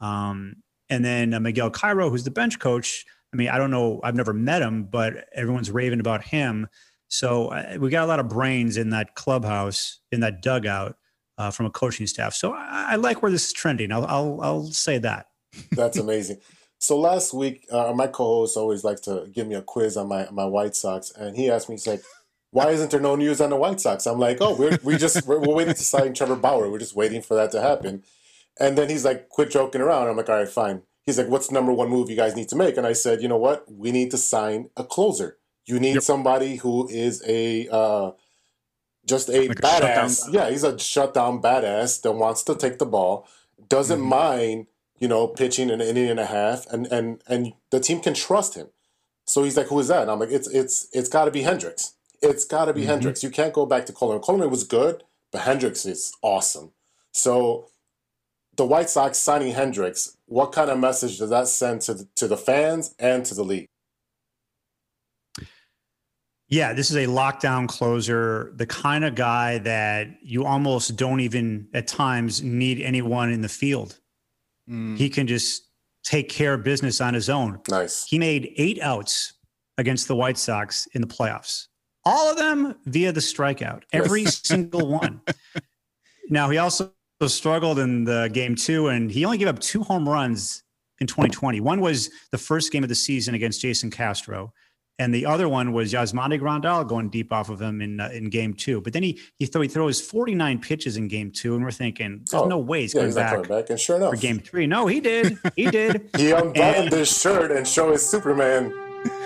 Um, 0.00 0.56
and 0.90 1.04
then 1.04 1.32
uh, 1.32 1.40
Miguel 1.40 1.70
Cairo, 1.70 2.10
who's 2.10 2.24
the 2.24 2.30
bench 2.30 2.58
coach. 2.58 3.06
I 3.32 3.36
mean, 3.36 3.48
I 3.48 3.58
don't 3.58 3.70
know. 3.70 4.00
I've 4.02 4.16
never 4.16 4.32
met 4.32 4.60
him, 4.60 4.84
but 4.84 5.28
everyone's 5.34 5.70
raving 5.70 6.00
about 6.00 6.22
him. 6.22 6.68
So 7.08 7.48
uh, 7.48 7.76
we 7.78 7.90
got 7.90 8.04
a 8.04 8.06
lot 8.06 8.20
of 8.20 8.28
brains 8.28 8.76
in 8.76 8.90
that 8.90 9.14
clubhouse, 9.14 10.00
in 10.12 10.20
that 10.20 10.42
dugout, 10.42 10.96
uh, 11.40 11.50
from 11.50 11.66
a 11.66 11.70
coaching 11.70 12.06
staff. 12.06 12.34
So 12.34 12.52
I, 12.52 12.92
I 12.92 12.96
like 12.96 13.22
where 13.22 13.32
this 13.32 13.46
is 13.46 13.52
trending. 13.52 13.90
I'll, 13.92 14.04
I'll, 14.06 14.40
I'll 14.42 14.64
say 14.66 14.98
that. 14.98 15.26
That's 15.72 15.96
amazing. 15.98 16.38
So 16.78 16.98
last 16.98 17.32
week, 17.34 17.66
uh, 17.72 17.92
my 17.94 18.06
co-host 18.06 18.56
always 18.56 18.84
likes 18.84 19.00
to 19.02 19.26
give 19.32 19.46
me 19.46 19.54
a 19.54 19.62
quiz 19.62 19.96
on 19.96 20.08
my 20.08 20.28
my 20.30 20.44
White 20.44 20.74
Sox, 20.76 21.10
and 21.16 21.36
he 21.36 21.50
asked 21.50 21.68
me, 21.68 21.74
he's 21.74 21.86
like, 21.86 22.02
"Why 22.52 22.70
isn't 22.70 22.90
there 22.90 23.00
no 23.00 23.16
news 23.16 23.40
on 23.40 23.50
the 23.50 23.56
White 23.56 23.80
Sox?" 23.80 24.06
I'm 24.06 24.18
like, 24.18 24.38
"Oh, 24.40 24.54
we're 24.56 24.78
we 24.82 24.96
just 24.96 25.26
we're, 25.26 25.40
we're 25.40 25.54
waiting 25.54 25.74
to 25.74 25.82
sign 25.94 26.14
Trevor 26.14 26.36
Bauer. 26.36 26.70
We're 26.70 26.78
just 26.78 26.96
waiting 26.96 27.20
for 27.22 27.34
that 27.34 27.50
to 27.52 27.60
happen." 27.60 28.02
And 28.58 28.78
then 28.78 28.88
he's 28.88 29.04
like, 29.04 29.28
"Quit 29.28 29.50
joking 29.50 29.80
around." 29.82 30.08
I'm 30.08 30.16
like, 30.16 30.28
"All 30.30 30.36
right, 30.36 30.48
fine." 30.48 30.82
He's 31.04 31.18
like, 31.18 31.28
"What's 31.28 31.48
the 31.48 31.54
number 31.54 31.72
one 31.72 31.88
move 31.90 32.08
you 32.08 32.16
guys 32.16 32.34
need 32.36 32.48
to 32.48 32.56
make?" 32.56 32.76
And 32.78 32.86
I 32.86 32.94
said, 32.94 33.20
"You 33.22 33.28
know 33.28 33.36
what? 33.36 33.70
We 33.70 33.90
need 33.92 34.10
to 34.12 34.18
sign 34.18 34.70
a 34.76 34.84
closer. 34.84 35.36
You 35.66 35.78
need 35.80 35.94
Yep. 35.96 36.02
somebody 36.02 36.56
who 36.56 36.88
is 36.88 37.22
a." 37.26 37.68
Uh, 37.68 38.12
just 39.10 39.28
a 39.28 39.48
Like 39.48 39.58
badass. 39.60 40.26
guy. 40.26 40.32
yeah, 40.32 40.50
he's 40.50 40.64
a 40.64 40.78
shutdown 40.78 41.42
badass 41.42 42.00
that 42.02 42.12
wants 42.12 42.42
to 42.44 42.54
take 42.54 42.78
the 42.78 42.86
ball, 42.86 43.26
doesn't 43.68 43.98
Mm-hmm. 44.00 44.08
mind, 44.08 44.66
you 44.98 45.08
know, 45.08 45.26
pitching 45.26 45.70
an 45.70 45.80
inning 45.80 46.08
and 46.08 46.20
a 46.20 46.26
half, 46.26 46.66
and 46.72 46.86
and 46.86 47.22
and 47.26 47.52
the 47.70 47.80
team 47.80 48.00
can 48.00 48.14
trust 48.14 48.54
him. 48.54 48.68
So 49.26 49.44
he's 49.44 49.56
like, 49.56 49.66
"Who 49.68 49.78
is 49.80 49.88
that?" 49.88 50.02
And 50.02 50.10
I'm 50.10 50.18
like, 50.20 50.30
"It's 50.38 50.48
it's 50.48 50.88
it's 50.92 51.08
got 51.08 51.24
to 51.26 51.30
be 51.30 51.42
Hendriks. 51.42 51.92
It's 52.22 52.44
got 52.44 52.66
to 52.66 52.72
be 52.72 52.82
Mhm. 52.84 52.90
Hendriks. 53.00 53.22
You 53.22 53.30
can't 53.30 53.52
go 53.52 53.64
back 53.66 53.86
to 53.86 53.92
Coleman. 53.92 54.20
Coleman 54.20 54.50
was 54.50 54.64
good, 54.64 55.04
but 55.32 55.42
Hendriks 55.42 55.86
is 55.86 56.12
awesome. 56.22 56.72
So 57.12 57.66
the 58.56 58.66
White 58.66 58.90
Sox 58.90 59.16
signing 59.18 59.54
Hendriks, 59.54 60.16
what 60.26 60.52
kind 60.52 60.70
of 60.70 60.78
message 60.78 61.18
does 61.18 61.30
that 61.30 61.48
send 61.48 61.80
to 61.82 61.94
the, 61.94 62.08
to 62.16 62.28
the 62.28 62.36
fans 62.36 62.94
and 62.98 63.24
to 63.26 63.34
the 63.34 63.44
league? 63.44 63.68
Yeah, 66.50 66.72
this 66.72 66.90
is 66.90 66.96
a 66.96 67.06
lockdown 67.06 67.68
closer, 67.68 68.52
the 68.56 68.66
kind 68.66 69.04
of 69.04 69.14
guy 69.14 69.58
that 69.58 70.08
you 70.20 70.44
almost 70.44 70.96
don't 70.96 71.20
even 71.20 71.68
at 71.72 71.86
times 71.86 72.42
need 72.42 72.80
anyone 72.80 73.30
in 73.30 73.40
the 73.40 73.48
field. 73.48 74.00
Mm. 74.68 74.98
He 74.98 75.08
can 75.08 75.28
just 75.28 75.62
take 76.02 76.28
care 76.28 76.54
of 76.54 76.64
business 76.64 77.00
on 77.00 77.14
his 77.14 77.30
own. 77.30 77.60
Nice. 77.68 78.04
He 78.04 78.18
made 78.18 78.52
eight 78.56 78.80
outs 78.82 79.34
against 79.78 80.08
the 80.08 80.16
White 80.16 80.36
Sox 80.36 80.88
in 80.92 81.00
the 81.00 81.06
playoffs, 81.06 81.68
all 82.04 82.28
of 82.28 82.36
them 82.36 82.74
via 82.84 83.12
the 83.12 83.20
strikeout, 83.20 83.82
every 83.92 84.24
single 84.26 84.88
one. 84.88 85.20
Now, 86.30 86.50
he 86.50 86.58
also 86.58 86.92
struggled 87.26 87.78
in 87.78 88.04
the 88.04 88.28
game 88.32 88.56
two, 88.56 88.88
and 88.88 89.10
he 89.10 89.24
only 89.24 89.38
gave 89.38 89.48
up 89.48 89.60
two 89.60 89.82
home 89.82 90.08
runs 90.08 90.64
in 91.00 91.06
2020. 91.06 91.60
One 91.60 91.80
was 91.80 92.10
the 92.32 92.38
first 92.38 92.72
game 92.72 92.82
of 92.82 92.88
the 92.88 92.94
season 92.94 93.34
against 93.34 93.60
Jason 93.60 93.90
Castro. 93.90 94.52
And 95.00 95.14
the 95.14 95.24
other 95.24 95.48
one 95.48 95.72
was 95.72 95.94
Yasmani 95.94 96.38
Grandal 96.38 96.86
going 96.86 97.08
deep 97.08 97.32
off 97.32 97.48
of 97.48 97.60
him 97.60 97.80
in 97.80 98.00
uh, 98.00 98.10
in 98.12 98.28
game 98.28 98.52
two. 98.52 98.82
But 98.82 98.92
then 98.92 99.02
he 99.02 99.18
he, 99.38 99.46
throw, 99.46 99.62
he 99.62 99.68
throws 99.68 99.98
49 99.98 100.60
pitches 100.60 100.98
in 100.98 101.08
game 101.08 101.30
two, 101.30 101.54
and 101.54 101.64
we're 101.64 101.70
thinking, 101.70 102.20
there's 102.30 102.42
Oh, 102.42 102.46
no 102.46 102.58
way 102.58 102.82
he's 102.82 102.92
yeah, 102.94 102.98
coming 103.00 103.08
he's 103.08 103.14
back 103.16 103.32
coming 103.32 103.48
back. 103.48 103.70
And 103.70 103.80
sure 103.80 103.96
enough, 103.96 104.10
for 104.10 104.20
game 104.20 104.38
three. 104.40 104.66
No, 104.66 104.86
he 104.86 105.00
did. 105.00 105.38
He 105.56 105.70
did. 105.70 106.10
he 106.18 106.32
unbuttoned 106.32 106.92
his 106.92 107.08
shirt 107.18 107.50
and 107.50 107.66
showed 107.66 107.92
his 107.92 108.06
Superman. 108.06 108.74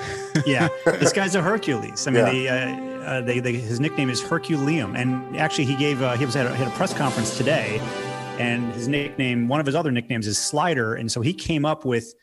yeah, 0.46 0.68
this 0.84 1.12
guy's 1.12 1.34
a 1.34 1.42
Hercules. 1.42 2.06
I 2.06 2.10
mean, 2.12 2.24
Yeah. 2.24 2.32
they, 2.32 2.48
uh, 2.48 2.94
uh, 3.04 3.20
they, 3.22 3.40
they, 3.40 3.52
his 3.54 3.80
nickname 3.80 4.08
is 4.10 4.22
Herculeum, 4.22 4.94
and 4.94 5.36
actually, 5.36 5.64
he 5.64 5.74
gave 5.74 6.00
uh, 6.02 6.16
he 6.16 6.24
was 6.24 6.36
at 6.36 6.46
a, 6.46 6.54
had 6.54 6.68
a 6.68 6.70
press 6.70 6.94
conference 6.94 7.36
today, 7.36 7.80
and 8.38 8.72
his 8.74 8.86
nickname, 8.86 9.48
one 9.48 9.58
of 9.58 9.66
his 9.66 9.74
other 9.74 9.90
nicknames, 9.90 10.28
is 10.28 10.38
Slider, 10.38 10.94
and 10.94 11.10
so 11.10 11.20
he 11.20 11.32
came 11.34 11.64
up 11.64 11.84
with 11.84 12.14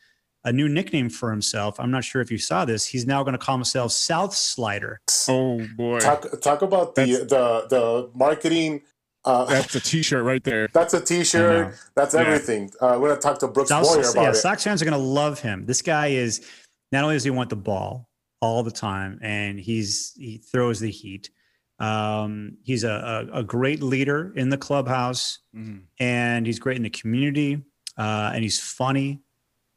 a 0.44 0.52
new 0.52 0.68
nickname 0.68 1.08
for 1.08 1.30
himself. 1.30 1.78
I'm 1.78 1.90
not 1.90 2.04
sure 2.04 2.20
if 2.20 2.30
you 2.30 2.38
saw 2.38 2.64
this. 2.64 2.84
He's 2.86 3.06
now 3.06 3.22
going 3.22 3.32
to 3.32 3.38
call 3.38 3.56
himself 3.56 3.92
South 3.92 4.34
Slider. 4.34 5.00
Oh 5.28 5.66
boy, 5.76 6.00
Talk 6.00 6.40
talk 6.40 6.62
about 6.62 6.94
the 6.94 7.02
That's- 7.06 7.28
the 7.30 7.66
the 7.70 8.10
marketing. 8.14 8.82
Uh, 9.24 9.44
that's 9.44 9.72
a 9.76 9.80
T-shirt 9.80 10.24
right 10.24 10.42
there. 10.42 10.66
That's 10.72 10.94
a 10.94 10.96
I 10.96 11.00
know. 11.00 11.04
T-shirt. 11.06 11.74
That's 11.94 12.12
Yeah. 12.14 12.20
everything. 12.22 12.72
Uh, 12.80 12.98
we're 13.00 13.10
gonna 13.10 13.20
talk 13.20 13.38
to 13.38 13.46
Brooks 13.46 13.68
South, 13.68 13.84
Boyer 13.86 14.00
about 14.00 14.16
yeah, 14.22 14.30
it. 14.30 14.34
Sox 14.34 14.64
fans 14.64 14.82
are 14.82 14.84
going 14.84 14.98
to 14.98 15.04
love 15.04 15.38
him. 15.38 15.64
This 15.64 15.80
guy 15.80 16.08
is 16.08 16.44
not 16.90 17.04
only 17.04 17.14
does 17.14 17.22
he 17.22 17.30
want 17.30 17.48
the 17.48 17.54
ball 17.54 18.08
all 18.40 18.64
the 18.64 18.72
time, 18.72 19.20
and 19.22 19.60
he's 19.60 20.12
he 20.16 20.38
throws 20.38 20.80
the 20.80 20.90
heat. 20.90 21.30
Um, 21.78 22.56
he's 22.64 22.84
a, 22.84 23.28
a, 23.32 23.38
a 23.40 23.42
great 23.44 23.80
leader 23.82 24.32
in 24.36 24.48
the 24.48 24.56
clubhouse, 24.58 25.38
Mhm. 25.56 25.82
and 26.00 26.44
he's 26.46 26.58
great 26.58 26.76
in 26.76 26.82
the 26.82 26.90
community, 26.90 27.62
uh, 27.96 28.30
and 28.34 28.42
he's 28.42 28.58
funny. 28.60 29.20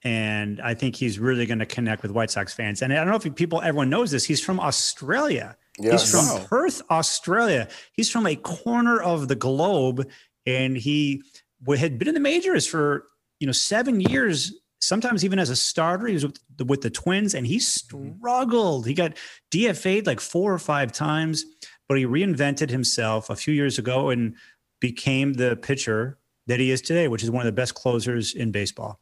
And 0.05 0.61
I 0.61 0.75
think 0.75 0.95
he's 0.95 1.17
really 1.17 1.47
going 1.47 1.57
to 1.59 1.65
connect 1.65 2.03
with 2.03 2.11
White 2.11 2.29
Sox 2.29 2.53
fans. 2.53 2.83
And 2.83 2.93
I 2.93 2.97
don't 2.97 3.07
know 3.07 3.15
if 3.15 3.35
people, 3.35 3.59
everyone 3.61 3.89
knows 3.89 4.11
this. 4.11 4.23
He's 4.23 4.39
from 4.39 4.59
Australia. 4.59 5.57
Yes. 5.79 6.03
He's 6.03 6.11
from 6.11 6.39
Wow. 6.39 6.45
Perth, 6.47 6.81
Australia. 6.91 7.67
He's 7.93 8.09
from 8.11 8.27
a 8.27 8.35
corner 8.35 9.01
of 9.01 9.27
the 9.27 9.35
globe, 9.35 10.07
and 10.45 10.77
he 10.77 11.23
had 11.77 11.97
been 11.97 12.07
in 12.07 12.13
the 12.13 12.19
majors 12.19 12.65
for 12.65 13.07
you 13.39 13.47
know 13.47 13.51
seven 13.51 13.99
years. 13.99 14.53
Sometimes 14.79 15.25
even 15.25 15.39
as 15.39 15.49
a 15.49 15.55
starter, 15.55 16.05
he 16.05 16.13
was 16.13 16.25
with 16.27 16.39
the, 16.55 16.65
with 16.65 16.81
the 16.81 16.91
Twins, 16.91 17.33
and 17.33 17.47
he 17.47 17.59
struggled. 17.59 18.85
He 18.85 18.93
got 18.93 19.17
DFA'd 19.51 20.05
like 20.05 20.19
four 20.21 20.53
or 20.53 20.59
five 20.59 20.91
times, 20.91 21.43
but 21.89 21.97
he 21.97 22.05
reinvented 22.05 22.69
himself 22.69 23.29
a 23.29 23.35
few 23.35 23.53
years 23.53 23.79
ago 23.79 24.11
and 24.11 24.35
became 24.79 25.33
the 25.33 25.55
pitcher 25.55 26.19
that 26.47 26.59
he 26.59 26.69
is 26.69 26.81
today, 26.81 27.07
which 27.07 27.23
is 27.23 27.31
one 27.31 27.41
of 27.41 27.47
the 27.47 27.51
best 27.59 27.73
closers 27.73 28.35
in 28.35 28.51
baseball. 28.51 28.99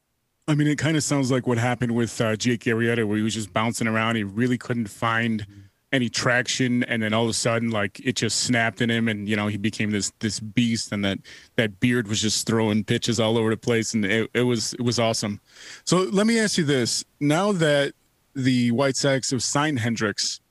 I 0.48 0.56
mean, 0.56 0.68
it 0.68 0.78
kind 0.78 0.98
of 0.98 1.04
sounds 1.04 1.32
like 1.32 1.48
what 1.48 1.58
happened 1.58 1.96
with 1.96 2.20
uh, 2.20 2.36
Jake 2.36 2.62
Arrieta, 2.62 3.08
where 3.08 3.18
he 3.18 3.24
was 3.24 3.34
just 3.34 3.54
bouncing 3.54 3.88
around. 3.88 4.18
He 4.18 4.24
really 4.24 4.58
couldn't 4.58 4.88
find 4.88 5.46
any 5.94 6.10
traction, 6.10 6.84
and 6.84 7.02
then 7.02 7.14
all 7.14 7.24
of 7.24 7.30
a 7.30 7.34
sudden, 7.34 7.70
like 7.70 8.00
it 8.02 8.18
just 8.18 8.42
snapped 8.42 8.82
in 8.82 8.90
him, 8.90 9.08
and 9.08 9.30
you 9.30 9.38
know 9.38 9.48
he 9.48 9.58
became 9.58 9.92
this 9.92 10.12
this 10.20 10.42
beast, 10.42 10.92
and 10.92 11.06
that 11.06 11.20
that 11.56 11.80
beard 11.80 12.10
was 12.10 12.22
just 12.22 12.46
throwing 12.46 12.84
pitches 12.84 13.20
all 13.22 13.38
over 13.38 13.52
the 13.52 13.58
place, 13.58 13.94
and 13.94 14.04
it, 14.04 14.30
it 14.34 14.42
was 14.42 14.74
it 14.74 14.82
was 14.82 15.00
awesome. 15.00 15.40
So 15.86 16.00
let 16.12 16.28
me 16.28 16.40
ask 16.40 16.58
you 16.58 16.66
this: 16.66 17.06
Now 17.22 17.54
that 17.54 17.94
the 18.36 18.72
White 18.72 18.98
Sox 18.98 19.32
have 19.32 19.44
signed 19.44 19.80
Hendriks, 19.80 20.42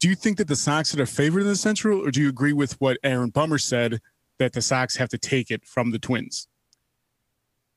do 0.00 0.08
you 0.08 0.16
think 0.16 0.36
that 0.36 0.48
the 0.48 0.56
Sox 0.56 0.94
are 0.98 1.06
favored 1.06 1.40
in 1.40 1.46
the 1.46 1.56
Central, 1.56 2.06
or 2.06 2.10
do 2.10 2.20
you 2.20 2.28
agree 2.28 2.52
with 2.52 2.78
what 2.78 2.98
Aaron 3.02 3.30
Bummer 3.30 3.58
said 3.58 4.00
that 4.38 4.52
the 4.52 4.60
Sox 4.60 4.96
have 4.96 5.08
to 5.10 5.18
take 5.18 5.50
it 5.50 5.64
from 5.64 5.92
the 5.92 5.98
Twins? 5.98 6.46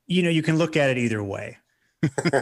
You 0.06 0.22
know, 0.22 0.30
you 0.30 0.42
can 0.42 0.58
look 0.58 0.76
at 0.76 0.90
it 0.90 0.98
either 0.98 1.22
way. 1.22 1.58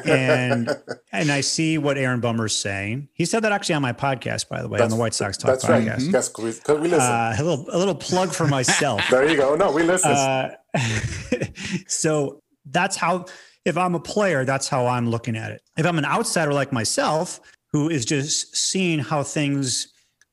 and 0.04 0.68
and 1.12 1.30
I 1.30 1.40
see 1.40 1.78
what 1.78 1.96
Aaron 1.96 2.20
Bummer's 2.20 2.54
saying. 2.56 3.08
He 3.12 3.24
said 3.24 3.44
that 3.44 3.52
actually 3.52 3.76
on 3.76 3.82
my 3.82 3.92
podcast, 3.92 4.48
by 4.48 4.60
the 4.60 4.68
way, 4.68 4.80
on 4.80 4.90
the 4.90 4.96
White 4.96 5.14
Sox 5.14 5.36
Talk 5.36 5.50
That's 5.52 5.68
right. 5.68 5.86
podcast. 5.86 6.12
Yes, 6.12 6.32
we, 6.36 6.52
'cause 6.52 6.80
we 6.80 6.88
listen. 6.88 7.00
Uh, 7.12 7.36
a 7.38 7.42
little 7.44 7.66
a 7.70 7.78
little 7.78 7.94
plug 7.94 8.32
for 8.32 8.48
myself. 8.48 9.00
there 9.10 9.28
you 9.28 9.36
go. 9.36 9.54
No, 9.54 9.70
we 9.70 9.84
listen. 9.84 10.10
Uh, 10.10 10.50
so 11.86 12.42
that's 12.66 12.96
how, 12.96 13.26
if 13.64 13.76
I'm 13.76 13.94
a 13.94 14.00
player, 14.00 14.44
that's 14.44 14.68
how 14.68 14.86
I'm 14.86 15.08
looking 15.10 15.36
at 15.36 15.50
it. 15.52 15.62
If 15.76 15.86
I'm 15.86 15.98
an 15.98 16.04
outsider 16.04 16.52
like 16.52 16.72
myself, 16.72 17.40
who 17.72 17.88
is 17.88 18.04
just 18.04 18.56
seeing 18.56 18.98
how 18.98 19.22
things 19.22 19.88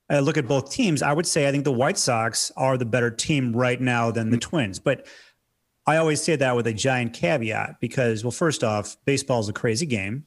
I 0.09 0.19
look 0.19 0.37
at 0.37 0.47
both 0.47 0.71
teams, 0.71 1.01
I 1.01 1.13
would 1.13 1.27
say 1.27 1.47
I 1.47 1.51
think 1.51 1.63
the 1.65 1.71
White 1.71 1.97
Sox 1.97 2.51
are 2.57 2.77
the 2.77 2.85
better 2.85 3.11
team 3.11 3.55
right 3.55 3.79
now 3.79 4.11
than 4.11 4.29
the 4.31 4.37
Twins. 4.37 4.79
But 4.79 5.05
I 5.89 5.97
always 5.97 6.21
say 6.21 6.35
that 6.35 6.55
with 6.55 6.67
a 6.67 6.73
giant 6.73 7.13
caveat 7.13 7.79
because, 7.79 8.23
well, 8.23 8.29
first 8.29 8.63
off, 8.63 8.95
baseball 9.05 9.39
is 9.39 9.49
a 9.49 9.53
crazy 9.53 9.87
game. 9.87 10.23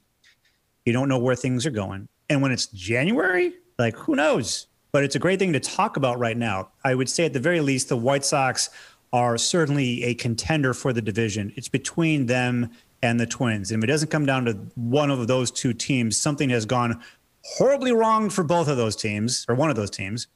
You 0.85 0.91
don't 0.91 1.07
know 1.07 1.17
where 1.17 1.37
things 1.37 1.65
are 1.65 1.71
going. 1.71 2.09
And 2.29 2.41
when 2.41 2.51
it's 2.51 2.65
January, 2.65 3.53
like 3.79 3.95
who 3.95 4.13
knows? 4.13 4.67
But 4.91 5.05
it's 5.05 5.15
a 5.15 5.19
great 5.19 5.39
thing 5.39 5.53
to 5.53 5.61
talk 5.61 5.95
about 5.95 6.19
right 6.19 6.35
now. 6.35 6.71
I 6.83 6.95
would 6.95 7.07
say 7.07 7.23
at 7.23 7.31
the 7.31 7.39
very 7.39 7.61
least, 7.61 7.87
the 7.87 7.95
White 7.95 8.25
Sox 8.25 8.71
are 9.13 9.37
certainly 9.37 10.03
a 10.03 10.15
contender 10.15 10.73
for 10.73 10.91
the 10.91 11.01
division. 11.01 11.53
It's 11.55 11.69
between 11.69 12.25
them 12.25 12.69
and 13.01 13.17
the 13.17 13.25
Twins. 13.25 13.71
And 13.71 13.81
if 13.81 13.87
it 13.87 13.91
doesn't 13.91 14.11
come 14.11 14.25
down 14.25 14.43
to 14.43 14.55
one 14.75 15.09
of 15.09 15.27
those 15.27 15.49
two 15.49 15.71
teams, 15.71 16.17
something 16.17 16.49
has 16.49 16.65
gone 16.65 17.01
horribly 17.43 17.93
wrong 17.93 18.29
for 18.29 18.43
both 18.43 18.67
of 18.67 18.75
those 18.75 18.97
teams, 18.97 19.45
or 19.47 19.55
one 19.55 19.69
of 19.69 19.77
those 19.77 19.91
teams, 19.91 20.27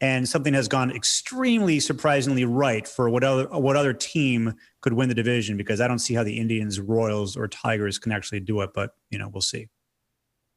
and 0.00 0.28
something 0.28 0.54
has 0.54 0.68
gone 0.68 0.90
extremely 0.90 1.80
surprisingly 1.80 2.44
right 2.44 2.86
for 2.86 3.08
what 3.08 3.24
other 3.24 3.46
what 3.48 3.76
other 3.76 3.92
team 3.92 4.54
could 4.80 4.92
win 4.92 5.08
the 5.08 5.14
division. 5.14 5.56
Because 5.56 5.80
I 5.80 5.88
don't 5.88 5.98
see 5.98 6.14
how 6.14 6.22
the 6.22 6.38
Indians, 6.38 6.80
Royals, 6.80 7.36
or 7.36 7.48
Tigers 7.48 7.98
can 7.98 8.12
actually 8.12 8.40
do 8.40 8.60
it. 8.60 8.70
But 8.74 8.90
you 9.10 9.18
know, 9.18 9.28
we'll 9.28 9.40
see. 9.40 9.68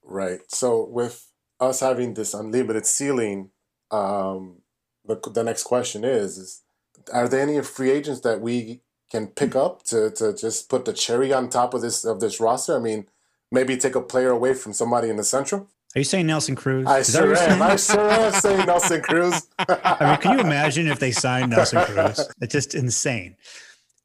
Right. 0.04 0.40
So 0.50 0.86
with 0.86 1.32
us 1.60 1.80
having 1.80 2.16
this 2.16 2.34
unlimited 2.34 2.86
ceiling, 2.86 3.52
um, 3.92 4.62
the 5.06 5.20
the 5.34 5.44
next 5.44 5.64
question 5.64 6.04
is: 6.04 6.38
Is 6.38 6.62
are 7.14 7.28
there 7.28 7.42
any 7.42 7.62
free 7.62 7.92
agents 7.92 8.22
that 8.22 8.42
we 8.42 8.82
can 9.12 9.28
pick 9.28 9.56
up 9.56 9.84
to 9.84 10.12
to 10.12 10.34
just 10.34 10.70
put 10.70 10.86
the 10.86 10.94
cherry 10.94 11.32
on 11.32 11.50
top 11.50 11.74
of 11.74 11.82
this 11.82 12.04
of 12.04 12.20
this 12.20 12.40
roster? 12.40 12.76
I 12.76 12.80
mean, 12.80 13.08
maybe 13.52 13.78
take 13.78 13.96
a 13.96 14.02
player 14.02 14.32
away 14.32 14.54
from 14.54 14.74
somebody 14.74 15.10
in 15.10 15.16
the 15.16 15.24
Central. 15.24 15.70
Are 15.96 16.00
you 16.00 16.04
saying 16.06 16.28
Nelson 16.28 16.56
Cruz? 16.56 16.86
I 16.88 17.00
Is 17.00 17.12
sure 17.12 17.32
am. 17.32 17.36
saying? 17.36 17.62
I 17.62 17.76
sure 17.76 18.10
am 18.12 18.32
saying 18.34 18.66
Nelson 18.68 19.02
Cruz. 19.02 19.48
I 19.58 19.98
mean, 20.06 20.18
can 20.18 20.34
you 20.34 20.40
imagine 20.40 20.88
if 20.88 21.00
they 21.00 21.12
signed 21.12 21.50
Nelson 21.50 21.82
Cruz? 21.82 22.30
It's 22.42 22.54
just 22.54 22.76
insane. 22.76 23.36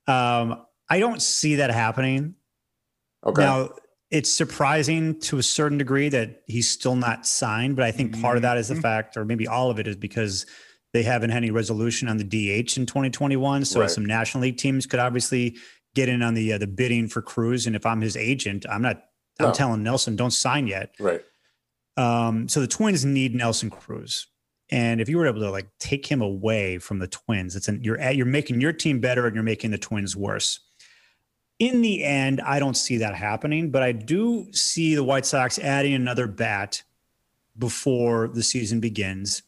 Um, 0.07 0.65
I 0.89 0.99
don't 0.99 1.21
see 1.21 1.57
that 1.57 1.71
happening. 1.71 2.35
Okay. 3.27 3.43
Now, 3.43 3.71
it's 4.11 4.31
surprising 4.33 5.19
to 5.21 5.39
a 5.39 5.43
certain 5.43 5.77
degree 5.77 6.09
that 6.09 6.43
he's 6.47 6.71
still 6.71 6.97
not 6.97 7.27
signed, 7.27 7.77
but 7.77 7.85
I 7.85 7.91
think 7.91 8.21
part 8.21 8.37
of 8.37 8.43
that 8.43 8.57
is 8.57 8.69
the 8.69 8.77
fact, 8.77 9.17
or 9.17 9.25
maybe 9.25 9.47
all 9.47 9.71
of 9.71 9.79
it 9.79 9.87
is 9.87 9.97
because 9.97 10.47
they 10.93 11.03
haven't 11.03 11.31
had 11.31 11.39
any 11.39 11.51
resolution 11.51 12.09
on 12.09 12.17
the 12.19 12.25
DH 12.25 12.77
in 12.79 12.87
2021. 12.87 13.65
So 13.65 13.81
Right. 13.81 13.91
some 13.91 14.07
National 14.07 14.43
League 14.43 14.57
teams 14.57 14.87
could 14.87 15.01
obviously 15.01 15.57
get 15.95 16.09
in 16.09 16.23
on 16.23 16.35
the 16.35 16.53
uh, 16.55 16.59
the 16.59 16.67
bidding 16.67 17.09
for 17.09 17.21
Cruz. 17.23 17.67
And 17.67 17.75
if 17.77 17.85
I'm 17.85 18.01
his 18.01 18.17
agent, 18.17 18.65
I'm 18.71 18.81
not. 18.83 19.03
I'm 19.41 19.49
No. 19.49 19.53
telling 19.53 19.83
Nelson, 19.83 20.17
don't 20.17 20.31
sign 20.31 20.67
yet. 20.67 20.95
right. 21.01 21.21
Um, 21.97 22.49
so 22.49 22.61
the 22.61 22.67
Twins 22.67 23.05
need 23.05 23.35
Nelson 23.35 23.71
Cruz, 23.71 24.27
and 24.71 25.01
if 25.01 25.09
you 25.09 25.19
were 25.19 25.27
able 25.27 25.41
to 25.41 25.51
like 25.51 25.69
take 25.79 26.07
him 26.07 26.21
away 26.21 26.79
from 26.79 26.99
the 26.99 27.07
Twins, 27.07 27.55
it's 27.55 27.69
an 27.69 27.83
you're 27.83 27.99
at, 27.99 28.17
you're 28.17 28.27
making 28.27 28.61
your 28.61 28.73
team 28.73 29.01
better 29.01 29.27
and 29.27 29.35
you're 29.35 29.45
making 29.45 29.71
the 29.71 29.79
Twins 29.79 30.17
worse. 30.17 30.61
In 31.61 31.83
the 31.83 32.03
end, 32.03 32.41
I 32.41 32.59
don't 32.59 32.77
see 32.77 32.99
that 32.99 33.15
happening, 33.15 33.71
but 33.71 33.83
I 33.83 33.93
do 33.93 34.49
see 34.53 34.97
the 34.97 35.05
White 35.05 35.25
Sox 35.25 35.59
adding 35.59 35.95
another 35.95 36.27
bat 36.27 36.83
before 37.57 38.29
the 38.29 38.43
season 38.43 38.81
begins. 38.81 39.43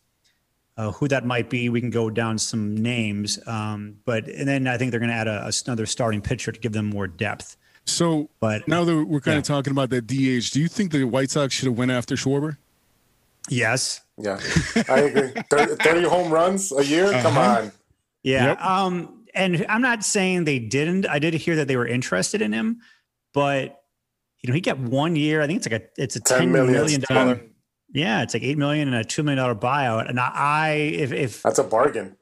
Uh, 0.77 0.93
who 0.93 1.09
that 1.09 1.25
might 1.25 1.49
be, 1.49 1.71
we 1.71 1.81
can 1.81 1.89
go 1.89 2.11
down 2.11 2.37
some 2.37 2.77
names, 2.77 3.39
um, 3.49 3.97
but 4.05 4.29
and 4.29 4.47
then 4.47 4.67
I 4.69 4.77
think 4.77 4.91
they're 4.91 5.01
going 5.01 5.11
to 5.11 5.17
add 5.17 5.27
a, 5.27 5.51
another 5.67 5.87
starting 5.87 6.21
pitcher 6.21 6.53
to 6.53 6.61
give 6.61 6.73
them 6.73 6.85
more 6.85 7.07
depth. 7.07 7.57
So 7.87 8.29
But 8.41 8.67
now 8.69 8.85
that 8.85 9.05
we're 9.05 9.21
kind 9.21 9.35
Yeah. 9.37 9.39
of 9.39 9.45
talking 9.45 9.71
about 9.71 9.91
that 9.91 10.07
DH, 10.07 10.51
do 10.53 10.61
you 10.61 10.69
think 10.69 10.93
the 10.93 11.05
White 11.05 11.31
Sox 11.31 11.55
should 11.55 11.67
have 11.69 11.79
went 11.79 11.91
after 11.91 12.15
Schwarber? 12.17 12.57
yes, 13.49 14.01
Yeah, 14.19 14.41
I 14.89 15.01
agree. 15.01 15.33
30, 15.51 15.77
30 15.77 16.03
home 16.09 16.33
runs 16.33 16.73
a 16.73 16.85
year? 16.85 17.11
Come 17.13 17.37
Uh-huh. 17.39 17.61
on. 17.63 17.73
Yeah. 18.23 18.47
Yep. 18.49 18.61
Um, 18.61 19.25
and 19.35 19.65
I'm 19.69 19.83
not 19.83 20.03
saying 20.05 20.45
they 20.45 20.59
didn't. 20.59 21.07
I 21.09 21.19
did 21.21 21.35
hear 21.35 21.55
that 21.57 21.69
they 21.69 21.77
were 21.77 21.87
interested 21.87 22.43
in 22.43 22.53
him, 22.53 22.81
but 23.33 23.83
you 24.43 24.49
know, 24.49 24.55
he 24.55 24.61
got 24.61 24.79
one 24.79 25.15
year. 25.17 25.43
I 25.43 25.47
think 25.47 25.59
it's 25.59 25.71
like 25.71 25.81
a 25.83 26.03
it's 26.03 26.17
a 26.17 26.21
10 26.21 26.39
ten 26.39 26.53
million. 26.53 26.73
million 26.73 27.01
dollar. 27.09 27.41
Yeah, 27.93 28.23
it's 28.23 28.35
like 28.35 28.43
eight 28.43 28.59
million 28.59 28.89
and 28.89 28.97
a 28.97 29.05
two 29.05 29.23
million 29.23 29.39
dollar 29.43 29.55
buyout. 29.55 30.09
And 30.09 30.19
I, 30.19 30.71
if 30.95 31.13
if 31.13 31.43
That's 31.43 31.59
a 31.59 31.65
bargain. 31.65 32.17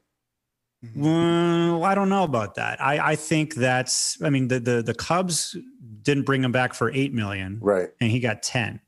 Well, 0.95 1.83
I 1.83 1.95
don't 1.95 2.09
know 2.09 2.23
about 2.23 2.55
that. 2.55 2.81
I 2.81 3.11
I 3.11 3.15
think 3.15 3.55
that's. 3.55 4.21
I 4.21 4.29
mean, 4.29 4.47
the 4.47 4.59
the 4.59 4.81
the 4.83 4.93
Cubs 4.93 5.55
didn't 6.01 6.23
bring 6.25 6.43
him 6.43 6.51
back 6.51 6.73
for 6.73 6.91
eight 6.91 7.13
million, 7.13 7.59
Right. 7.61 7.89
and 8.01 8.11
he 8.11 8.19
got 8.19 8.43
ten. 8.43 8.81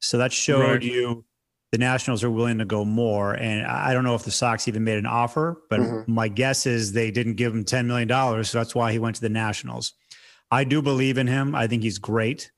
So 0.00 0.18
that 0.18 0.32
showed 0.32 0.60
Right. 0.62 0.82
you 0.82 1.24
the 1.72 1.78
Nationals 1.78 2.24
are 2.24 2.30
willing 2.30 2.58
to 2.58 2.64
go 2.64 2.84
more. 2.84 3.34
And 3.34 3.64
I 3.66 3.90
I 3.90 3.92
don't 3.94 4.02
know 4.04 4.14
if 4.14 4.24
the 4.24 4.30
Sox 4.30 4.66
even 4.66 4.82
made 4.84 4.98
an 4.98 5.06
offer, 5.06 5.62
but 5.70 5.80
Mhm. 5.80 6.08
my 6.08 6.28
guess 6.28 6.66
is 6.66 6.92
they 6.92 7.10
didn't 7.12 7.34
give 7.34 7.54
him 7.54 7.64
$10 7.64 7.86
million. 7.86 8.08
So 8.44 8.58
that's 8.58 8.74
why 8.74 8.90
he 8.92 8.98
went 8.98 9.16
to 9.16 9.22
the 9.22 9.28
Nationals. 9.28 9.92
I 10.50 10.64
do 10.64 10.82
believe 10.82 11.16
in 11.16 11.28
him. 11.28 11.54
I 11.54 11.68
think 11.68 11.82
he's 11.84 11.98
great. 11.98 12.50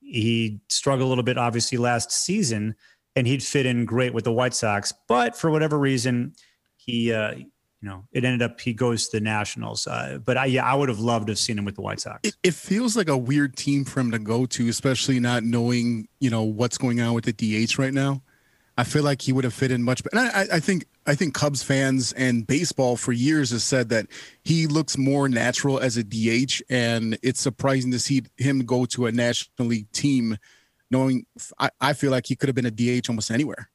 He 0.00 0.60
struggled 0.68 1.06
a 1.06 1.08
little 1.08 1.24
bit, 1.24 1.36
obviously, 1.36 1.78
last 1.78 2.12
season, 2.12 2.76
and 3.16 3.26
he'd 3.26 3.42
fit 3.42 3.66
in 3.66 3.84
great 3.86 4.14
with 4.14 4.22
the 4.24 4.32
White 4.32 4.54
Sox. 4.54 4.92
But 5.08 5.36
for 5.36 5.50
whatever 5.50 5.76
reason, 5.78 6.34
he, 6.76 7.12
uh, 7.12 7.34
you 7.82 7.88
know, 7.88 8.04
it 8.12 8.24
ended 8.24 8.42
up 8.42 8.60
he 8.60 8.74
goes 8.74 9.08
to 9.08 9.18
the 9.18 9.24
Nationals. 9.24 9.86
Uh, 9.86 10.18
but 10.22 10.36
I, 10.36 10.46
yeah, 10.46 10.64
I 10.64 10.74
would 10.74 10.88
have 10.88 11.00
loved 11.00 11.28
to 11.28 11.32
have 11.32 11.38
seen 11.38 11.58
him 11.58 11.64
with 11.64 11.76
the 11.76 11.82
White 11.82 12.00
Sox. 12.00 12.20
It, 12.22 12.36
it 12.42 12.54
feels 12.54 12.96
like 12.96 13.08
a 13.08 13.16
weird 13.16 13.56
team 13.56 13.84
for 13.84 14.00
him 14.00 14.10
to 14.10 14.18
go 14.18 14.44
to, 14.46 14.68
especially 14.68 15.18
not 15.18 15.44
knowing, 15.44 16.08
you 16.20 16.28
know, 16.28 16.42
what's 16.42 16.76
going 16.76 17.00
on 17.00 17.14
with 17.14 17.24
the 17.24 17.32
DH 17.66 17.78
right 17.78 17.94
now. 17.94 18.22
I 18.76 18.84
feel 18.84 19.02
like 19.02 19.22
he 19.22 19.32
would 19.32 19.44
have 19.44 19.54
fit 19.54 19.70
in 19.70 19.82
much 19.82 20.02
better. 20.02 20.24
And 20.24 20.50
I, 20.52 20.56
I 20.56 20.60
think 20.60 20.86
I 21.06 21.14
think 21.14 21.34
Cubs 21.34 21.62
fans 21.62 22.12
and 22.12 22.46
baseball 22.46 22.96
for 22.96 23.12
years 23.12 23.50
has 23.50 23.64
said 23.64 23.88
that 23.88 24.06
he 24.44 24.66
looks 24.66 24.96
more 24.96 25.28
natural 25.28 25.78
as 25.78 25.96
a 25.96 26.04
DH, 26.04 26.62
and 26.70 27.18
it's 27.22 27.40
surprising 27.40 27.90
to 27.92 27.98
see 27.98 28.22
him 28.36 28.60
go 28.60 28.84
to 28.86 29.06
a 29.06 29.12
National 29.12 29.68
League 29.68 29.90
team, 29.92 30.36
knowing 30.90 31.26
I, 31.58 31.70
I 31.80 31.92
feel 31.94 32.10
like 32.10 32.26
he 32.26 32.36
could 32.36 32.48
have 32.48 32.56
been 32.56 32.66
a 32.66 32.70
DH 32.70 33.08
almost 33.08 33.30
anywhere. 33.30 33.70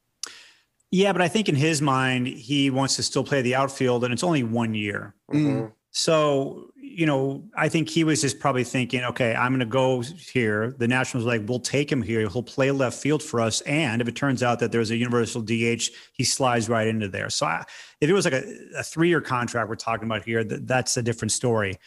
Yeah, 0.90 1.12
but 1.12 1.20
I 1.22 1.28
think 1.28 1.48
in 1.48 1.54
his 1.56 1.82
mind, 1.82 2.26
he 2.26 2.70
wants 2.70 2.96
to 2.96 3.02
still 3.02 3.24
play 3.24 3.42
the 3.42 3.54
outfield, 3.54 4.04
and 4.04 4.12
it's 4.12 4.22
only 4.24 4.42
one 4.42 4.74
year. 4.74 5.14
Mhm. 5.32 5.72
So, 5.90 6.70
you 6.76 7.06
know, 7.06 7.42
I 7.56 7.70
think 7.70 7.88
he 7.88 8.04
was 8.04 8.20
just 8.20 8.38
probably 8.38 8.64
thinking, 8.64 9.02
okay, 9.04 9.34
I'm 9.34 9.50
going 9.50 9.60
to 9.60 9.66
go 9.66 10.02
here. 10.02 10.74
The 10.78 10.86
Nationals 10.86 11.26
like, 11.26 11.48
we'll 11.48 11.58
take 11.58 11.90
him 11.90 12.02
here. 12.02 12.20
He'll 12.28 12.42
play 12.42 12.70
left 12.70 12.98
field 12.98 13.22
for 13.22 13.40
us. 13.40 13.62
And 13.62 14.02
if 14.02 14.06
it 14.08 14.14
turns 14.14 14.42
out 14.42 14.58
that 14.60 14.72
there's 14.72 14.90
a 14.90 14.96
universal 14.96 15.40
DH, 15.40 15.88
he 16.12 16.22
slides 16.22 16.68
right 16.68 16.86
into 16.86 17.08
there. 17.08 17.30
So, 17.30 17.46
I, 17.46 17.64
if 18.02 18.10
it 18.10 18.12
was 18.12 18.26
like 18.26 18.34
a, 18.34 18.44
a 18.76 18.82
three 18.82 19.08
year 19.08 19.22
contract 19.22 19.70
we're 19.70 19.74
talking 19.76 20.04
about 20.04 20.22
here, 20.22 20.44
th- 20.44 20.60
that's 20.64 20.98
a 20.98 21.02
different 21.02 21.32
story. 21.32 21.78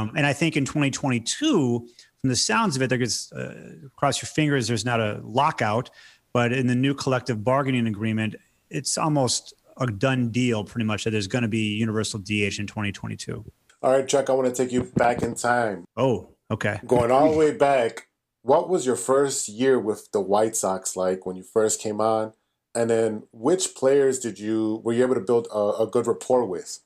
Um, 0.00 0.12
and 0.16 0.26
I 0.26 0.32
think 0.32 0.56
in 0.56 0.64
2022, 0.64 1.88
from 2.20 2.30
the 2.30 2.36
sounds 2.36 2.74
of 2.74 2.82
it, 2.82 2.88
there 2.88 2.98
gets 2.98 3.30
uh, 3.32 3.74
cross 3.96 4.20
your 4.20 4.26
fingers, 4.28 4.66
there's 4.66 4.84
not 4.84 4.98
a 4.98 5.20
lockout, 5.22 5.90
but 6.34 6.52
in 6.52 6.66
the 6.66 6.74
new 6.74 6.92
collective 6.92 7.42
bargaining 7.42 7.86
agreement, 7.86 8.34
it's 8.68 8.98
almost 8.98 9.54
a 9.78 9.86
done 9.86 10.30
deal 10.30 10.64
pretty 10.64 10.84
much 10.84 11.04
that 11.04 11.10
there's 11.10 11.28
going 11.28 11.42
to 11.42 11.48
be 11.48 11.76
universal 11.76 12.18
DH 12.18 12.58
in 12.58 12.66
2022. 12.66 13.44
All 13.82 13.92
right, 13.92 14.06
Chuck, 14.06 14.28
I 14.28 14.32
want 14.32 14.54
to 14.54 14.62
take 14.62 14.72
you 14.72 14.82
back 14.96 15.22
in 15.22 15.34
time. 15.34 15.84
Oh, 15.96 16.28
okay. 16.50 16.80
Going 16.86 17.10
all 17.10 17.30
the 17.30 17.38
way 17.38 17.52
back, 17.52 18.08
what 18.42 18.68
was 18.68 18.84
your 18.84 18.96
first 18.96 19.48
year 19.48 19.78
with 19.78 20.10
the 20.12 20.20
White 20.20 20.56
Sox 20.56 20.96
like 20.96 21.24
when 21.24 21.36
you 21.36 21.42
first 21.42 21.80
came 21.80 22.00
on? 22.00 22.32
And 22.74 22.90
then 22.90 23.22
which 23.32 23.74
players 23.76 24.18
did 24.18 24.38
you 24.38 24.80
were 24.82 24.92
you 24.92 25.04
able 25.04 25.14
to 25.14 25.20
build 25.20 25.46
a, 25.54 25.82
a 25.82 25.86
good 25.86 26.06
rapport 26.08 26.44
with? 26.44 26.80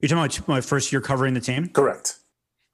You're 0.00 0.08
talking 0.08 0.42
about 0.42 0.48
my 0.48 0.60
first 0.60 0.90
year 0.90 1.00
covering 1.00 1.34
the 1.34 1.40
team? 1.40 1.68
Correct. 1.68 2.18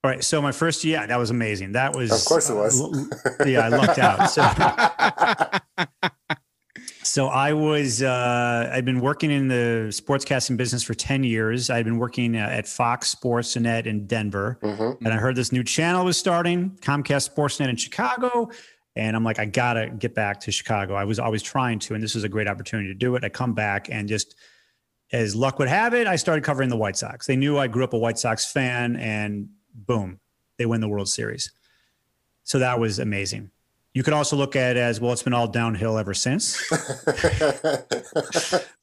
All 0.04 0.10
right. 0.10 0.22
So 0.22 0.42
my 0.42 0.52
first 0.52 0.84
year, 0.84 1.00
yeah, 1.00 1.06
that 1.06 1.18
was 1.18 1.30
amazing. 1.30 1.72
That 1.72 1.96
was, 1.96 2.12
Of 2.12 2.26
course 2.28 2.50
it 2.50 2.54
was. 2.54 2.78
uh, 3.24 3.44
yeah, 3.46 3.60
I 3.60 3.68
lucked 3.68 3.98
out. 3.98 4.26
So, 4.30 4.42
so 7.02 7.28
I 7.28 7.54
was, 7.54 8.02
uh, 8.02 8.70
I'd 8.70 8.84
been 8.84 9.00
working 9.00 9.30
in 9.30 9.48
the 9.48 9.86
sportscasting 9.88 10.58
business 10.58 10.82
for 10.82 10.92
10 10.92 11.24
years. 11.24 11.70
I'd 11.70 11.86
been 11.86 11.96
working 11.96 12.36
uh, 12.36 12.40
at 12.40 12.68
Fox 12.68 13.14
Sportsnet 13.14 13.86
in 13.86 14.06
Denver. 14.06 14.58
hmm 14.62 14.90
And 15.02 15.08
I 15.08 15.16
heard 15.16 15.36
this 15.36 15.52
new 15.52 15.64
channel 15.64 16.04
was 16.04 16.18
starting, 16.18 16.72
Comcast 16.82 17.34
Sportsnet 17.34 17.70
in 17.70 17.76
Chicago. 17.76 18.50
And 18.96 19.16
I'm 19.16 19.24
like, 19.24 19.38
I 19.38 19.46
gotta 19.46 19.88
get 19.88 20.14
back 20.14 20.38
to 20.40 20.52
Chicago. 20.52 20.96
I 20.96 21.04
was 21.04 21.18
always 21.18 21.42
trying 21.42 21.78
to, 21.78 21.94
and 21.94 22.02
this 22.02 22.14
was 22.14 22.24
a 22.24 22.28
great 22.28 22.46
opportunity 22.46 22.88
to 22.88 22.94
do 22.94 23.16
it. 23.16 23.24
I 23.24 23.30
come 23.30 23.54
back 23.54 23.88
and 23.90 24.06
just 24.06 24.34
as 25.12 25.34
luck 25.34 25.58
would 25.58 25.68
have 25.68 25.94
it, 25.94 26.06
I 26.06 26.16
started 26.16 26.44
covering 26.44 26.68
the 26.68 26.76
White 26.76 26.98
Sox. 26.98 27.26
They 27.26 27.36
knew 27.36 27.56
I 27.56 27.68
grew 27.68 27.84
up 27.84 27.94
a 27.94 27.98
White 27.98 28.18
Sox 28.18 28.50
fan, 28.52 28.96
and 28.96 29.48
boom, 29.74 30.20
they 30.58 30.66
win 30.66 30.80
the 30.80 30.88
World 30.88 31.08
Series. 31.08 31.50
so 32.44 32.58
that 32.58 32.78
was 32.78 32.98
amazing. 32.98 33.50
You 33.94 34.02
could 34.02 34.12
also 34.14 34.36
look 34.36 34.56
at 34.56 34.76
it 34.76 34.80
as 34.80 35.00
well. 35.00 35.12
It's 35.12 35.22
been 35.22 35.32
all 35.34 35.46
downhill 35.46 35.98
ever 35.98 36.14
since, 36.14 36.60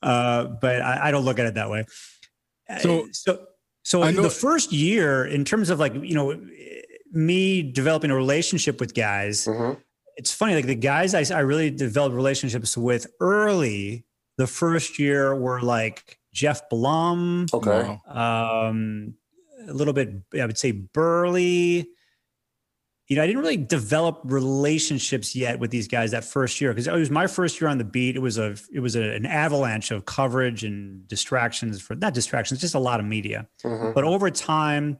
uh, 0.01 0.45
but 0.45 0.81
I, 0.81 1.07
I 1.07 1.11
don't 1.11 1.25
look 1.25 1.39
at 1.39 1.45
it 1.45 1.53
that 1.55 1.69
way. 1.69 1.85
So- 2.81 3.01
Uh, 3.01 3.07
so, 3.11 3.47
so 3.83 4.03
I 4.03 4.11
know- 4.11 4.21
the 4.21 4.29
first 4.29 4.71
year, 4.71 5.25
in 5.25 5.43
terms 5.45 5.69
of 5.69 5.79
like 5.79 5.93
you 5.95 6.13
know, 6.15 6.39
me 7.11 7.61
developing 7.61 8.11
a 8.11 8.15
relationship 8.15 8.79
with 8.79 8.93
guys, 8.93 9.45
Mhm. 9.45 9.77
it's 10.17 10.31
funny. 10.31 10.55
Like 10.55 10.65
the 10.67 10.75
guys 10.75 11.13
I, 11.13 11.23
I 11.35 11.39
really 11.41 11.69
developed 11.71 12.15
relationships 12.15 12.77
with 12.77 13.07
early, 13.19 14.05
the 14.37 14.47
first 14.47 14.97
year 14.99 15.35
were 15.35 15.61
like 15.61 16.19
Geoff 16.33 16.69
Blum, 16.69 17.47
Okay. 17.53 17.99
Um, 18.07 19.15
a 19.67 19.73
little 19.73 19.93
bit, 19.93 20.09
I 20.39 20.45
would 20.45 20.57
say 20.57 20.73
Buehrle. 20.73 21.85
You 23.07 23.17
know, 23.17 23.23
I 23.23 23.27
didn't 23.27 23.41
really 23.41 23.57
develop 23.57 24.21
relationships 24.23 25.35
yet 25.35 25.59
with 25.59 25.69
these 25.69 25.87
guys 25.89 26.11
that 26.11 26.23
first 26.23 26.61
year 26.61 26.71
because 26.71 26.87
it 26.87 26.93
was 26.93 27.11
my 27.11 27.27
first 27.27 27.59
year 27.59 27.69
on 27.69 27.77
the 27.77 27.83
beat. 27.83 28.15
It 28.15 28.21
was 28.21 28.37
a, 28.37 28.55
it 28.71 28.79
was 28.79 28.95
a, 28.95 29.01
an 29.01 29.25
avalanche 29.25 29.91
of 29.91 30.05
coverage 30.05 30.63
and 30.63 31.05
distractions 31.09 31.81
for 31.81 31.95
not 31.95 32.13
distractions, 32.13 32.61
just 32.61 32.73
a 32.75 32.79
lot 32.79 33.01
of 33.01 33.05
media. 33.05 33.47
Mhm. 33.65 33.93
But 33.93 34.05
over 34.05 34.31
time, 34.31 34.97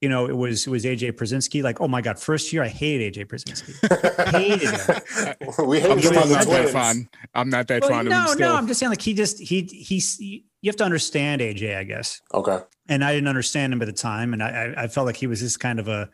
you 0.00 0.08
know, 0.08 0.26
it 0.26 0.36
was 0.36 0.66
it 0.66 0.70
was 0.70 0.84
AJ 0.84 1.12
Pierzynski. 1.12 1.62
Like, 1.62 1.80
oh 1.80 1.86
my 1.86 2.00
god, 2.00 2.18
first 2.18 2.52
year 2.52 2.64
I 2.64 2.68
hated 2.68 3.14
AJ 3.14 3.26
Pierzynski. 3.28 4.32
hated 4.32 4.68
him. 4.70 5.66
we 5.68 5.80
I'm 5.84 5.98
him 5.98 6.18
on 6.18 6.28
the 6.28 6.34
not 6.34 6.46
that 6.46 6.46
twins. 6.46 6.70
fond. 6.72 7.08
I'm 7.32 7.48
not 7.48 7.68
that 7.68 7.82
Well, 7.82 7.90
fond 7.90 8.08
of 8.08 8.12
him 8.12 8.38
no, 8.40 8.46
no, 8.48 8.56
I'm 8.56 8.66
just 8.66 8.80
saying 8.80 8.90
like 8.90 9.00
he 9.02 9.14
just 9.14 9.38
he 9.38 9.62
he's 9.62 10.16
you 10.62 10.68
have 10.70 10.76
to 10.76 10.84
understand 10.84 11.40
AJ, 11.42 11.76
I 11.76 11.84
guess. 11.84 12.20
Okay. 12.32 12.58
and 12.88 13.04
I 13.04 13.12
didn't 13.12 13.28
understand 13.28 13.72
him 13.72 13.82
at 13.82 13.86
the 13.86 13.92
time, 13.92 14.32
and 14.32 14.42
I, 14.42 14.48
I, 14.76 14.82
I 14.84 14.88
felt 14.88 15.06
like 15.06 15.16
he 15.16 15.26
was 15.26 15.40
just 15.40 15.60
kind 15.60 15.78
of 15.78 15.88
a 15.88 16.08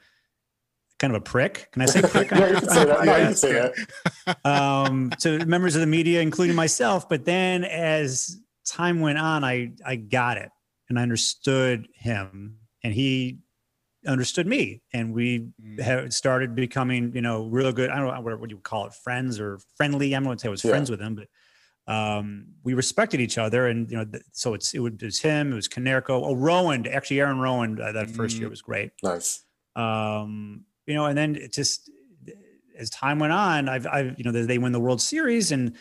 kind 0.98 1.14
of 1.14 1.20
a 1.22 1.24
prick. 1.24 1.68
Can 1.72 1.82
I 1.82 1.86
say 1.86 2.02
prick? 2.08 2.30
yeah, 2.32 2.48
you 2.48 2.56
can 2.58 2.68
say 2.68 2.84
that. 2.86 3.04
Yeah, 3.06 3.18
you 3.18 3.24
can 3.26 3.36
say 3.36 3.52
that. 4.26 4.44
um, 4.44 5.14
to 5.20 5.44
members 5.46 5.76
of 5.76 5.80
the 5.80 5.86
media, 5.86 6.20
including 6.22 6.56
myself. 6.56 7.08
But 7.08 7.24
then, 7.24 7.62
as 7.64 8.40
time 8.66 9.00
went 9.00 9.18
on, 9.18 9.44
I 9.44 9.72
I 9.86 9.96
got 9.96 10.38
it, 10.38 10.50
and 10.88 10.98
I 10.98 11.02
understood 11.02 11.86
him, 11.94 12.58
and 12.82 12.92
he 12.94 13.38
understood 14.06 14.46
me, 14.46 14.80
and 14.94 15.12
we 15.12 15.48
Mm. 15.62 15.80
have 15.82 16.14
started 16.14 16.54
becoming, 16.54 17.12
you 17.14 17.20
know, 17.20 17.46
real 17.48 17.72
good. 17.72 17.90
I 17.90 17.96
don't 17.98 18.06
know 18.06 18.20
what, 18.20 18.40
what 18.40 18.48
you 18.50 18.56
would 18.56 18.62
call 18.64 18.86
it, 18.86 18.94
friends 18.94 19.38
or 19.40 19.58
friendly. 19.76 20.14
I'm 20.14 20.24
going 20.24 20.36
to 20.38 20.40
say 20.40 20.48
I 20.48 20.50
was 20.50 20.64
Yeah. 20.64 20.70
friends 20.70 20.90
with 20.90 21.00
him, 21.00 21.14
but 21.16 21.26
um, 21.88 22.46
we 22.64 22.74
respected 22.74 23.20
each 23.20 23.38
other, 23.38 23.66
and 23.66 23.90
you 23.90 23.96
know, 23.96 24.04
th- 24.04 24.22
so 24.32 24.54
it's 24.54 24.74
it, 24.74 24.78
would, 24.78 25.02
it 25.02 25.06
was 25.06 25.20
him, 25.20 25.52
it 25.52 25.56
was 25.56 25.68
Konerko, 25.68 26.10
oh 26.22 26.34
Rowand, 26.36 26.86
actually 26.92 27.18
Aaron 27.20 27.38
Rowand. 27.38 27.80
Uh, 27.80 27.92
that 27.92 28.10
first 28.10 28.36
year 28.38 28.46
Mm. 28.48 28.50
was 28.50 28.62
great 28.62 28.90
Nice. 29.02 29.42
um, 29.74 30.64
you 30.86 30.94
know, 30.94 31.06
and 31.06 31.16
then 31.18 31.34
it 31.36 31.52
just 31.52 31.90
as 32.78 32.90
time 32.90 33.18
went 33.18 33.32
on, 33.32 33.68
I've, 33.68 33.86
I've, 33.88 34.14
you 34.18 34.24
know, 34.24 34.30
they 34.30 34.56
win 34.58 34.70
the 34.72 34.78
World 34.80 35.00
Series, 35.00 35.50
and 35.50 35.74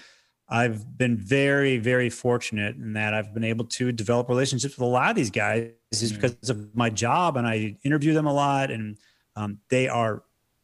I've 0.49 0.97
been 0.97 1.15
very, 1.17 1.77
very 1.77 2.09
fortunate 2.09 2.75
in 2.77 2.93
that 2.93 3.13
I've 3.13 3.33
been 3.33 3.43
able 3.43 3.65
to 3.65 3.91
develop 3.91 4.29
relationships 4.29 4.75
with 4.77 4.81
a 4.81 4.85
lot 4.89 5.09
of 5.11 5.15
these 5.15 5.29
guys 5.29 5.71
just 5.93 6.13
Yeah. 6.15 6.21
because 6.21 6.49
of 6.49 6.73
my 6.75 6.89
job, 6.89 7.37
and 7.37 7.45
I 7.45 7.77
interview 7.83 8.13
them 8.13 8.25
a 8.25 8.33
lot, 8.33 8.71
and 8.71 8.97
um, 9.35 9.59
they 9.69 9.87
are 9.89 10.23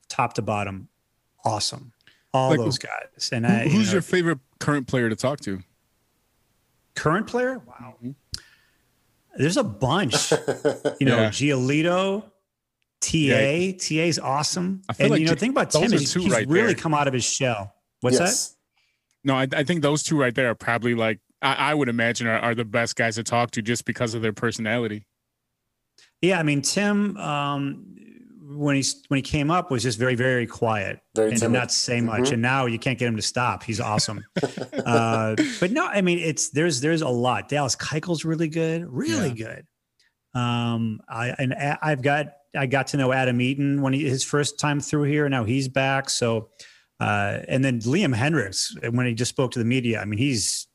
top 0.10 0.34
to 0.36 0.41
bottom 0.41 0.88
awesome, 1.46 1.91
all 2.34 2.50
Like, 2.52 2.60
those 2.60 2.78
guys. 2.80 3.30
And 3.32 3.46
Who- 3.46 3.54
I, 3.54 3.64
you 3.64 3.70
who's 3.72 3.88
know, 3.88 3.94
your 3.94 4.02
favorite 4.02 4.39
current 4.64 4.88
player 4.88 5.09
to 5.09 5.16
talk 5.16 5.39
to? 5.41 5.61
current 6.95 7.28
player? 7.28 7.59
Wow, 7.59 7.95
Mhm. 8.03 8.16
there's 9.36 9.57
a 9.57 9.64
bunch. 9.64 10.32
you 10.99 11.07
know, 11.07 11.22
Yeah. 11.24 11.30
Giolito, 11.30 12.24
TA, 13.01 13.74
TA 13.78 14.07
is 14.07 14.20
awesome. 14.20 14.82
I 14.88 14.93
feel 14.93 15.05
And 15.05 15.11
like 15.11 15.20
you 15.22 15.26
know, 15.26 15.34
G- 15.34 15.39
think 15.39 15.51
about 15.53 15.72
those 15.72 15.82
Tim 15.84 15.91
are 15.93 15.95
is 15.95 16.14
he's 16.14 16.30
right 16.30 16.47
really 16.47 16.68
there. 16.68 16.76
come 16.76 16.93
out 16.93 17.07
of 17.07 17.14
his 17.14 17.26
shell. 17.26 17.74
What's 18.01 18.20
that? 18.20 18.49
No, 19.24 19.36
I, 19.36 19.47
I 19.53 19.64
think 19.64 19.82
those 19.82 20.03
two 20.03 20.18
right 20.20 20.34
there 20.36 20.49
are 20.49 20.55
probably 20.55 20.93
like 20.95 21.20
I, 21.41 21.72
I 21.72 21.74
would 21.74 21.89
imagine 21.89 22.28
are, 22.28 22.39
are 22.39 22.55
the 22.55 22.64
best 22.66 22.95
guys 22.95 23.16
to 23.16 23.24
talk 23.24 23.51
to 23.51 23.61
just 23.61 23.86
because 23.86 24.14
of 24.14 24.22
their 24.22 24.34
personality. 24.34 25.05
Yeah, 26.22 26.39
I 26.39 26.43
mean 26.43 26.61
Tim, 26.61 27.18
um, 27.18 27.93
when 28.46 28.76
he 28.76 28.84
when 29.08 29.18
he 29.18 29.22
came 29.22 29.50
up 29.50 29.72
was 29.72 29.84
just 29.84 29.98
very 29.98 30.16
very 30.16 30.46
quiet 30.46 31.00
Very 31.16 31.30
and 31.30 31.36
did 31.36 31.46
timid. 31.46 31.60
not 31.60 31.72
say 31.72 32.02
much. 32.02 32.24
Mhm. 32.24 32.34
And 32.34 32.41
now 32.41 32.66
you 32.66 32.78
can't 32.78 33.00
get 33.00 33.08
him 33.08 33.16
to 33.16 33.22
stop. 33.22 33.64
He's 33.64 33.80
awesome. 33.80 34.24
uh, 34.86 35.36
but 35.60 35.72
no, 35.72 35.86
I 35.86 36.02
mean 36.02 36.20
it's 36.20 36.50
there's 36.50 36.82
there's 36.82 37.02
a 37.02 37.08
lot. 37.10 37.48
Dallas 37.50 37.76
Keuchel's 37.76 38.26
really 38.26 38.48
good, 38.50 38.86
really 38.88 39.32
good. 39.34 39.66
Um, 40.34 41.00
I 41.08 41.30
and 41.38 41.54
A- 41.54 41.80
I've 41.82 42.02
got 42.02 42.34
I 42.56 42.66
got 42.66 42.88
to 42.88 42.98
know 42.98 43.12
Adam 43.12 43.39
Eaton 43.41 43.82
when 43.82 43.94
he 43.94 44.08
his 44.08 44.24
first 44.24 44.60
time 44.60 44.80
through 44.80 45.04
here. 45.04 45.28
Now 45.30 45.44
he's 45.44 45.68
back. 45.68 46.10
So, 46.10 46.50
uh, 47.00 47.39
and 47.48 47.64
then 47.64 47.80
Liam 47.82 48.16
Hendriks 48.16 48.72
when 48.94 49.06
he 49.06 49.14
just 49.14 49.30
spoke 49.30 49.52
to 49.52 49.60
the 49.60 49.66
media. 49.66 50.02
I 50.02 50.06
mean 50.06 50.20
he's. 50.20 50.68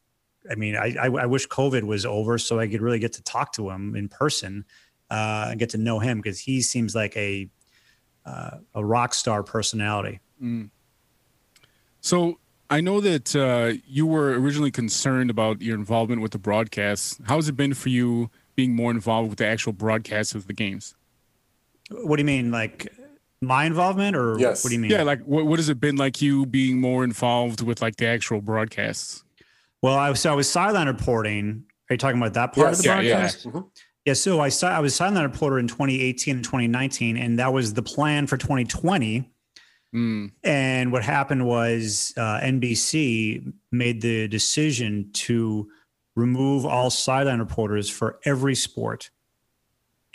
I 0.50 0.54
mean, 0.54 0.76
I, 0.76 0.94
I, 0.98 1.06
I 1.08 1.26
wish 1.26 1.46
COVID 1.48 1.82
was 1.82 2.06
over 2.06 2.38
so 2.38 2.58
I 2.58 2.68
could 2.68 2.80
really 2.80 3.00
get 3.00 3.12
to 3.14 3.22
talk 3.22 3.52
to 3.54 3.68
him 3.68 3.94
in 3.94 4.08
person 4.08 4.64
uh, 5.10 5.48
and 5.50 5.58
get 5.58 5.68
to 5.70 5.78
know 5.78 5.98
him 5.98 6.18
because 6.22 6.38
he 6.40 6.62
seems 6.62 6.94
like 6.94 7.14
a 7.18 7.50
uh, 8.28 8.58
a 8.74 8.84
rock 8.84 9.14
star 9.14 9.42
personality. 9.42 10.20
Mm. 10.42 10.70
So 12.00 12.38
I 12.70 12.80
know 12.80 13.00
that 13.00 13.34
uh, 13.34 13.78
you 13.86 14.06
were 14.06 14.30
originally 14.38 14.70
concerned 14.70 15.30
about 15.30 15.62
your 15.62 15.76
involvement 15.76 16.20
with 16.22 16.32
the 16.32 16.38
broadcast. 16.38 17.20
How 17.26 17.36
has 17.36 17.48
it 17.48 17.56
been 17.56 17.74
for 17.74 17.88
you 17.88 18.30
being 18.56 18.74
more 18.74 18.90
involved 18.90 19.30
with 19.30 19.38
the 19.38 19.46
actual 19.46 19.72
broadcast 19.72 20.34
of 20.34 20.46
the 20.46 20.52
games? 20.52 20.94
What 21.90 22.16
do 22.16 22.20
you 22.22 22.26
mean, 22.26 22.50
like 22.50 22.92
my 23.40 23.64
involvement, 23.64 24.14
or 24.16 24.38
Yes. 24.38 24.62
what 24.62 24.68
do 24.70 24.74
you 24.74 24.80
mean? 24.80 24.90
Yeah, 24.90 25.02
like 25.04 25.22
what, 25.24 25.46
what 25.46 25.58
has 25.58 25.68
it 25.68 25.80
been 25.80 25.96
like 25.96 26.20
you 26.20 26.44
being 26.44 26.80
more 26.80 27.04
involved 27.04 27.62
with 27.62 27.80
like 27.80 27.96
the 27.96 28.06
actual 28.06 28.40
broadcasts? 28.42 29.24
Well, 29.80 29.94
I 29.94 30.10
was 30.10 30.20
so 30.20 30.32
I 30.32 30.34
was 30.34 30.50
sideline 30.50 30.88
reporting. 30.88 31.64
Are 31.88 31.94
you 31.94 31.98
talking 31.98 32.20
about 32.20 32.34
that 32.34 32.52
part 32.52 32.72
of 32.72 32.78
the 32.78 32.84
Yes. 32.84 32.86
Yeah, 32.86 33.00
yeah. 33.00 33.30
broadcast? 33.50 33.68
Yeah, 34.08 34.14
so 34.14 34.40
I 34.40 34.48
saw 34.48 34.68
I 34.68 34.80
was 34.80 34.94
sideline 34.94 35.24
reporter 35.24 35.58
in 35.58 35.68
2018 35.68 36.36
and 36.36 36.42
2019, 36.42 37.18
and 37.18 37.38
that 37.38 37.52
was 37.52 37.74
the 37.74 37.82
plan 37.82 38.26
for 38.26 38.38
2020. 38.38 39.30
Mm. 39.94 40.32
And 40.42 40.92
what 40.92 41.04
happened 41.04 41.44
was 41.44 42.14
uh, 42.16 42.40
NBC 42.40 43.52
made 43.70 44.00
the 44.00 44.26
decision 44.26 45.10
to 45.12 45.68
remove 46.16 46.64
all 46.64 46.88
sideline 46.88 47.38
reporters 47.38 47.90
for 47.90 48.18
every 48.24 48.54
sport, 48.54 49.10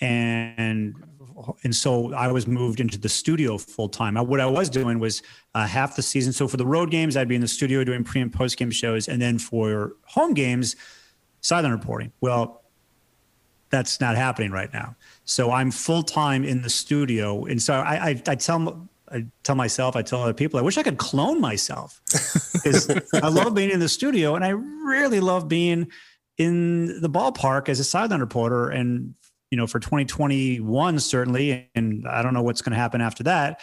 and 0.02 0.96
and 1.64 1.76
so 1.76 2.16
I 2.16 2.32
was 2.32 2.48
moved 2.48 2.80
into 2.80 2.98
the 2.98 3.10
studio 3.10 3.60
full 3.60 3.90
time. 3.90 4.16
What 4.16 4.40
I 4.40 4.48
was 4.48 4.72
doing 4.72 4.98
was 4.98 5.22
uh, 5.54 5.68
half 5.68 5.96
the 5.96 6.02
season. 6.02 6.34
So 6.34 6.48
for 6.48 6.58
the 6.58 6.66
road 6.66 6.90
games, 6.90 7.16
I'd 7.16 7.28
be 7.28 7.36
in 7.36 7.42
the 7.42 7.48
studio 7.48 7.84
doing 7.84 8.04
pre 8.04 8.22
and 8.22 8.34
post 8.34 8.58
game 8.58 8.72
shows, 8.72 9.08
and 9.08 9.22
then 9.22 9.38
for 9.38 9.98
home 10.08 10.34
games, 10.34 10.76
sideline 11.42 11.74
reporting. 11.74 12.12
Well, 12.22 12.63
that's 13.74 14.00
not 14.00 14.16
happening 14.16 14.52
right 14.52 14.72
now. 14.72 14.96
So 15.26 15.52
I'm 15.52 15.72
full 15.72 16.04
time 16.04 16.44
in 16.44 16.62
the 16.62 16.70
studio, 16.70 17.46
and 17.46 17.60
so 17.60 17.74
I, 17.74 18.10
I, 18.10 18.22
I 18.28 18.36
tell 18.36 18.88
I 19.12 19.26
tell 19.44 19.56
myself, 19.56 19.96
I 19.96 20.04
tell 20.04 20.22
other 20.22 20.34
people, 20.34 20.60
I 20.60 20.64
wish 20.64 20.78
I 20.78 20.84
could 20.84 20.98
clone 20.98 21.42
myself 21.42 22.00
because 22.54 22.90
I 23.14 23.28
love 23.30 23.56
being 23.56 23.72
in 23.72 23.80
the 23.80 23.90
studio, 23.90 24.36
and 24.36 24.46
I 24.46 24.50
really 24.50 25.20
love 25.20 25.48
being 25.48 25.88
in 26.38 27.02
the 27.02 27.10
ballpark 27.10 27.68
as 27.68 27.80
a 27.80 27.84
sideline 27.84 28.20
reporter. 28.20 28.70
And 28.70 29.16
you 29.50 29.58
know, 29.58 29.66
for 29.66 29.80
2021 29.80 31.00
certainly, 31.00 31.68
and 31.74 32.08
I 32.08 32.22
don't 32.22 32.36
know 32.36 32.44
what's 32.44 32.62
going 32.62 32.74
to 32.74 32.80
happen 32.80 33.02
after 33.02 33.24
that. 33.24 33.60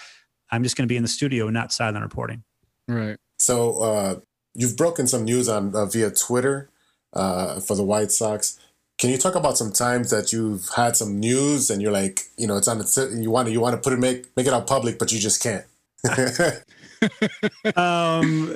I'm 0.50 0.64
just 0.64 0.76
going 0.76 0.88
to 0.88 0.92
be 0.92 0.96
in 0.96 1.02
the 1.02 1.08
studio, 1.08 1.46
and 1.46 1.54
not 1.54 1.72
sideline 1.72 2.02
reporting. 2.02 2.42
Right. 2.88 3.16
So 3.38 3.80
uh, 3.80 4.20
you've 4.54 4.76
broken 4.76 5.06
some 5.06 5.24
news 5.24 5.48
on 5.48 5.72
uh, 5.74 5.86
via 5.86 6.10
Twitter 6.10 6.68
uh, 7.12 7.60
for 7.60 7.76
the 7.76 7.84
White 7.84 8.10
Sox. 8.10 8.58
Can 9.00 9.08
you 9.08 9.16
talk 9.16 9.34
about 9.34 9.56
some 9.56 9.72
times 9.72 10.10
that 10.10 10.30
you've 10.30 10.68
had 10.76 10.94
some 10.94 11.18
news 11.18 11.70
and 11.70 11.80
you're 11.80 11.90
like, 11.90 12.20
you 12.36 12.46
know, 12.46 12.58
it's 12.58 12.68
on 12.68 12.78
the 12.78 13.18
you 13.18 13.30
want 13.30 13.46
to 13.48 13.52
you 13.52 13.60
want 13.60 13.74
to 13.74 13.80
put 13.80 13.94
it 13.94 13.98
make 13.98 14.26
make 14.36 14.46
it 14.46 14.52
out 14.52 14.66
public, 14.66 14.98
but 14.98 15.10
you 15.10 15.18
just 15.18 15.42
can't. 15.42 15.64
um, 17.76 18.54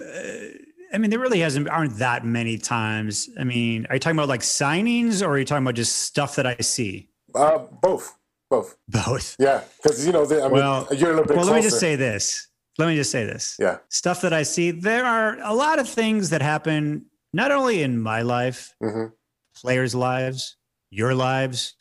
I 0.92 0.98
mean, 0.98 1.10
there 1.10 1.18
really 1.18 1.40
hasn't 1.40 1.68
aren't 1.68 1.96
that 1.98 2.24
many 2.24 2.58
times. 2.58 3.28
I 3.38 3.44
mean, 3.44 3.86
are 3.88 3.96
you 3.96 4.00
talking 4.00 4.18
about 4.18 4.28
like 4.28 4.42
signings, 4.42 5.22
or 5.22 5.30
are 5.30 5.38
you 5.38 5.44
talking 5.44 5.64
about 5.64 5.74
just 5.74 5.96
stuff 6.00 6.36
that 6.36 6.46
I 6.46 6.56
see? 6.56 7.08
uh, 7.34 7.58
both, 7.80 8.14
both. 8.50 8.76
Both. 8.88 9.36
Yeah, 9.38 9.62
because 9.82 10.06
you 10.06 10.12
know, 10.12 10.26
they, 10.26 10.38
I 10.40 10.44
mean, 10.44 10.52
Well, 10.52 10.86
you're 10.92 11.10
a 11.10 11.14
little 11.14 11.24
bit 11.24 11.36
Well, 11.36 11.44
closer. 11.46 11.50
let 11.52 11.56
me 11.56 11.62
just 11.62 11.80
say 11.80 11.96
this. 11.96 12.48
Let 12.78 12.86
me 12.88 12.96
just 12.96 13.10
say 13.10 13.24
this. 13.24 13.56
yeah, 13.58 13.78
Stuff 13.88 14.20
that 14.22 14.32
I 14.32 14.42
see. 14.42 14.72
There 14.72 15.04
are 15.06 15.38
a 15.42 15.54
lot 15.54 15.78
of 15.78 15.88
things 15.88 16.30
that 16.30 16.42
happen 16.42 17.06
not 17.32 17.50
only 17.50 17.82
in 17.82 17.98
my 18.00 18.22
life, 18.22 18.74
hmm 18.82 19.06
players' 19.54 19.94
lives, 19.94 20.56
your 20.90 21.14
lives. 21.14 21.74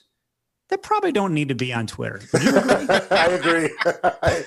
That 0.70 0.82
probably 0.82 1.12
don't 1.12 1.34
need 1.34 1.50
to 1.50 1.56
be 1.56 1.74
on 1.74 1.86
Twitter. 1.88 2.22
I 2.34 3.28
agree. 3.32 3.70
I, 4.04 4.44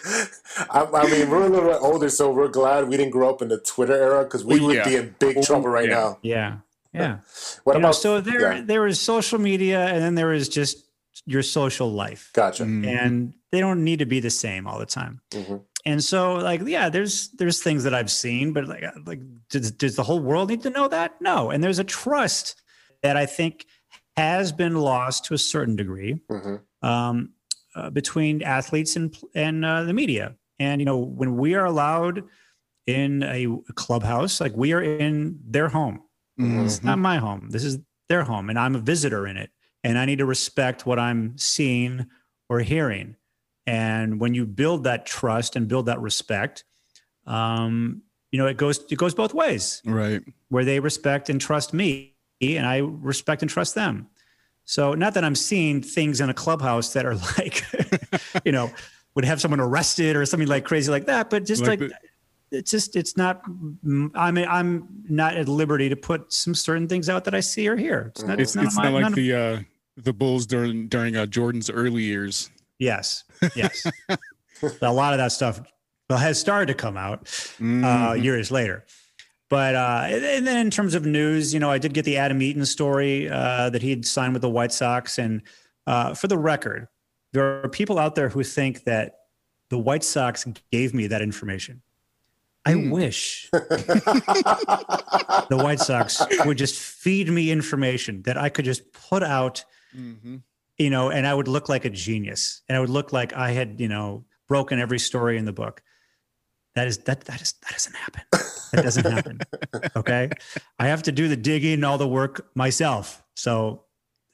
I 0.70 1.10
mean, 1.10 1.30
we're 1.30 1.44
a 1.44 1.48
little 1.48 1.70
bit 1.70 1.78
older, 1.80 2.08
so 2.08 2.32
we're 2.32 2.48
glad 2.48 2.88
we 2.88 2.96
didn't 2.96 3.12
grow 3.12 3.30
up 3.30 3.42
in 3.42 3.48
the 3.48 3.58
Twitter 3.58 3.94
era 3.94 4.24
because 4.24 4.44
we 4.44 4.58
would 4.58 4.76
yeah. 4.76 4.88
be 4.88 4.96
in 4.96 5.14
big 5.18 5.42
trouble 5.42 5.68
right 5.68 5.88
yeah. 5.88 5.94
now. 5.94 6.18
Yeah. 6.22 6.56
Yeah. 6.94 7.18
What 7.64 7.74
You 7.74 7.80
about 7.80 7.88
know, 7.88 7.92
so 7.92 8.20
there 8.22 8.54
yeah. 8.54 8.62
there 8.64 8.86
is 8.86 8.98
social 8.98 9.38
media 9.38 9.84
and 9.84 10.02
then 10.02 10.14
there 10.14 10.32
is 10.32 10.48
just 10.48 10.82
your 11.26 11.42
social 11.42 11.92
life. 11.92 12.30
Gotcha. 12.32 12.62
Mm. 12.62 12.86
And 12.86 13.34
they 13.52 13.60
don't 13.60 13.84
need 13.84 13.98
to 13.98 14.06
be 14.06 14.18
the 14.18 14.30
same 14.30 14.66
all 14.66 14.78
the 14.78 14.86
time. 14.86 15.20
Mhm. 15.32 15.62
And 15.84 16.02
so, 16.02 16.34
like, 16.36 16.62
yeah, 16.64 16.88
there's 16.88 17.28
there's 17.30 17.62
things 17.62 17.84
that 17.84 17.94
I've 17.94 18.10
seen, 18.10 18.52
but 18.52 18.66
like, 18.66 18.84
like 19.04 19.20
does, 19.50 19.70
does 19.72 19.96
the 19.96 20.02
whole 20.02 20.20
world 20.20 20.48
need 20.48 20.62
to 20.62 20.70
know 20.70 20.88
that? 20.88 21.20
No. 21.20 21.50
And 21.50 21.62
there's 21.62 21.78
a 21.78 21.84
trust 21.84 22.62
that 23.06 23.16
I 23.16 23.26
think 23.26 23.66
has 24.16 24.50
been 24.50 24.74
lost 24.74 25.24
to 25.26 25.34
a 25.34 25.38
certain 25.38 25.76
degree 25.76 26.20
Mhm. 26.28 26.60
um, 26.82 27.30
uh, 27.76 27.90
between 27.90 28.42
athletes 28.42 28.96
and 28.96 29.16
and 29.34 29.64
uh, 29.64 29.84
the 29.84 29.92
media. 29.92 30.34
And 30.58 30.80
you 30.80 30.86
know, 30.86 30.98
when 30.98 31.36
we 31.36 31.54
are 31.54 31.64
allowed 31.66 32.24
in 32.86 33.22
a 33.22 33.46
clubhouse, 33.74 34.40
like 34.40 34.54
we 34.56 34.72
are 34.72 34.82
in 34.82 35.38
their 35.44 35.68
home. 35.68 36.02
It's 36.38 36.82
not 36.82 36.98
my 36.98 37.16
home. 37.16 37.48
This 37.50 37.64
is 37.64 37.78
their 38.08 38.24
home, 38.24 38.50
and 38.50 38.58
I'm 38.58 38.74
a 38.76 38.78
visitor 38.78 39.26
in 39.26 39.36
it, 39.36 39.50
and 39.84 39.98
I 39.98 40.04
need 40.04 40.18
to 40.18 40.26
respect 40.26 40.84
what 40.86 40.98
I'm 40.98 41.36
seeing 41.38 42.06
or 42.50 42.60
hearing. 42.60 43.16
And 43.66 44.20
when 44.20 44.34
you 44.34 44.46
build 44.46 44.84
that 44.84 45.06
trust 45.06 45.56
and 45.56 45.66
build 45.66 45.86
that 45.86 46.00
respect, 46.00 46.64
um, 47.26 48.02
you 48.32 48.38
know, 48.38 48.46
it 48.46 48.56
goes 48.56 48.80
it 48.90 48.98
goes 48.98 49.14
both 49.14 49.32
ways 49.34 49.82
Right. 49.84 50.22
where 50.48 50.64
they 50.64 50.78
respect 50.80 51.30
and 51.30 51.40
trust 51.40 51.72
me 51.72 52.15
and 52.40 52.66
I 52.66 52.78
respect 52.78 53.42
and 53.42 53.50
trust 53.50 53.74
them. 53.74 54.08
So 54.64 54.94
not 54.94 55.14
that 55.14 55.24
I'm 55.24 55.34
seeing 55.36 55.80
things 55.82 56.20
in 56.20 56.28
a 56.28 56.34
clubhouse 56.34 56.92
that 56.94 57.06
are 57.06 57.14
like, 57.38 57.64
you 58.44 58.52
know, 58.52 58.70
would 59.14 59.24
have 59.24 59.40
someone 59.40 59.60
arrested 59.60 60.16
or 60.16 60.26
something 60.26 60.48
like 60.48 60.64
crazy 60.64 60.90
like 60.90 61.06
that, 61.06 61.30
but 61.30 61.44
just 61.46 61.66
Like 61.66 61.80
like, 61.80 61.92
it's 62.52 62.70
just 62.70 62.94
it's 62.96 63.16
not 63.16 63.42
I'm 64.14 64.36
I'm 64.38 64.86
not 65.08 65.36
at 65.36 65.48
liberty 65.48 65.88
to 65.88 65.96
put 65.96 66.32
some 66.32 66.54
certain 66.54 66.86
things 66.88 67.08
out 67.08 67.24
that 67.24 67.34
I 67.34 67.40
see 67.40 67.66
or 67.68 67.76
hear. 67.76 68.12
It's 68.14 68.22
not 68.24 68.40
It's 68.40 68.54
none 68.54 68.64
of 68.66 68.68
it's 68.68 68.76
my- 68.76 68.90
not 68.90 69.02
like 69.02 69.14
the 69.14 69.32
uh 69.34 69.60
the 69.96 70.12
Bulls 70.12 70.46
during 70.46 70.88
during 70.88 71.16
uh, 71.16 71.26
Jordan's 71.26 71.70
early 71.70 72.02
years. 72.02 72.50
yes. 72.78 73.24
Yes. 73.54 73.86
a 74.82 74.92
lot 74.92 75.12
of 75.14 75.18
that 75.18 75.32
stuff 75.32 75.60
has 76.10 76.38
started 76.38 76.66
to 76.66 76.74
come 76.74 76.96
out 76.96 77.20
uh, 77.20 77.62
Mhm. 77.62 78.22
years 78.22 78.50
later. 78.50 78.84
But 79.48 79.76
uh, 79.76 80.06
and 80.08 80.46
then 80.46 80.58
in 80.58 80.70
terms 80.70 80.94
of 80.94 81.06
news, 81.06 81.54
you 81.54 81.60
know, 81.60 81.70
I 81.70 81.78
did 81.78 81.94
get 81.94 82.04
the 82.04 82.16
Adam 82.16 82.42
Eaton 82.42 82.66
story 82.66 83.30
uh, 83.30 83.70
that 83.70 83.80
he 83.80 83.90
had 83.90 84.04
signed 84.04 84.32
with 84.32 84.42
the 84.42 84.50
White 84.50 84.72
Sox, 84.72 85.18
and 85.18 85.42
uh, 85.86 86.14
for 86.14 86.26
the 86.26 86.38
record, 86.38 86.88
there 87.32 87.62
are 87.62 87.68
people 87.68 87.98
out 87.98 88.16
there 88.16 88.28
who 88.28 88.42
think 88.42 88.84
that 88.84 89.18
the 89.70 89.78
White 89.78 90.02
Sox 90.02 90.44
gave 90.72 90.94
me 90.94 91.06
that 91.06 91.22
information. 91.22 91.82
I 92.64 92.74
wish 92.74 93.48
the 93.52 93.58
White 95.62 95.80
Sox 95.80 96.20
would 96.44 96.58
just 96.58 96.80
feed 96.80 97.28
me 97.28 97.52
information 97.52 98.22
that 98.22 98.36
I 98.36 98.48
could 98.48 98.64
just 98.64 98.92
put 98.92 99.22
out 99.22 99.64
Mhm. 99.96 100.42
you 100.76 100.90
know, 100.90 101.10
and 101.10 101.26
I 101.26 101.32
would 101.32 101.48
look 101.48 101.68
like 101.70 101.84
a 101.84 101.90
genius, 101.90 102.62
and 102.68 102.76
I 102.76 102.80
would 102.80 102.90
look 102.90 103.12
like 103.12 103.32
I 103.32 103.52
had, 103.52 103.80
you 103.80 103.88
know, 103.88 104.24
broken 104.48 104.78
every 104.78 104.98
story 104.98 105.38
in 105.38 105.44
the 105.46 105.52
book. 105.52 105.82
That 106.76 106.86
is 106.86 106.98
that 106.98 107.22
that 107.22 107.40
is 107.40 107.54
that 107.62 107.72
doesn't 107.72 107.96
happen. 107.96 108.22
That 108.72 108.82
doesn't 108.82 109.06
happen. 109.10 109.38
Okay, 109.96 110.28
I 110.78 110.86
have 110.88 111.02
to 111.04 111.12
do 111.12 111.26
the 111.26 111.36
digging 111.36 111.72
and 111.72 111.84
all 111.86 111.96
the 111.96 112.06
work 112.06 112.50
myself. 112.54 113.22
So 113.34 113.84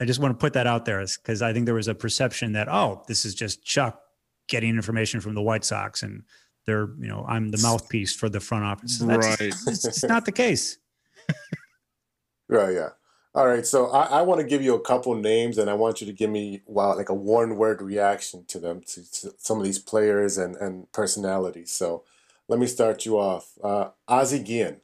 I 0.01 0.05
just 0.05 0.19
want 0.19 0.35
to 0.35 0.39
put 0.39 0.55
that 0.55 0.67
out 0.67 0.85
there 0.85 1.01
because 1.01 1.41
I 1.41 1.53
think 1.53 1.67
there 1.67 1.75
was 1.77 1.87
a 1.87 1.95
perception 1.95 2.53
that 2.55 2.69
oh, 2.69 3.05
this 3.07 3.25
is 3.25 3.37
just 3.37 3.65
Chuck 3.65 4.01
getting 4.49 4.71
information 4.71 5.21
from 5.21 5.35
the 5.35 5.41
White 5.41 5.65
Sox, 5.65 6.03
and 6.03 6.25
they're 6.67 6.89
you 6.99 7.07
know 7.07 7.25
I'm 7.29 7.51
the 7.53 7.59
mouthpiece 7.63 8.13
for 8.13 8.29
the 8.29 8.41
front 8.41 8.65
office. 8.65 8.99
That's, 8.99 9.27
Right. 9.27 9.41
It's, 9.41 9.85
it's 9.85 10.05
not 10.05 10.25
the 10.25 10.33
case. 10.33 10.79
Right, 12.49 12.75
yeah. 12.75 12.91
All 13.35 13.47
right, 13.47 13.65
so 13.65 13.87
I, 13.93 14.19
I 14.19 14.23
want 14.23 14.43
to 14.43 14.47
give 14.47 14.61
you 14.61 14.75
a 14.75 14.81
couple 14.81 15.15
names, 15.15 15.57
and 15.57 15.71
I 15.71 15.75
want 15.75 16.03
you 16.03 16.07
to 16.07 16.13
give 16.13 16.29
me 16.29 16.61
wow, 16.67 16.95
like 16.95 17.09
a 17.09 17.15
one-word 17.15 17.81
reaction 17.81 18.45
to 18.49 18.59
them, 18.59 18.83
to, 18.89 19.11
to 19.21 19.35
some 19.39 19.57
of 19.57 19.65
these 19.65 19.79
players 19.79 20.37
and, 20.37 20.55
and 20.57 20.93
personalities. 20.93 21.73
So 21.73 22.05
let 22.53 22.59
me 22.61 22.67
start 22.67 23.07
you 23.07 23.19
off. 23.19 23.51
Uh, 23.65 23.89
Ozzie 24.07 24.39
Guillen. 24.39 24.79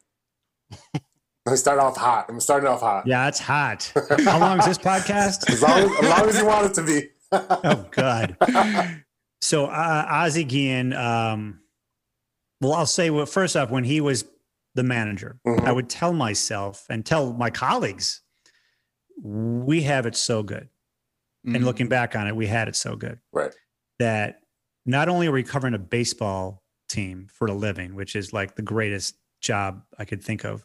let 0.94 1.50
me 1.50 1.56
start 1.56 1.78
off 1.78 1.98
hot. 1.98 2.24
I'm 2.30 2.40
starting 2.40 2.66
off 2.66 2.80
hot. 2.80 3.06
Yeah, 3.06 3.28
it's 3.28 3.38
hot. 3.38 3.92
How 4.24 4.38
long 4.40 4.58
is 4.58 4.64
this 4.64 4.78
podcast? 4.78 5.50
As 5.50 5.60
long 5.60 5.80
as, 5.80 5.90
as 6.02 6.08
long 6.08 6.28
as 6.30 6.38
you 6.38 6.46
want 6.46 6.66
it 6.66 6.74
to 6.74 6.82
be. 6.82 7.08
oh 7.32 7.86
God. 7.90 8.38
So 9.42 9.66
uh, 9.66 10.06
Ozzie 10.10 10.44
Guillen, 10.44 10.94
um, 10.94 11.60
well, 12.62 12.72
I'll 12.72 12.86
say 12.86 13.10
well, 13.10 13.26
first 13.26 13.54
off, 13.54 13.70
when 13.70 13.84
he 13.84 14.00
was 14.00 14.24
the 14.74 14.82
manager, 14.82 15.38
Mhm. 15.46 15.66
I 15.66 15.72
would 15.72 15.90
tell 15.90 16.14
myself 16.14 16.86
and 16.88 17.04
tell 17.04 17.34
my 17.34 17.50
colleagues, 17.50 18.22
we 19.22 19.82
have 19.82 20.06
it 20.06 20.16
so 20.16 20.42
good. 20.42 20.70
Mhm. 21.46 21.56
And 21.56 21.64
looking 21.66 21.88
back 21.88 22.16
on 22.16 22.26
it, 22.28 22.34
we 22.34 22.46
had 22.46 22.68
it 22.68 22.76
so 22.76 22.96
good 22.96 23.18
Right. 23.30 23.52
that 23.98 24.40
not 24.86 25.10
only 25.10 25.26
are 25.26 25.32
we 25.32 25.42
covering 25.42 25.74
a 25.74 25.78
baseball 25.78 26.62
team 26.88 27.26
for 27.32 27.46
a 27.46 27.54
living, 27.54 27.94
which 27.94 28.16
is 28.16 28.32
like 28.32 28.54
the 28.56 28.62
greatest 28.62 29.16
job 29.40 29.82
I 29.98 30.04
could 30.04 30.22
think 30.22 30.44
of, 30.44 30.64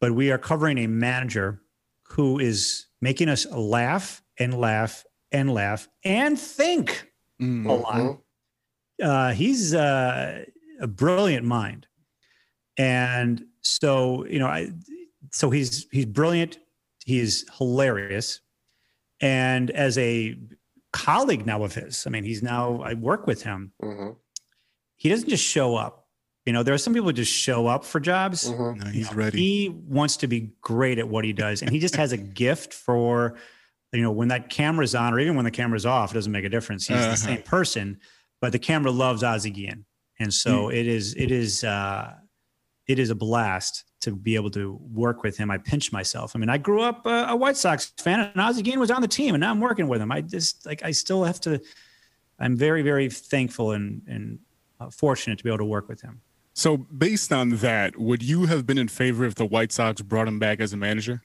but 0.00 0.12
we 0.12 0.30
are 0.32 0.38
covering 0.38 0.78
a 0.78 0.86
manager 0.86 1.62
who 2.08 2.38
is 2.38 2.86
making 3.00 3.28
us 3.28 3.46
laugh 3.50 4.22
and 4.38 4.58
laugh 4.58 5.04
and 5.30 5.52
laugh 5.52 5.88
and 6.04 6.38
think 6.38 7.12
Mhm. 7.40 7.68
a 7.68 7.72
lot. 7.72 8.18
Uh, 9.02 9.32
he's 9.32 9.72
uh, 9.74 10.44
a 10.80 10.86
brilliant 10.86 11.46
mind, 11.46 11.86
and 12.76 13.44
so 13.62 14.24
you 14.26 14.38
know, 14.38 14.46
I 14.46 14.72
so 15.32 15.50
he's 15.50 15.86
he's 15.92 16.06
brilliant. 16.06 16.58
He's 17.06 17.46
hilarious, 17.56 18.40
and 19.20 19.70
as 19.70 19.96
a 19.98 20.36
colleague 20.92 21.46
now 21.46 21.62
of 21.62 21.74
his, 21.74 22.06
I 22.06 22.10
mean, 22.10 22.24
he's 22.24 22.42
now 22.42 22.82
I 22.82 22.94
work 22.94 23.26
with 23.26 23.42
him. 23.42 23.72
hmm 23.80 24.10
He 25.00 25.08
doesn't 25.08 25.30
just 25.30 25.42
show 25.44 25.76
up. 25.76 26.06
You 26.44 26.52
know, 26.52 26.62
there 26.62 26.74
are 26.74 26.78
some 26.78 26.92
people 26.92 27.08
who 27.08 27.14
just 27.14 27.32
show 27.32 27.66
up 27.66 27.84
for 27.86 28.00
jobs. 28.00 28.46
hmm 28.50 28.74
No, 28.78 28.86
You 28.86 28.92
he's 28.92 29.10
know, 29.10 29.16
ready. 29.16 29.38
He 29.38 29.68
wants 29.70 30.18
to 30.18 30.26
be 30.26 30.52
great 30.60 30.98
at 30.98 31.08
what 31.08 31.24
he 31.24 31.32
does, 31.32 31.62
and 31.62 31.70
he 31.70 31.78
just 31.78 31.96
has 31.96 32.12
a 32.12 32.16
gift 32.42 32.74
for, 32.74 33.36
you 33.92 34.02
know, 34.02 34.10
when 34.12 34.28
that 34.28 34.50
camera's 34.50 34.94
on, 34.94 35.14
or 35.14 35.20
even 35.20 35.36
when 35.36 35.46
the 35.46 35.50
camera's 35.50 35.86
off, 35.86 36.10
it 36.10 36.14
doesn't 36.14 36.32
make 36.32 36.44
a 36.44 36.50
difference. 36.50 36.86
He's 36.86 36.98
Uh-huh. 36.98 37.10
the 37.12 37.16
same 37.16 37.42
person, 37.42 37.98
but 38.42 38.52
the 38.52 38.58
camera 38.58 38.90
loves 38.90 39.22
Ozzie 39.22 39.50
Guillen, 39.50 39.86
and 40.18 40.32
so 40.34 40.68
Hmm. 40.68 40.74
it 40.76 40.86
is 40.86 41.14
it 41.14 41.30
is 41.30 41.64
uh, 41.64 42.12
it 42.86 42.98
is 42.98 43.08
a 43.08 43.14
blast 43.14 43.84
to 44.02 44.14
be 44.16 44.34
able 44.34 44.50
to 44.50 44.78
work 44.92 45.22
with 45.22 45.38
him. 45.38 45.50
I 45.50 45.56
pinch 45.58 45.92
myself. 45.92 46.32
I 46.34 46.38
mean, 46.38 46.48
I 46.50 46.58
grew 46.58 46.82
up 46.82 47.06
uh, 47.06 47.26
a 47.28 47.36
White 47.36 47.56
Sox 47.56 47.92
fan, 47.98 48.20
and 48.20 48.38
Ozzie 48.40 48.62
Guillen 48.62 48.80
was 48.80 48.90
on 48.90 49.00
the 49.00 49.08
team, 49.08 49.34
and 49.34 49.40
now 49.40 49.50
I'm 49.50 49.60
working 49.60 49.88
with 49.88 50.00
him. 50.02 50.12
I 50.12 50.20
just 50.20 50.66
like 50.66 50.82
I 50.82 50.90
still 50.90 51.24
have 51.24 51.40
to. 51.42 51.58
I'm 52.38 52.56
very 52.56 52.82
very 52.82 53.08
thankful 53.08 53.72
and 53.72 54.02
and 54.06 54.38
fortunate 54.88 55.36
to 55.38 55.44
be 55.44 55.50
able 55.50 55.58
to 55.58 55.64
work 55.66 55.88
with 55.88 56.00
him. 56.00 56.22
So 56.54 56.76
based 56.78 57.32
on 57.32 57.50
that, 57.58 57.98
would 57.98 58.22
you 58.22 58.46
have 58.46 58.66
been 58.66 58.78
in 58.78 58.88
favor 58.88 59.24
if 59.24 59.34
the 59.34 59.44
White 59.46 59.72
Sox 59.72 60.00
brought 60.00 60.26
him 60.28 60.38
back 60.38 60.60
as 60.60 60.72
a 60.72 60.76
manager? 60.76 61.22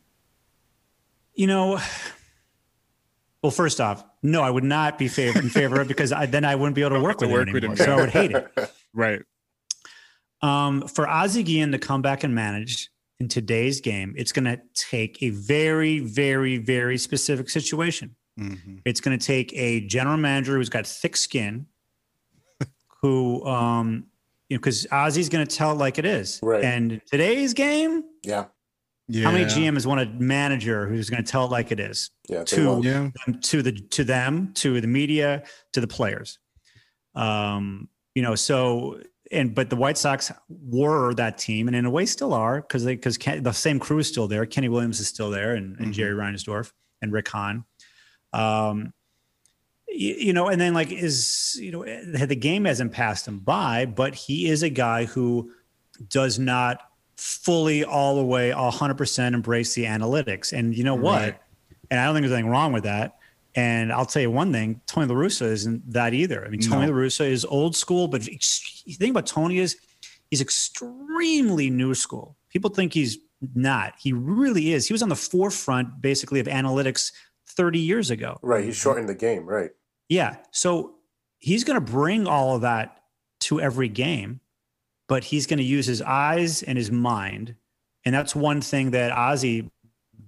You 1.33 1.47
know, 1.47 1.79
well, 3.41 3.51
first 3.51 3.79
off, 3.81 4.03
no, 4.23 4.41
I 4.41 4.49
would 4.49 4.63
not 4.63 4.97
be 4.97 5.07
favor- 5.07 5.39
in 5.39 5.49
favor 5.49 5.81
of 5.81 5.87
because 5.87 6.11
I, 6.11 6.25
then 6.25 6.45
I 6.45 6.55
wouldn't 6.55 6.75
be 6.75 6.81
able 6.81 6.97
to 6.97 7.01
work 7.01 7.17
to 7.19 7.25
with 7.27 7.33
work 7.33 7.47
him 7.47 7.53
with 7.53 7.63
anymore. 7.63 7.77
him. 7.77 7.85
So 7.85 7.93
I 7.93 8.01
would 8.01 8.09
hate 8.09 8.31
it. 8.31 8.71
Right. 8.93 9.21
Um, 10.41 10.87
for 10.87 11.07
Ozzie 11.09 11.43
Guillen 11.43 11.71
to 11.73 11.77
come 11.79 12.01
back 12.01 12.23
and 12.23 12.33
manage 12.33 12.89
in 13.19 13.27
today's 13.27 13.81
game, 13.81 14.13
it's 14.17 14.31
going 14.31 14.45
to 14.45 14.61
take 14.73 15.21
a 15.21 15.29
very, 15.31 15.99
very, 15.99 16.57
very 16.57 16.97
specific 16.97 17.49
situation. 17.49 18.15
Mhm. 18.39 18.81
It's 18.85 19.01
going 19.01 19.17
to 19.19 19.25
take 19.25 19.51
a 19.53 19.81
general 19.81 20.15
manager 20.17 20.55
who's 20.55 20.69
got 20.69 20.85
thick 20.87 21.17
skin, 21.17 21.65
who, 23.05 23.45
um, 23.45 24.05
you 24.49 24.57
know, 24.57 24.59
because 24.59 24.87
Ozzie's 24.91 25.29
going 25.29 25.45
to 25.45 25.55
tell 25.55 25.71
it 25.73 25.75
like 25.75 25.99
it 25.99 26.05
is. 26.05 26.39
Right. 26.41 26.63
And 26.63 27.01
today's 27.05 27.53
game, 27.53 28.03
Yeah. 28.23 28.45
Yeah. 29.07 29.25
how 29.25 29.31
many 29.31 29.45
GMs 29.45 29.85
want 29.85 30.01
a 30.01 30.07
manager 30.07 30.87
who's 30.87 31.11
going 31.11 31.23
to 31.23 31.31
tell 31.31 31.45
it 31.45 31.51
like 31.51 31.71
it 31.71 31.79
is? 31.79 32.09
Yeah. 32.27 32.43
they 32.49 32.57
Yeah. 32.63 33.09
them 33.25 33.39
to 33.41 33.61
the 33.61 33.71
to 33.71 34.03
them 34.03 34.51
to 34.55 34.81
the 34.81 34.87
media 34.87 35.43
to 35.73 35.81
the 35.81 35.87
players 35.87 36.39
um 37.13 37.87
you 38.15 38.21
know 38.23 38.33
so 38.35 38.99
and 39.31 39.53
but 39.55 39.69
the 39.69 39.75
white 39.75 39.97
sox 39.97 40.31
were 40.49 41.13
that 41.13 41.37
team 41.37 41.67
and 41.67 41.75
in 41.75 41.85
a 41.85 41.89
way 41.89 42.05
still 42.05 42.33
are 42.33 42.61
because 42.61 42.83
they 42.83 42.95
because 42.95 43.17
the 43.17 43.51
same 43.53 43.79
crew 43.79 43.99
is 43.99 44.07
still 44.07 44.27
there 44.27 44.45
kenny 44.45 44.67
williams 44.67 44.99
is 44.99 45.07
still 45.07 45.29
there 45.29 45.53
and, 45.53 45.77
and 45.79 45.87
Mhm. 45.89 45.93
jerry 45.93 46.13
reinsdorf 46.15 46.71
and 47.01 47.13
rick 47.13 47.29
hahn 47.29 47.63
um 48.33 48.91
you, 49.97 50.13
you 50.15 50.33
know 50.33 50.47
and 50.47 50.59
then 50.59 50.73
like 50.73 50.91
is 50.91 51.57
you 51.61 51.71
know 51.71 51.83
eh, 51.83 52.25
the 52.25 52.35
game 52.35 52.65
hasn't 52.65 52.91
passed 52.91 53.27
him 53.27 53.39
by 53.39 53.85
but 53.85 54.13
he 54.15 54.47
is 54.47 54.63
a 54.63 54.69
guy 54.69 55.05
who 55.05 55.51
does 56.09 56.37
not 56.39 56.79
fully 57.17 57.83
all 57.85 58.15
the 58.15 58.23
way 58.25 58.51
100% 58.51 59.33
embrace 59.33 59.73
the 59.73 59.85
analytics 59.85 60.51
and 60.51 60.75
you 60.77 60.83
know 60.83 60.95
what 60.95 61.21
Right. 61.21 61.35
and 61.89 61.99
I 61.99 62.05
don't 62.05 62.13
think 62.15 62.23
there's 62.23 62.33
anything 62.33 62.51
wrong 62.51 62.73
with 62.73 62.83
that. 62.83 63.17
And 63.57 63.93
I'll 63.93 64.05
tell 64.05 64.21
you 64.21 64.29
one 64.29 64.51
thing: 64.51 64.81
Tony 64.85 65.07
La 65.07 65.15
Russa 65.15 65.43
isn't 65.43 65.93
that 65.93 66.13
either. 66.13 66.45
I 66.45 66.49
mean, 66.49 66.59
Tony 66.59 66.87
No. 66.87 66.91
La 66.91 66.97
Russa 66.97 67.25
is 67.25 67.45
old 67.45 67.73
school, 67.73 68.09
but 68.09 68.27
ex- 68.27 68.83
the 68.85 68.91
thing 68.95 69.11
about 69.11 69.27
Tony 69.27 69.59
is 69.59 69.77
he's 70.29 70.41
extremely 70.41 71.69
new 71.69 71.93
school. 71.95 72.35
People 72.49 72.69
think 72.69 72.93
he's 72.93 73.17
not. 73.53 73.93
He 73.97 74.11
really 74.11 74.73
is. 74.73 74.87
He 74.87 74.93
was 74.93 75.01
on 75.01 75.07
the 75.07 75.15
forefront, 75.15 76.01
basically, 76.01 76.41
of 76.41 76.47
analytics 76.47 77.13
30 77.47 77.79
years 77.79 78.11
ago. 78.11 78.39
Right. 78.41 78.65
He 78.65 78.73
shortened 78.73 79.07
the 79.07 79.15
game. 79.15 79.45
Right. 79.45 79.71
Yeah. 80.09 80.37
So 80.51 80.95
he's 81.39 81.63
going 81.63 81.83
to 81.83 81.91
bring 81.91 82.27
all 82.27 82.55
of 82.55 82.61
that 82.61 83.03
to 83.41 83.61
every 83.61 83.89
game, 83.89 84.39
but 85.07 85.23
he's 85.23 85.47
going 85.47 85.57
to 85.57 85.63
use 85.63 85.85
his 85.85 86.01
eyes 86.01 86.63
and 86.63 86.77
his 86.77 86.91
mind. 86.91 87.55
And 88.05 88.13
that's 88.13 88.35
one 88.35 88.61
thing 88.61 88.91
that 88.91 89.11
Ozzie 89.11 89.69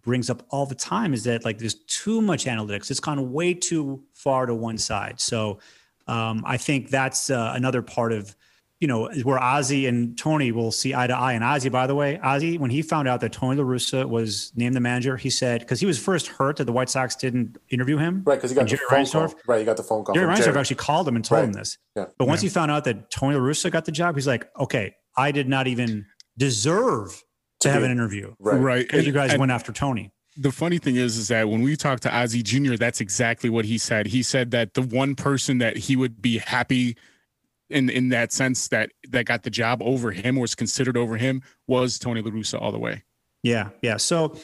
brings 0.01 0.29
up 0.29 0.43
all 0.49 0.65
the 0.65 0.75
time 0.75 1.13
is 1.13 1.25
that 1.25 1.43
like 1.43 1.57
there's 1.57 1.75
too 1.85 2.21
much 2.21 2.45
analytics. 2.45 2.89
It's 2.89 2.99
gone 2.99 3.33
way 3.33 3.53
too 3.53 4.03
far 4.13 4.45
to 4.45 4.55
one 4.55 4.77
side. 4.77 5.19
So 5.19 5.59
um, 6.07 6.43
I 6.45 6.55
think 6.55 6.89
that's 6.89 7.29
uh, 7.29 7.51
another 7.55 7.81
part 7.81 8.13
of 8.13 8.35
you 8.79 8.87
know, 8.87 9.09
where 9.23 9.39
Ozzie 9.41 9.87
and 9.87 10.15
Tony 10.17 10.51
will 10.51 10.71
see 10.71 10.93
eye 10.93 11.07
to 11.07 11.15
eye. 11.15 11.33
And 11.33 11.43
Ozzie, 11.43 11.69
by 11.69 11.87
the 11.87 11.95
way, 11.95 12.19
Ozzie, 12.21 12.57
when 12.59 12.69
he 12.69 12.81
found 12.83 13.07
out 13.07 13.21
that 13.21 13.31
Tony 13.31 13.57
La 13.59 13.63
Russa 13.67 14.07
was 14.07 14.51
named 14.55 14.75
the 14.75 14.79
manager, 14.79 15.17
he 15.17 15.29
said 15.31 15.61
because 15.61 15.79
he 15.79 15.85
was 15.87 15.97
first 15.97 16.27
hurt 16.27 16.57
that 16.57 16.65
the 16.65 16.71
White 16.71 16.89
Sox 16.89 17.15
didn't 17.15 17.57
interview 17.69 17.97
him. 17.97 18.21
Right, 18.25 18.35
because 18.35 18.51
he 18.51 18.55
got 18.55 18.61
and 18.61 18.69
the 18.69 18.75
Jerry 18.77 18.87
phone 18.89 18.99
Reinsdorf. 19.05 19.31
call. 19.33 19.41
Right, 19.47 19.59
he 19.59 19.65
got 19.65 19.77
the 19.77 19.83
phone 19.83 20.03
call. 20.03 20.13
Jerry 20.13 20.27
from 20.27 20.35
Reinsdorf 20.35 20.45
Jerry. 20.45 20.59
actually 20.59 20.75
called 20.75 21.07
him 21.07 21.15
and 21.15 21.25
told 21.25 21.43
him 21.45 21.53
this. 21.53 21.77
Yeah. 21.95 22.05
But 22.19 22.27
once 22.27 22.41
he 22.41 22.49
found 22.49 22.69
out 22.69 22.83
that 22.83 23.09
Tony 23.09 23.35
La 23.35 23.41
Russa 23.41 23.71
got 23.71 23.85
the 23.85 23.91
job, 23.91 24.13
he's 24.15 24.27
like, 24.27 24.47
okay, 24.59 24.95
I 25.15 25.31
did 25.31 25.47
not 25.49 25.65
even 25.67 26.05
deserve 26.37 27.23
to, 27.61 27.67
To 27.67 27.71
have 27.71 27.81
be- 27.81 27.85
an 27.85 27.91
interview 27.91 28.33
Right. 28.39 28.57
Right. 28.59 28.87
because 28.87 29.05
you 29.05 29.11
guys 29.11 29.31
And- 29.31 29.39
went 29.39 29.51
after 29.51 29.71
Tony. 29.71 30.11
the 30.39 30.51
funny 30.51 30.77
thing 30.77 30.95
is 30.95 31.17
is 31.17 31.29
that 31.29 31.49
when 31.49 31.63
we 31.63 31.75
talked 31.75 32.03
to 32.03 32.15
Ozzie 32.15 32.43
Jr., 32.43 32.75
that's 32.75 33.01
exactly 33.01 33.49
what 33.49 33.65
he 33.65 33.79
said. 33.79 34.05
He 34.07 34.21
said 34.21 34.51
that 34.51 34.75
the 34.75 34.83
one 34.83 35.15
person 35.15 35.57
that 35.57 35.77
he 35.77 35.95
would 35.95 36.21
be 36.21 36.37
happy 36.37 36.95
in 37.69 37.89
in 37.89 38.09
that 38.09 38.31
sense 38.31 38.67
that 38.69 38.91
that 39.09 39.25
got 39.25 39.43
the 39.43 39.49
job 39.49 39.81
over 39.81 40.11
him 40.11 40.35
was 40.37 40.55
considered 40.55 40.97
over 40.97 41.17
him 41.17 41.41
was 41.67 41.99
Tony 41.99 42.21
La 42.21 42.31
Russa 42.31 42.61
all 42.61 42.71
the 42.71 42.79
way. 42.79 43.03
Yeah, 43.43 43.69
yeah. 43.81 43.97
So, 43.97 44.35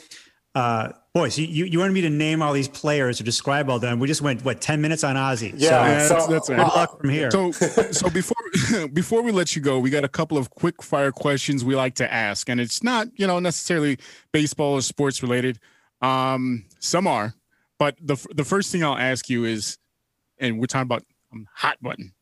uh, 0.56 0.90
boys, 1.16 1.38
you, 1.40 1.48
you 1.48 1.66
you 1.66 1.80
wanted 1.80 1.94
me 1.94 2.02
to 2.02 2.10
name 2.10 2.42
all 2.42 2.54
these 2.54 2.68
players 2.68 3.20
or 3.20 3.24
describe 3.24 3.70
all 3.70 3.80
them. 3.80 4.00
We 4.00 4.08
just 4.08 4.22
went 4.22 4.44
what 4.46 4.62
ten 4.62 4.82
minutes 4.82 5.04
on 5.04 5.18
Ozzie. 5.18 5.54
Yeah, 5.56 5.70
So, 5.70 5.76
Yeah, 5.76 6.08
so, 6.08 6.14
that's- 6.14 6.28
that's 6.28 6.50
good 6.50 6.58
right. 6.58 6.76
luck 6.76 7.02
from 7.02 7.10
here. 7.10 7.32
So 7.32 7.52
so 7.92 8.10
before 8.10 8.88
before 8.94 9.22
we 9.24 9.32
let 9.32 9.56
you 9.56 9.62
go, 9.62 9.80
we 9.80 9.90
got 9.90 10.04
a 10.04 10.10
couple 10.10 10.38
of 10.38 10.50
quick 10.52 10.84
fire 10.84 11.12
questions 11.12 11.66
we 11.66 11.76
like 11.76 11.96
to 11.96 12.12
ask, 12.14 12.50
and 12.50 12.60
it's 12.62 12.84
not 12.84 13.08
you 13.16 13.26
know 13.28 13.40
necessarily 13.40 13.98
baseball 14.32 14.74
or 14.74 14.82
sports 14.82 15.24
related. 15.24 15.60
Um, 16.02 16.66
some 16.80 17.08
are, 17.08 17.34
but 17.80 17.96
the 18.02 18.16
the 18.36 18.44
first 18.44 18.72
thing 18.72 18.84
I'll 18.84 18.98
ask 18.98 19.30
you 19.30 19.46
is, 19.46 19.78
and 20.38 20.60
we're 20.60 20.66
talking 20.68 20.84
about 20.88 21.04
um, 21.32 21.48
hot 21.56 21.78
button. 21.82 22.14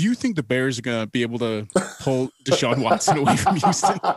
Do 0.00 0.06
you 0.06 0.14
think 0.14 0.36
the 0.36 0.42
Bears 0.42 0.78
are 0.78 0.82
gonna 0.82 1.06
be 1.06 1.20
able 1.20 1.38
to 1.40 1.66
pull 2.00 2.30
Deshaun 2.44 2.82
Watson 2.82 3.18
away 3.18 3.36
from 3.36 3.56
Houston? 3.56 3.98
All 4.04 4.16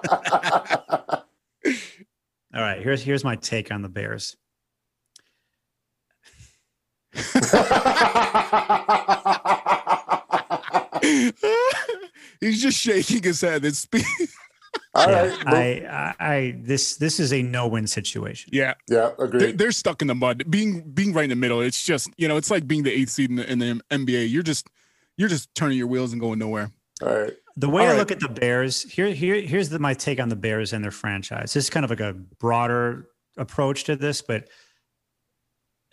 right, 2.54 2.82
here's 2.82 3.04
here's 3.04 3.26
my 3.26 3.36
take 3.36 3.70
on 3.70 3.82
the 3.82 3.90
Bears. 3.90 4.38
He's 12.40 12.62
just 12.62 12.80
shaking 12.80 13.24
his 13.24 13.42
head. 13.42 13.66
It's 13.66 13.86
All 14.96 15.10
Yeah, 15.10 15.36
right. 15.46 15.86
I, 15.86 16.14
I, 16.20 16.36
I, 16.36 16.56
this, 16.58 16.96
this 16.96 17.20
is 17.20 17.34
a 17.34 17.42
no-win 17.42 17.88
situation. 17.88 18.52
yeah. 18.54 18.76
yeah, 18.90 19.12
They're, 19.18 19.52
they're 19.52 19.72
stuck 19.74 20.02
in 20.02 20.08
the 20.08 20.16
mud. 20.16 20.46
Being 20.50 20.90
being 20.92 21.12
right 21.14 21.26
in 21.26 21.30
the 21.30 21.36
middle, 21.36 21.60
it's 21.60 21.84
just 21.84 22.10
you 22.18 22.30
know, 22.30 22.38
it's 22.38 22.50
like 22.52 22.66
being 22.68 22.84
the 22.84 22.92
eighth 22.92 23.10
seed 23.10 23.30
in 23.32 23.36
the, 23.36 23.52
in 23.52 23.60
the 23.60 23.82
NBA. 23.92 24.32
You're 24.32 24.44
just 24.44 24.70
you're 25.18 25.30
just 25.30 25.54
turning 25.56 25.78
your 25.78 25.88
wheels 25.88 26.12
and 26.12 26.22
going 26.22 26.40
nowhere. 26.40 26.72
All 27.02 27.10
right. 27.16 27.34
The 27.56 27.70
way 27.70 27.84
All 27.84 27.90
I 27.90 27.92
right. 27.92 28.00
look 28.00 28.12
at 28.12 28.20
the 28.20 28.30
Bears, 28.30 28.82
here, 28.84 29.08
here, 29.12 29.40
here's 29.42 29.70
the, 29.70 29.78
my 29.80 29.94
take 29.94 30.20
on 30.20 30.30
the 30.30 30.36
Bears 30.36 30.74
and 30.74 30.84
their 30.84 30.92
franchise. 30.92 31.54
This 31.54 31.66
is 31.66 31.70
kind 31.70 31.84
of 31.84 31.90
like 31.92 32.00
a 32.00 32.14
broader 32.14 33.10
approach 33.38 33.84
to 33.86 33.96
this, 33.96 34.22
but 34.24 34.48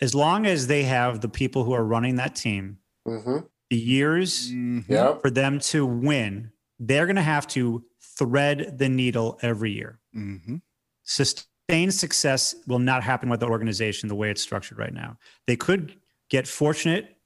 as 0.00 0.14
long 0.14 0.46
as 0.46 0.66
they 0.66 0.84
have 0.84 1.20
the 1.20 1.28
people 1.28 1.64
who 1.64 1.72
are 1.72 1.84
running 1.84 2.16
that 2.16 2.34
team, 2.34 2.78
Mm-hmm. 3.08 3.38
the 3.70 3.76
years 3.78 4.52
Yeah. 4.52 5.16
for 5.18 5.30
them 5.30 5.58
to 5.60 5.86
win, 5.86 6.52
they're 6.78 7.06
going 7.06 7.16
to 7.16 7.22
have 7.22 7.46
to 7.48 7.82
thread 8.18 8.76
the 8.78 8.88
needle 8.90 9.38
every 9.42 9.72
year. 9.72 9.98
Mm-hmm. 10.16 10.56
Sustained 11.02 11.94
success 11.94 12.54
will 12.66 12.78
not 12.78 13.02
happen 13.02 13.28
with 13.30 13.40
the 13.40 13.46
organization 13.48 14.08
the 14.08 14.14
way 14.14 14.30
it's 14.30 14.42
structured 14.42 14.78
right 14.78 14.92
now. 14.92 15.16
They 15.46 15.56
could 15.56 15.96
get 16.28 16.46
fortunate, 16.46 17.16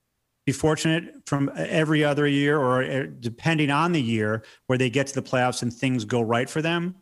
be 0.45 0.53
fortunate 0.53 1.15
from 1.27 1.51
every 1.57 2.05
other 2.05 2.27
year, 2.27 2.59
or 2.59 2.83
uh, 2.83 3.07
depending 3.21 3.71
on 3.71 3.93
the 3.93 4.01
year, 4.03 4.45
where 4.67 4.77
they 4.79 4.91
get 4.91 5.07
to 5.09 5.15
the 5.15 5.23
playoffs 5.23 5.63
and 5.63 5.73
things 5.73 6.05
go 6.05 6.21
right 6.21 6.49
for 6.51 6.61
them. 6.61 6.95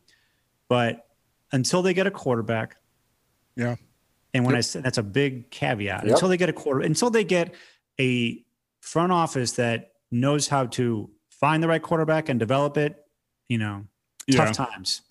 But 0.68 1.06
until 1.50 1.82
they 1.82 1.92
get 1.92 2.06
a 2.06 2.10
quarterback, 2.10 2.76
Yeah. 3.56 3.76
and 4.32 4.46
when 4.46 4.54
I 4.54 4.60
say 4.60 4.80
that's 4.80 4.98
a 4.98 5.02
big 5.02 5.50
caveat, 5.50 6.04
Yep. 6.04 6.12
until 6.12 6.28
they 6.28 6.36
get 6.36 6.48
a 6.48 6.52
quarter, 6.52 6.80
until 6.80 7.10
they 7.10 7.24
get 7.24 7.54
a 8.00 8.44
front 8.80 9.12
office 9.12 9.52
that 9.52 9.92
knows 10.10 10.48
how 10.48 10.66
to 10.66 11.10
find 11.30 11.62
the 11.62 11.68
right 11.68 11.82
quarterback 11.82 12.28
and 12.28 12.38
develop 12.38 12.76
it, 12.76 13.04
you 13.48 13.58
know, 13.58 13.84
Yeah. 14.28 14.44
tough 14.44 14.56
times. 14.56 15.02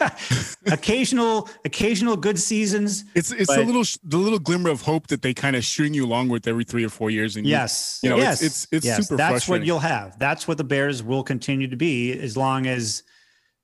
occasional, 0.66 1.48
occasional 1.64 2.16
good 2.16 2.38
seasons. 2.38 3.04
It's 3.14 3.30
it's 3.32 3.50
the 3.50 3.56
But- 3.62 3.66
little 3.66 3.84
the 4.04 4.16
little 4.18 4.38
glimmer 4.38 4.70
of 4.70 4.82
hope 4.82 5.06
that 5.08 5.22
they 5.22 5.34
kind 5.34 5.56
of 5.56 5.64
string 5.64 5.94
you 5.94 6.04
along 6.04 6.28
with 6.28 6.46
every 6.46 6.64
three 6.64 6.84
or 6.84 6.88
four 6.88 7.10
years. 7.10 7.36
And 7.36 7.46
you- 7.46 7.50
Yes, 7.52 8.00
you 8.02 8.10
know, 8.10 8.16
yes, 8.16 8.42
it's- 8.42 8.64
it's- 8.64 8.68
it's 8.72 8.86
yes. 8.86 8.96
super 9.08 9.16
That's 9.16 9.48
what 9.48 9.64
you'll 9.64 9.78
have. 9.80 10.18
That's 10.18 10.46
what 10.48 10.58
the 10.58 10.64
Bears 10.64 11.02
will 11.02 11.22
continue 11.22 11.68
to 11.68 11.76
be 11.76 12.12
as 12.18 12.36
long 12.36 12.66
as 12.66 13.02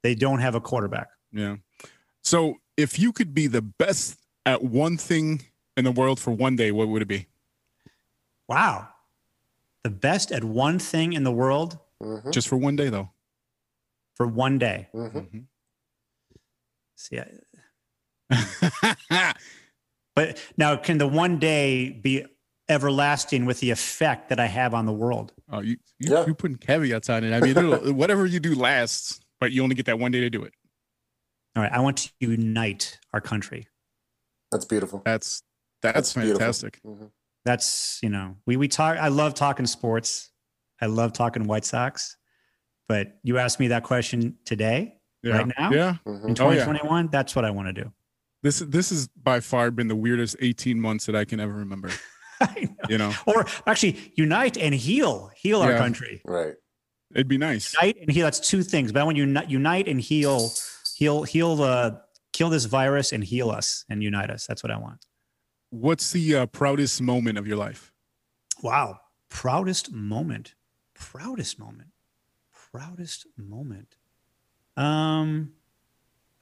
they 0.03 0.15
don't 0.15 0.41
have 0.41 0.55
a 0.55 0.61
quarterback. 0.61 1.09
yeah. 1.33 1.57
So 2.23 2.57
if 2.77 2.99
you 2.99 3.13
could 3.13 3.33
be 3.35 3.47
the 3.47 3.63
best 3.63 4.19
at 4.45 4.63
one 4.63 4.97
thing 4.99 5.43
in 5.77 5.85
the 5.85 5.93
world 5.93 6.21
for 6.21 6.31
one 6.33 6.55
day, 6.57 6.71
what 6.71 6.89
would 6.89 7.01
it 7.03 7.09
be? 7.09 7.27
Wow, 8.49 8.89
the 9.85 9.91
best 9.91 10.31
at 10.33 10.45
one 10.45 10.79
thing 10.79 11.13
in 11.13 11.25
the 11.25 11.33
world 11.33 11.79
Mm-hmm. 12.03 12.31
Just 12.31 12.49
for 12.49 12.57
one 12.57 12.77
day, 12.77 12.89
though. 12.89 13.11
for 14.15 14.27
one 14.27 14.59
day. 14.59 14.89
Mm-hmm. 14.95 15.41
See, 17.01 17.19
I- 17.19 17.31
but 20.15 20.39
now 20.57 20.77
can 20.77 20.99
the 20.99 21.07
one 21.07 21.39
day 21.39 21.91
be 21.91 22.25
everlasting 22.69 23.47
with 23.47 23.61
the 23.61 23.71
effect 23.71 24.29
that 24.29 24.39
I 24.39 24.47
have 24.47 24.75
on 24.75 24.87
the 24.87 24.93
world? 24.93 25.33
oh, 25.51 25.61
you 25.61 25.77
you 25.99 26.13
Yeah. 26.15 26.27
you're 26.27 26.35
putting 26.35 26.57
caveats 26.59 27.09
on 27.09 27.25
it. 27.25 27.33
I 27.33 27.41
mean, 27.41 27.57
whatever 27.97 28.27
you 28.27 28.39
do 28.39 28.55
lasts, 28.55 29.21
but 29.41 29.51
you 29.53 29.63
only 29.63 29.75
get 29.75 29.87
that 29.87 29.99
one 29.99 30.13
day 30.13 30.21
to 30.21 30.31
do 30.31 30.45
it. 30.45 30.53
All 31.57 31.63
right, 31.63 31.73
I 31.73 31.81
want 31.81 31.97
to 31.99 32.11
unite 32.21 32.99
our 33.13 33.21
country. 33.21 33.67
That's 34.53 34.65
beautiful. 34.65 35.03
That's 35.05 35.43
that's, 35.83 36.13
beautiful. 36.13 36.39
fantastic. 36.39 36.81
Mhm. 36.87 37.11
That's 37.45 37.99
you 38.03 38.11
know 38.11 38.37
we 38.47 38.57
we 38.57 38.69
talk. 38.69 38.99
I 38.99 39.09
love 39.09 39.35
talking 39.35 39.67
sports. 39.67 40.31
I 40.81 40.87
love 40.87 41.13
talking 41.15 41.45
White 41.45 41.65
Sox. 41.65 42.17
But 42.89 43.19
you 43.23 43.39
asked 43.39 43.59
me 43.61 43.69
that 43.69 43.85
question 43.85 44.37
today, 44.45 45.00
Yeah. 45.23 45.37
Right 45.39 45.53
now? 45.59 45.71
Yeah. 45.71 45.97
Mhm. 46.07 46.25
in 46.29 46.31
Oh, 46.41 46.51
yeah. 46.51 46.65
2021. 46.65 47.09
That's 47.09 47.37
what 47.37 47.45
I 47.45 47.51
want 47.51 47.69
to 47.69 47.73
do. 47.85 47.93
This 48.43 48.61
this 48.61 48.89
has 48.91 49.09
by 49.09 49.41
far 49.41 49.71
been 49.71 49.89
the 49.89 49.97
weirdest 49.97 50.37
18 50.41 50.81
months 50.81 51.07
that 51.07 51.15
I 51.15 51.25
can 51.25 51.41
ever 51.41 51.53
remember. 51.53 51.91
Know. 52.41 52.69
You 52.89 52.97
know, 52.97 53.13
Or 53.27 53.45
actually, 53.67 54.15
unite 54.17 54.57
and 54.57 54.75
heal, 54.75 55.31
heal 55.37 55.61
our 55.61 55.77
country. 55.77 56.23
Right. 56.25 56.55
it'd 57.15 57.29
be 57.29 57.37
nice. 57.37 57.75
Unite 57.75 57.99
and 58.01 58.11
heal. 58.11 58.25
That's 58.25 58.41
two 58.41 58.63
things. 58.63 58.93
But 58.93 59.01
I 59.01 59.05
want 59.05 59.19
you 59.19 59.25
unite, 59.25 59.51
unite 59.51 59.89
and 59.89 60.01
heal, 60.01 60.51
heal, 60.97 61.23
heal 61.25 61.57
the 61.57 62.01
kill 62.33 62.49
this 62.49 62.65
virus 62.65 63.13
and 63.13 63.23
heal 63.23 63.51
us 63.51 63.85
and 63.91 64.03
unite 64.03 64.31
us. 64.31 64.47
That's 64.47 64.63
what 64.63 64.71
I 64.73 64.79
want. 64.79 65.05
What's 65.69 66.13
the 66.13 66.35
uh, 66.35 66.47
proudest 66.47 67.03
moment 67.03 67.37
of 67.37 67.47
your 67.47 67.59
life? 67.59 67.93
Wow. 68.63 69.01
Proudest 69.29 69.93
moment. 69.93 70.55
Proudest 70.95 71.59
moment. 71.59 71.91
Proudest 72.73 73.27
moment. 73.37 73.97
Um, 74.81 75.53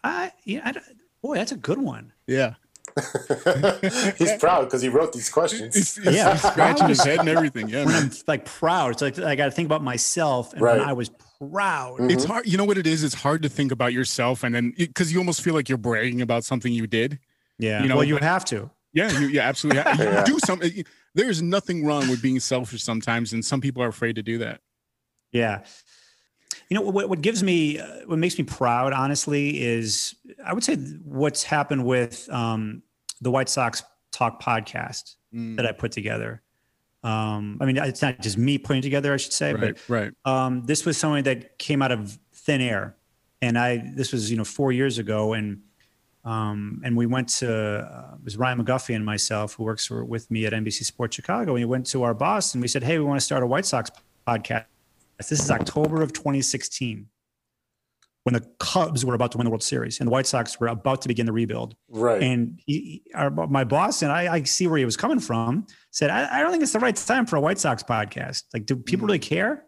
I 0.05 0.32
yeah, 0.45 0.61
I, 0.64 0.74
boy, 1.22 1.36
that's 1.36 1.53
a 1.53 1.57
good 1.57 1.78
one. 1.78 2.12
Yeah. 2.26 2.55
He's 4.18 4.36
proud 4.39 4.64
because 4.64 4.82
he 4.82 4.89
wrote 4.89 5.12
these 5.12 5.28
questions. 5.30 5.74
He's, 5.74 5.97
he's, 5.97 6.14
Yeah. 6.14 6.32
he's 6.32 6.43
scratching 6.51 6.89
his 6.89 7.03
head 7.03 7.20
and 7.20 7.28
everything. 7.28 7.68
Yeah. 7.68 7.84
When 7.84 7.95
man. 7.95 8.03
I'm 8.05 8.11
like 8.26 8.45
proud, 8.45 8.93
it's 8.93 9.03
like 9.03 9.18
I 9.18 9.36
got 9.36 9.47
to 9.47 9.51
think 9.51 9.66
about 9.66 9.82
myself 9.82 10.53
and 10.53 10.62
Right. 10.62 10.78
when 10.78 10.89
I 10.89 10.93
was 10.93 11.11
proud. 11.51 12.11
It's 12.11 12.24
hard. 12.24 12.47
You 12.47 12.57
know 12.59 12.64
what 12.64 12.78
it 12.78 12.86
is? 12.86 13.05
It's 13.05 13.14
hard 13.14 13.43
to 13.43 13.49
think 13.49 13.70
about 13.72 13.93
yourself 13.93 14.43
and 14.43 14.55
then 14.55 14.72
because 14.76 15.12
you 15.12 15.18
almost 15.18 15.43
feel 15.43 15.55
like 15.55 15.68
you're 15.68 15.78
bragging 15.78 16.22
about 16.22 16.45
something 16.45 16.72
you 16.72 16.86
did. 16.86 17.18
Yeah. 17.59 17.82
You 17.82 17.89
know, 17.89 17.97
well, 17.97 18.05
you 18.05 18.14
but- 18.14 18.22
have 18.22 18.45
to. 18.47 18.70
Yeah, 18.95 19.16
you, 19.20 19.28
yeah, 19.28 19.43
absolutely. 19.43 19.82
You 19.99 20.05
Yeah. 20.05 20.24
do 20.24 20.39
something. 20.45 20.84
There's 21.14 21.43
nothing 21.43 21.84
wrong 21.84 22.09
with 22.09 22.22
being 22.22 22.41
selfish 22.41 22.82
sometimes, 22.82 23.32
and 23.34 23.45
some 23.45 23.61
people 23.61 23.82
are 23.82 23.89
afraid 23.89 24.14
to 24.16 24.22
do 24.22 24.39
that. 24.39 24.61
Yeah. 25.30 25.61
You 26.69 26.75
know 26.75 26.83
what? 26.83 27.09
What 27.09 27.21
gives 27.23 27.43
me, 27.43 27.79
uh, 27.79 28.01
what 28.07 28.19
makes 28.19 28.39
me 28.39 28.45
proud, 28.45 28.93
honestly, 28.93 29.62
is 29.62 30.14
I 30.45 30.53
would 30.53 30.64
say 30.64 30.77
what's 30.77 31.43
happened 31.43 31.85
with 31.85 32.29
um, 32.31 32.83
the 33.21 33.31
White 33.31 33.49
Sox 33.49 33.83
Talk 34.12 34.43
podcast 34.43 35.14
Mm, 35.35 35.57
that 35.57 35.66
I 35.66 35.73
put 35.73 35.93
together. 35.93 36.41
Um, 37.03 37.59
I 37.61 37.66
mean, 37.66 37.77
it's 37.77 38.01
not 38.01 38.19
just 38.21 38.39
me 38.39 38.57
putting 38.57 38.81
it 38.81 38.83
together, 38.83 39.12
I 39.12 39.19
should 39.19 39.35
say, 39.35 39.53
right, 39.53 39.79
right. 39.89 40.12
but 40.25 40.31
um, 40.31 40.62
this 40.64 40.87
was 40.87 40.97
something 40.97 41.25
that 41.25 41.59
came 41.59 41.83
out 41.83 41.93
of 41.93 42.19
thin 42.33 42.62
air, 42.62 42.97
and 43.43 43.59
I 43.59 43.93
this 43.95 44.11
was 44.11 44.31
you 44.31 44.39
know 44.39 44.45
four 44.45 44.73
years 44.73 44.99
ago, 44.99 45.35
and 45.35 45.61
Um, 46.25 46.83
and 46.85 46.97
we 46.97 47.07
went 47.07 47.29
to 47.41 47.51
uh, 47.51 48.14
it 48.16 48.25
was 48.25 48.37
Ryan 48.37 48.64
McGuffey 48.64 48.95
and 48.95 49.05
myself 49.05 49.55
who 49.55 49.64
works 49.64 49.87
for, 49.87 50.05
with 50.05 50.31
me 50.31 50.47
at 50.47 50.53
NBC 50.53 50.85
Sports 50.85 51.16
Chicago. 51.16 51.55
And 51.55 51.62
we 51.62 51.64
went 51.64 51.87
to 51.87 52.03
our 52.03 52.14
boss 52.14 52.55
and 52.55 52.62
we 52.62 52.69
said, 52.69 52.83
"Hey, 52.83 52.99
we 52.99 53.05
want 53.05 53.21
to 53.21 53.25
start 53.25 53.43
a 53.43 53.47
White 53.47 53.66
Sox 53.66 53.91
podcast." 54.27 54.64
This 55.19 55.33
is 55.33 55.51
October 55.51 56.01
of 56.03 56.12
2016 56.12 57.07
when 58.23 58.35
the 58.35 58.47
Cubs 58.61 59.05
were 59.05 59.14
about 59.14 59.33
to 59.33 59.39
win 59.39 59.45
the 59.47 59.51
World 59.51 59.62
Series 59.62 60.01
and 60.01 60.07
the 60.07 60.11
White 60.11 60.27
Sox 60.27 60.61
were 60.61 60.69
about 60.69 61.03
to 61.03 61.09
begin 61.09 61.27
the 61.27 61.33
rebuild. 61.33 61.75
Right. 61.89 62.23
And 62.23 62.61
he, 62.66 63.03
our, 63.14 63.31
my 63.31 63.64
boss 63.64 64.03
and 64.03 64.12
I, 64.12 64.33
I 64.33 64.43
see 64.45 64.66
where 64.66 64.79
he 64.79 64.85
was 64.85 64.97
coming 64.97 65.19
from. 65.19 65.66
Said, 65.91 66.11
I, 66.11 66.39
I 66.39 66.43
don't 66.43 66.51
think 66.53 66.62
it's 66.62 66.73
the 66.73 66.79
right 66.79 66.95
time 66.95 67.27
for 67.27 67.37
a 67.37 67.41
White 67.41 67.59
Sox 67.59 67.83
podcast. 67.83 68.45
Like, 68.53 68.66
do 68.66 68.77
people 68.77 69.07
really 69.07 69.19
care? 69.19 69.64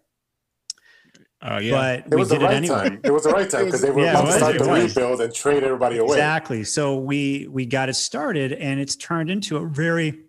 Uh, 1.43 1.59
yeah. 1.63 1.73
But 1.73 1.99
it 2.01 2.11
we 2.11 2.17
was 2.17 2.29
the 2.29 2.39
did 2.39 2.45
right 2.45 2.53
it 2.53 2.57
anyway. 2.57 2.77
time. 2.91 3.01
It 3.03 3.11
was 3.11 3.25
the 3.25 3.31
right 3.31 3.49
time 3.49 3.65
because 3.65 3.81
they 3.81 3.91
were 3.91 4.01
Yeah, 4.05 4.11
about 4.21 4.25
it 4.25 4.33
to 4.33 4.39
start 4.39 4.57
it 4.57 4.63
the 4.63 4.69
was. 4.69 4.95
rebuild 4.97 5.21
and 5.23 5.35
trade 5.35 5.65
everybody 5.65 5.97
away. 5.99 6.17
Exactly. 6.17 6.63
So 6.65 6.97
we 6.99 7.49
we 7.51 7.67
got 7.67 7.89
it 7.89 7.95
started, 7.95 8.53
and 8.53 8.79
it's 8.79 8.95
turned 8.95 9.31
into 9.31 9.57
a 9.57 9.67
very 9.67 10.21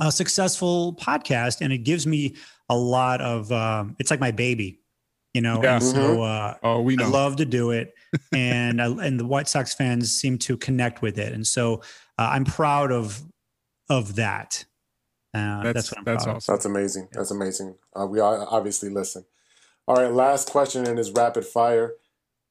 uh, 0.00 0.10
successful 0.10 0.94
podcast, 0.94 1.60
and 1.60 1.72
it 1.72 1.78
gives 1.78 2.06
me 2.06 2.34
a 2.68 2.76
lot 2.76 3.20
of. 3.20 3.50
Um, 3.52 3.96
it's 3.98 4.10
like 4.10 4.20
my 4.20 4.30
baby, 4.30 4.80
you 5.34 5.40
know. 5.40 5.62
Yeah. 5.62 5.74
And 5.74 5.84
so 5.84 6.22
uh, 6.22 6.54
oh, 6.62 6.80
we 6.80 6.96
I 6.98 7.06
love 7.06 7.36
to 7.36 7.44
do 7.44 7.70
it, 7.70 7.94
and 8.32 8.80
I, 8.80 8.86
and 8.86 9.18
the 9.18 9.26
White 9.26 9.48
Sox 9.48 9.74
fans 9.74 10.12
seem 10.12 10.38
to 10.38 10.56
connect 10.56 11.02
with 11.02 11.18
it, 11.18 11.32
and 11.32 11.46
so 11.46 11.82
uh, 12.18 12.30
I'm 12.32 12.44
proud 12.44 12.92
of 12.92 13.22
of 13.88 14.16
that. 14.16 14.64
Uh, 15.34 15.62
that's, 15.62 15.74
that's 15.74 15.90
what 15.90 15.98
I'm 15.98 16.04
that's 16.04 16.24
proud 16.24 16.30
of. 16.30 16.36
awesome. 16.36 16.54
That's 16.54 16.64
amazing. 16.66 17.08
That's 17.12 17.30
amazing. 17.30 17.74
Uh, 17.98 18.06
we 18.06 18.20
all 18.20 18.46
obviously 18.50 18.90
listen. 18.90 19.24
All 19.88 19.96
right, 19.96 20.12
last 20.12 20.50
question 20.50 20.86
in 20.86 20.98
is 20.98 21.10
rapid 21.10 21.44
fire. 21.44 21.94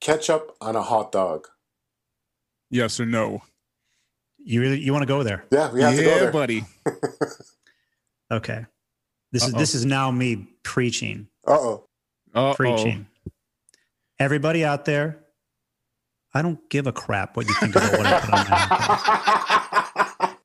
Ketchup 0.02 0.56
on 0.60 0.76
a 0.76 0.82
hot 0.82 1.12
dog. 1.12 1.48
Yes 2.70 3.00
or 3.00 3.06
no? 3.06 3.44
You 4.40 4.62
really 4.62 4.80
you 4.80 4.92
want 4.92 5.04
to 5.04 5.08
go 5.08 5.22
there? 5.22 5.46
Yeah, 5.52 5.72
we 5.72 5.82
have 5.82 5.96
to 5.96 6.04
go 6.04 6.10
yeah, 6.10 6.20
there. 6.20 6.32
buddy. 6.32 6.66
Okay. 8.32 8.66
This 9.32 9.44
is 9.48 9.54
Uh-oh. 9.54 9.60
this 9.60 9.76
is 9.76 9.86
now 9.86 10.12
me 10.12 10.48
preaching. 10.64 11.28
Uh 11.48 11.52
oh. 11.54 11.88
Uh-oh. 12.34 12.54
preaching. 12.54 13.08
Everybody 14.20 14.64
out 14.64 14.86
there, 14.86 15.24
I 16.34 16.42
don't 16.42 16.60
give 16.70 16.88
a 16.88 16.92
crap 16.92 17.36
what 17.36 17.48
you 17.48 17.54
think 17.56 17.76
about 17.76 17.92
what 17.94 18.06
I 18.06 18.20
put 18.20 18.34
on 18.34 18.50
my. 18.50 20.36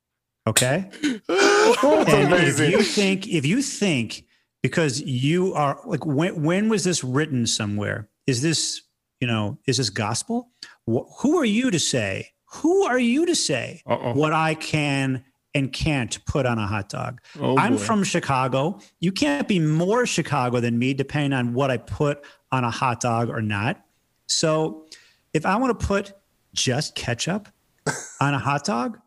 Okay? 0.47 0.89
That's 1.27 1.83
And 1.83 2.33
if 2.33 2.59
you 2.59 2.81
think, 2.81 3.27
if 3.27 3.45
you 3.45 3.61
think, 3.61 4.23
because 4.63 5.01
you 5.01 5.53
are 5.53 5.79
like, 5.85 6.05
when 6.05 6.41
when 6.43 6.69
was 6.69 6.83
this 6.85 7.03
written 7.03 7.45
somewhere? 7.45 8.09
Is 8.25 8.41
this, 8.41 8.81
you 9.19 9.27
know, 9.27 9.57
is 9.67 9.77
this 9.77 9.89
gospel? 9.89 10.49
Wh- 10.89 11.07
who 11.19 11.37
are 11.37 11.45
you 11.45 11.69
to 11.71 11.79
say? 11.79 12.31
Who 12.53 12.85
are 12.85 12.99
you 12.99 13.25
to 13.25 13.35
say 13.35 13.81
Uh-oh. 13.85 14.13
what 14.13 14.31
I 14.33 14.55
can 14.55 15.25
and 15.57 15.73
can't 15.73 16.23
put 16.25 16.45
on 16.45 16.59
a 16.59 16.67
hot 16.67 16.89
dog? 16.89 17.19
Oh, 17.39 17.57
I'm 17.57 17.73
boy. 17.73 17.79
from 17.79 18.03
Chicago. 18.03 18.79
You 18.99 19.11
can't 19.11 19.47
be 19.47 19.59
more 19.59 20.05
Chicago 20.05 20.59
than 20.59 20.77
me, 20.77 20.93
depending 20.93 21.33
on 21.33 21.53
what 21.53 21.71
I 21.71 21.77
put 21.77 22.23
on 22.51 22.63
a 22.63 22.69
hot 22.69 23.01
dog 23.01 23.29
or 23.29 23.41
not. 23.41 23.83
So 24.27 24.85
if 25.33 25.45
I 25.45 25.55
want 25.57 25.77
to 25.77 25.85
put 25.85 26.13
just 26.53 26.95
ketchup 26.95 27.49
on 28.21 28.33
a 28.33 28.39
hot 28.39 28.65
dog, 28.65 28.99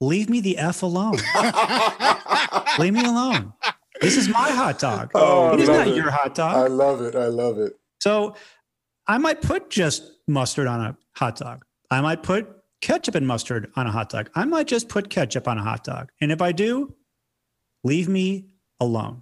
leave 0.00 0.28
me 0.28 0.40
the 0.40 0.58
F 0.58 0.82
alone. 0.82 1.16
leave 2.78 2.92
me 2.92 3.04
alone. 3.04 3.54
This 4.00 4.16
is 4.16 4.28
my 4.28 4.50
hot 4.50 4.78
dog. 4.78 5.10
Oh, 5.14 5.54
it 5.54 5.60
is 5.60 5.68
not 5.68 5.88
it. 5.88 5.96
your 5.96 6.10
hot 6.10 6.34
dog. 6.34 6.56
I 6.56 6.66
love 6.66 7.00
it. 7.00 7.14
I 7.14 7.26
love 7.26 7.58
it. 7.58 7.72
So 8.00 8.34
I 9.06 9.16
might 9.18 9.40
put 9.40 9.70
just 9.70 10.02
mustard 10.28 10.66
on 10.66 10.80
a 10.80 10.96
hot 11.16 11.36
dog. 11.36 11.64
I 11.90 12.00
might 12.02 12.22
put 12.22 12.53
ketchup 12.84 13.14
and 13.14 13.26
mustard 13.26 13.72
on 13.76 13.86
a 13.86 13.90
hot 13.90 14.10
dog. 14.10 14.30
I 14.34 14.44
might 14.44 14.66
just 14.66 14.88
put 14.90 15.08
ketchup 15.08 15.48
on 15.48 15.56
a 15.58 15.62
hot 15.62 15.84
dog. 15.84 16.10
And 16.20 16.30
if 16.30 16.42
I 16.42 16.52
do, 16.52 16.94
leave 17.82 18.08
me 18.08 18.46
alone. 18.78 19.20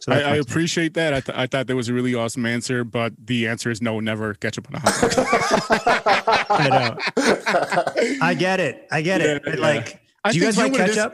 So 0.00 0.12
I, 0.12 0.20
I 0.20 0.36
appreciate 0.36 0.92
that. 0.94 1.14
I, 1.14 1.20
th- 1.20 1.36
I 1.38 1.46
thought 1.46 1.66
that 1.66 1.74
was 1.74 1.88
a 1.88 1.94
really 1.94 2.14
awesome 2.14 2.44
answer, 2.44 2.84
but 2.84 3.14
the 3.18 3.48
answer 3.48 3.70
is 3.70 3.80
no, 3.80 4.00
never 4.00 4.34
ketchup 4.34 4.68
on 4.68 4.74
a 4.76 4.80
hot 4.80 5.10
dog. 5.10 6.46
I 6.50 6.68
know. 6.68 8.16
I 8.22 8.34
get 8.34 8.60
it. 8.60 8.86
I 8.90 9.00
get 9.00 9.22
it. 9.22 9.42
Yeah, 9.44 9.50
But 9.50 9.58
yeah. 9.58 9.64
like, 9.66 10.00
do 10.30 10.38
you 10.38 10.44
guys 10.44 10.58
like 10.58 10.72
know 10.72 10.78
what 10.78 10.88
it 10.88 10.90
is? 10.90 10.96
ketchup? 10.96 11.12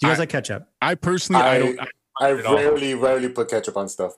Do 0.00 0.06
you 0.06 0.10
guys 0.12 0.18
I- 0.18 0.22
like 0.22 0.28
ketchup? 0.28 0.68
I 0.82 0.94
personally, 0.96 1.42
I, 1.42 1.54
I, 1.54 1.58
don't. 1.58 1.80
I, 1.80 1.86
I 2.20 2.38
at 2.38 2.46
all. 2.46 2.54
rarely, 2.56 2.94
rarely 2.94 3.28
put 3.30 3.48
ketchup 3.48 3.76
on 3.78 3.88
stuff. 3.88 4.12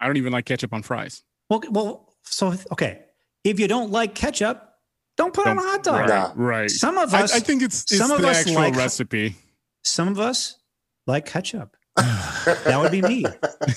I 0.00 0.06
don't 0.06 0.16
even 0.16 0.32
like 0.32 0.46
ketchup 0.46 0.72
on 0.72 0.82
fries. 0.82 1.22
Well, 1.48 1.62
well, 1.70 2.14
so 2.24 2.54
okay. 2.72 3.02
If 3.44 3.60
you 3.60 3.68
don't 3.68 3.92
like 3.92 4.14
ketchup, 4.16 4.73
don't 5.16 5.32
put 5.32 5.46
it 5.46 5.50
on 5.50 5.58
a 5.58 5.62
hot 5.62 5.82
dog. 5.82 6.00
Right. 6.00 6.08
Nah. 6.08 6.32
right. 6.36 6.70
Some 6.70 6.98
of 6.98 7.14
us, 7.14 7.32
I 7.32 7.40
think 7.40 7.62
it's, 7.62 7.82
it's 7.82 7.98
some 7.98 8.10
of 8.10 8.20
the 8.20 8.28
us 8.28 8.38
actual 8.40 8.54
like- 8.54 8.74
recipe. 8.76 9.36
some 9.82 10.08
of 10.08 10.18
us 10.18 10.58
like 11.06 11.26
ketchup. 11.26 11.76
that 11.96 12.76
would 12.80 12.90
be 12.90 13.00
me. 13.02 13.24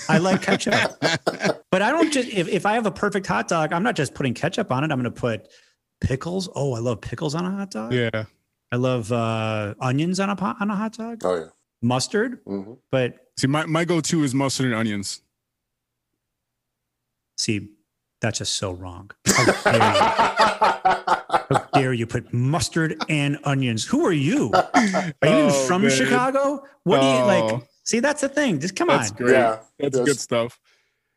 I 0.08 0.18
like 0.18 0.42
ketchup. 0.42 0.74
But 1.70 1.82
I 1.82 1.90
don't 1.92 2.12
just 2.12 2.28
if, 2.28 2.48
if 2.48 2.66
I 2.66 2.74
have 2.74 2.86
a 2.86 2.90
perfect 2.90 3.26
hot 3.28 3.46
dog, 3.46 3.72
I'm 3.72 3.84
not 3.84 3.94
just 3.94 4.14
putting 4.14 4.34
ketchup 4.34 4.72
on 4.72 4.82
it. 4.82 4.90
I'm 4.90 5.00
going 5.00 5.04
to 5.04 5.10
put 5.20 5.46
pickles. 6.00 6.48
Oh, 6.56 6.74
I 6.74 6.80
love 6.80 7.00
pickles 7.00 7.36
on 7.36 7.44
a 7.44 7.50
hot 7.52 7.70
dog. 7.70 7.92
Yeah. 7.92 8.24
I 8.72 8.76
love 8.76 9.12
uh, 9.12 9.74
onions 9.80 10.18
on 10.18 10.30
a 10.30 10.36
po- 10.36 10.54
on 10.60 10.68
a 10.70 10.74
hot 10.74 10.94
dog. 10.94 11.20
Oh 11.24 11.36
yeah. 11.36 11.46
Mustard, 11.80 12.40
hmm 12.44 12.72
but 12.90 13.18
See, 13.38 13.46
my, 13.46 13.64
my 13.66 13.84
go 13.84 14.00
to 14.00 14.24
is 14.24 14.34
mustard 14.34 14.66
and 14.66 14.74
onions. 14.74 15.20
see, 17.36 17.68
that's 18.20 18.38
just 18.38 18.54
so 18.54 18.72
wrong. 18.72 19.10
How 19.26 19.44
dare 19.62 19.74
you? 19.74 19.90
How 21.50 21.68
dare 21.74 21.92
you 21.92 22.06
put 22.06 22.32
mustard 22.32 23.02
and 23.08 23.38
onions? 23.44 23.84
Who 23.86 24.04
are 24.06 24.12
you? 24.12 24.50
Are 24.54 24.72
you 24.74 25.12
even 25.22 25.50
Oh, 25.50 25.66
from 25.66 25.82
man. 25.82 25.90
Chicago? 25.90 26.64
What 26.84 27.00
do 27.00 27.06
you 27.06 27.12
Oh. 27.12 27.26
like? 27.26 27.62
See, 27.84 28.00
that's 28.00 28.20
the 28.20 28.28
thing. 28.28 28.60
Just 28.60 28.76
come 28.76 28.88
That's 28.88 29.10
on. 29.10 29.16
great. 29.16 29.32
Yeah, 29.32 29.60
That's 29.78 29.96
yes. 29.96 30.06
good 30.06 30.18
stuff. 30.20 30.60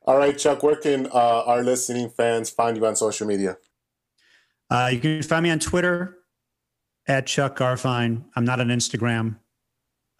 All 0.04 0.18
right, 0.18 0.38
Chuck. 0.38 0.64
Where 0.64 0.76
can 0.78 1.08
uh, 1.08 1.44
our 1.46 1.64
listening 1.64 2.10
fans 2.10 2.50
find 2.50 2.78
you 2.78 2.86
on 2.86 2.96
social 2.96 3.28
media? 3.28 3.58
Uh, 4.70 4.90
you 4.94 5.00
can 5.00 5.22
find 5.22 5.44
me 5.44 5.52
on 5.52 5.60
Twitter 5.60 6.18
at 7.08 7.28
Chuck 7.28 7.58
Garfien. 7.58 8.24
I'm 8.36 8.46
not 8.46 8.60
on 8.62 8.68
Instagram. 8.70 9.38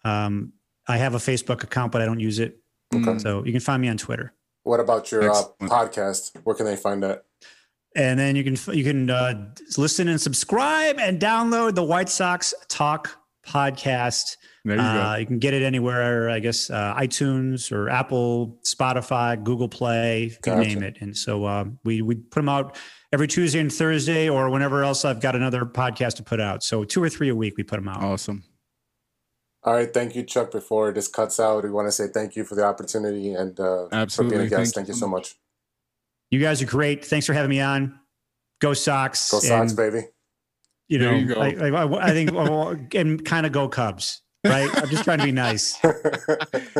Um, 0.04 0.52
I 0.86 0.98
have 0.98 1.14
a 1.14 1.18
Facebook 1.18 1.62
account, 1.62 1.90
but 1.92 2.02
I 2.02 2.04
don't 2.04 2.20
use 2.20 2.38
it. 2.38 2.58
Okay. 2.94 3.18
So 3.18 3.44
you 3.44 3.52
can 3.52 3.60
find 3.60 3.80
me 3.80 3.88
on 3.88 3.96
Twitter. 3.96 4.34
What 4.64 4.80
about 4.80 5.10
your 5.10 5.30
uh, 5.30 5.42
podcast? 5.62 6.36
Where 6.44 6.54
can 6.54 6.66
they 6.66 6.76
find 6.76 7.02
that? 7.02 7.24
And 7.94 8.18
then 8.18 8.36
you 8.36 8.44
can 8.44 8.56
you 8.74 8.84
can 8.84 9.10
uh, 9.10 9.52
listen 9.76 10.08
and 10.08 10.20
subscribe 10.20 10.98
and 10.98 11.20
download 11.20 11.74
the 11.74 11.82
White 11.82 12.08
Sox 12.08 12.54
Talk 12.68 13.10
podcast. 13.46 14.36
There 14.64 14.76
you 14.76 14.80
Uh, 14.82 15.14
go. 15.14 15.18
you 15.18 15.26
can 15.26 15.38
get 15.40 15.52
it 15.54 15.62
anywhere, 15.62 16.30
I 16.30 16.38
guess, 16.38 16.70
uh, 16.70 16.94
iTunes 16.96 17.72
or 17.72 17.90
Apple, 17.90 18.58
Spotify, 18.64 19.42
Google 19.42 19.68
Play, 19.68 20.24
you 20.26 20.36
Gotcha. 20.40 20.60
name 20.68 20.82
it. 20.84 20.98
And 21.00 21.16
so 21.16 21.44
uh, 21.44 21.64
we 21.84 22.00
we 22.00 22.14
put 22.14 22.38
them 22.40 22.48
out 22.48 22.76
every 23.12 23.26
Tuesday 23.26 23.58
and 23.58 23.70
Thursday, 23.72 24.28
or 24.28 24.48
whenever 24.48 24.84
else 24.84 25.04
I've 25.04 25.20
got 25.20 25.34
another 25.36 25.64
podcast 25.66 26.14
to 26.16 26.22
put 26.22 26.40
out. 26.40 26.62
So 26.62 26.84
two 26.84 27.02
or 27.02 27.08
three 27.10 27.28
a 27.28 27.34
week 27.34 27.54
we 27.56 27.64
put 27.64 27.76
them 27.76 27.88
out. 27.88 28.02
Awesome. 28.02 28.44
All 29.64 29.74
right, 29.74 29.92
thank 29.92 30.16
you, 30.16 30.24
Chuck. 30.24 30.50
Before 30.50 30.90
this 30.92 31.06
cuts 31.06 31.38
out, 31.38 31.62
we 31.62 31.70
want 31.70 31.86
to 31.86 31.92
say 31.92 32.08
thank 32.08 32.34
you 32.34 32.42
for 32.44 32.56
the 32.56 32.64
opportunity 32.64 33.32
and 33.32 33.58
uh, 33.60 34.06
for 34.06 34.24
being 34.24 34.40
a 34.40 34.48
guest. 34.48 34.74
Thank 34.74 34.74
Thank, 34.74 34.88
you 34.88 34.94
you 34.94 34.98
so 34.98 35.06
so 35.06 35.08
much. 35.08 35.36
You 36.30 36.40
guys 36.40 36.60
are 36.62 36.66
great. 36.66 37.04
Thanks 37.04 37.26
for 37.26 37.32
having 37.32 37.50
me 37.50 37.60
on. 37.60 38.00
Go 38.60 38.74
Sox. 38.74 39.30
Go 39.30 39.38
Sox, 39.38 39.70
and, 39.70 39.76
baby. 39.76 40.06
You 40.88 40.98
know, 40.98 41.12
you 41.12 41.26
go. 41.26 41.40
I, 41.40 41.48
I, 41.68 42.08
I 42.08 42.10
think, 42.10 42.32
well, 42.32 42.76
and 42.94 43.24
kind 43.24 43.46
of 43.46 43.52
go 43.52 43.68
Cubs. 43.68 44.22
Right? 44.44 44.68
I'm 44.76 44.88
just 44.88 45.04
trying 45.04 45.18
to 45.18 45.24
be 45.24 45.32
nice. 45.32 45.78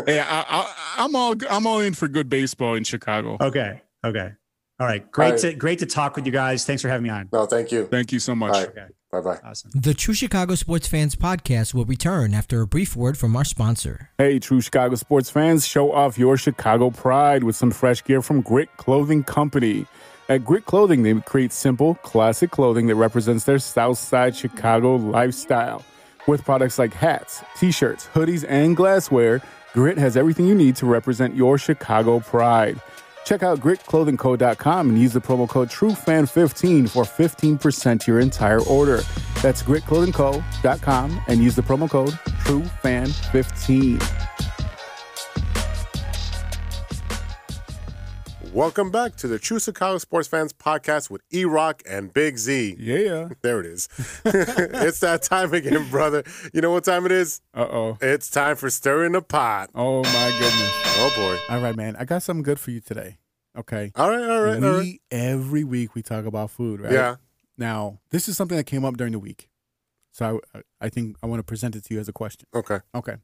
Hey, 0.07 0.19
I, 0.19 0.45
I, 0.49 0.75
I'm 0.97 1.15
all 1.15 1.35
I'm 1.49 1.67
all 1.67 1.79
in 1.81 1.95
for 1.95 2.09
good 2.09 2.29
baseball 2.29 2.75
in 2.75 2.83
Chicago. 2.83 3.37
Okay. 3.41 3.81
Okay. 4.05 4.33
All 4.81 4.87
right. 4.87 5.09
Great 5.13 5.27
All 5.27 5.33
right. 5.33 5.41
to 5.41 5.55
great 5.55 5.79
to 5.79 5.87
talk 5.87 6.17
with 6.17 6.27
you 6.27 6.33
guys. 6.33 6.65
Thanks 6.65 6.83
for 6.83 6.89
having 6.89 7.05
me 7.05 7.11
on. 7.11 7.29
no, 7.33 7.47
thank 7.47 7.71
you. 7.71 7.87
Thank 7.87 8.11
you 8.11 8.19
so 8.19 8.35
much. 8.35 8.67
All 9.13 9.21
right. 9.21 9.31
Okay. 9.31 9.41
Bye 9.41 9.41
bye. 9.43 9.49
Awesome. 9.51 9.71
The 9.75 9.95
True 9.95 10.15
Chicago 10.15 10.55
Sports 10.55 10.89
Fans 10.89 11.17
podcast 11.17 11.75
will 11.75 11.85
return 11.85 12.35
after 12.35 12.61
a 12.61 12.67
brief 12.67 12.97
word 12.97 13.19
from 13.19 13.37
our 13.37 13.45
sponsor. 13.45 14.11
Hey, 14.19 14.39
true 14.39 14.61
Chicago 14.61 14.95
sports 14.95 15.31
fans, 15.31 15.67
show 15.67 15.93
off 15.93 16.19
your 16.19 16.37
Chicago 16.37 16.91
pride 16.91 17.45
with 17.45 17.57
some 17.57 17.71
fresh 17.71 18.03
gear 18.05 18.23
from 18.23 18.41
Grit 18.41 18.69
Clothing 18.77 19.25
Company. 19.25 19.87
At 20.29 20.45
Grit 20.45 20.65
Clothing, 20.65 21.03
they 21.03 21.15
create 21.21 21.53
simple, 21.53 21.97
classic 21.97 22.51
clothing 22.51 22.87
that 22.87 22.95
represents 22.95 23.45
their 23.45 23.59
Southside 23.59 24.35
Chicago 24.37 24.97
lifestyle. 24.97 25.85
With 26.27 26.45
products 26.45 26.79
like 26.79 26.95
hats, 26.95 27.43
t 27.57 27.73
shirts, 27.73 28.09
hoodies, 28.15 28.45
and 28.49 28.77
glassware, 28.77 29.43
Grit 29.73 29.99
has 29.99 30.17
everything 30.17 30.47
you 30.47 30.55
need 30.55 30.77
to 30.77 30.87
represent 30.87 31.35
your 31.35 31.59
Chicago 31.59 32.21
pride. 32.21 32.81
Check 33.25 33.43
out 33.43 33.61
gritclothingco.com 33.61 34.91
and 34.91 35.01
use 35.01 35.13
the 35.13 35.21
promo 35.21 35.49
code 35.49 35.69
TrueFan15 35.69 36.89
for 36.89 37.05
15% 37.05 38.07
your 38.07 38.21
entire 38.21 38.61
order. 38.61 39.03
That's 39.41 39.63
gritclothingco.com 39.63 41.23
and 41.29 41.43
use 41.43 41.57
the 41.57 41.63
promo 41.63 41.91
code 41.91 42.13
TrueFan15. 42.45 44.52
Welcome 48.53 48.91
back 48.91 49.17
to 49.17 49.29
the 49.29 49.39
True 49.39 49.59
Chicago 49.59 49.97
Sports 49.97 50.29
Fans 50.29 50.53
podcast 50.53 51.09
with 51.09 51.23
E 51.33 51.47
Rock 51.47 51.83
and 51.89 52.13
Big 52.13 52.37
Z. 52.37 52.77
Yeah. 52.79 53.31
There 53.41 53.61
it 53.61 53.67
is. 53.67 53.89
it's 54.27 55.01
that 55.01 55.23
time 55.23 55.55
again, 55.55 55.89
brother. 55.89 56.23
You 56.53 56.61
know 56.61 56.71
what 56.71 56.85
time 56.85 57.07
it 57.07 57.13
is? 57.13 57.41
Uh 57.55 57.67
oh. 57.71 57.99
It's 58.03 58.29
time 58.29 58.57
for 58.57 58.69
stirring 58.69 59.13
the 59.13 59.23
pot. 59.23 59.71
Oh 59.75 60.03
my 60.03 60.31
goodness. 60.39 60.71
Oh 60.99 61.13
boy. 61.17 61.55
All 61.55 61.63
right, 61.63 61.75
man. 61.75 61.97
I 61.97 62.05
got 62.05 62.23
something 62.23 62.43
good 62.43 62.61
for 62.61 62.73
you 62.73 62.81
today. 62.81 63.17
Okay. 63.57 63.91
All 63.97 64.11
right, 64.11 64.29
all 64.29 64.43
right, 64.43 64.61
we 64.61 64.69
all 64.69 64.79
right. 64.81 65.01
every 65.11 65.65
week 65.65 65.95
we 65.95 66.03
talk 66.03 66.27
about 66.27 66.51
food, 66.51 66.83
right? 66.83 66.93
Yeah. 66.93 67.17
Now, 67.57 68.01
this 68.11 68.29
is 68.29 68.37
something 68.37 68.59
that 68.59 68.65
came 68.65 68.85
up 68.85 68.99
during 68.99 69.15
the 69.15 69.19
week. 69.19 69.49
So 70.13 70.43
I, 70.55 70.61
I 70.79 70.89
think 70.91 71.17
I 71.23 71.27
want 71.27 71.41
to 71.41 71.45
present 71.45 71.75
it 71.75 71.85
to 71.85 71.95
you 71.95 72.01
as 72.01 72.09
a 72.09 72.13
question. 72.13 72.47
Okay. 72.55 72.81
Okay. 72.95 73.17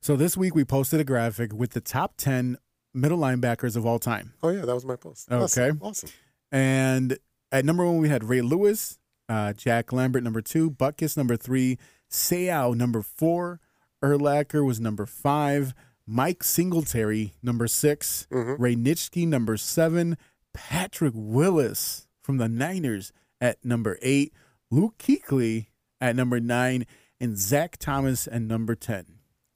So 0.00 0.16
this 0.16 0.34
week 0.34 0.54
we 0.54 0.64
posted 0.64 0.98
a 0.98 1.04
graphic 1.04 1.52
with 1.52 1.72
the 1.72 1.80
top 1.80 2.14
10 2.16 2.56
middle 2.94 3.18
linebackers 3.18 3.76
of 3.76 3.86
all 3.86 3.98
time. 3.98 4.34
Oh 4.42 4.48
yeah, 4.48 4.64
that 4.64 4.74
was 4.74 4.84
my 4.84 4.96
post. 4.96 5.30
Okay. 5.30 5.42
Awesome. 5.44 5.78
awesome. 5.82 6.10
And 6.50 7.18
at 7.50 7.64
number 7.64 7.84
one, 7.86 7.98
we 7.98 8.08
had 8.08 8.24
Ray 8.24 8.40
Lewis, 8.42 8.98
uh, 9.28 9.52
Jack 9.52 9.92
Lambert, 9.92 10.22
number 10.22 10.42
two, 10.42 10.70
Butkus, 10.70 11.16
number 11.16 11.36
three, 11.36 11.78
Seau, 12.10 12.74
number 12.76 13.02
four, 13.02 13.60
Urlacher 14.02 14.64
was 14.64 14.80
number 14.80 15.06
five, 15.06 15.74
Mike 16.06 16.42
Singletary, 16.42 17.34
number 17.42 17.66
6 17.66 18.26
Ray 18.30 18.74
Nitschke, 18.74 19.26
number 19.26 19.56
seven, 19.56 20.18
Patrick 20.52 21.14
Willis 21.16 22.08
from 22.20 22.38
the 22.38 22.48
Niners 22.48 23.12
at 23.40 23.64
number 23.64 23.98
eight, 24.02 24.32
Luke 24.70 24.98
Kuechly 24.98 25.66
at 26.00 26.16
number 26.16 26.40
nine, 26.40 26.86
and 27.20 27.38
Zach 27.38 27.76
Thomas 27.78 28.26
at 28.26 28.42
number 28.42 28.74
10. 28.74 29.06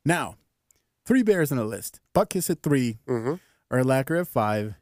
Now, 0.04 0.36
three 1.06 1.22
Bears 1.22 1.50
on 1.52 1.58
the 1.58 1.64
list 1.64 2.00
Butkus 2.14 2.50
at 2.50 2.62
3 2.62 2.98
mm-hmm. 3.08 3.34
Urlacher 3.74 4.20
at 4.20 4.28
five, 4.28 4.74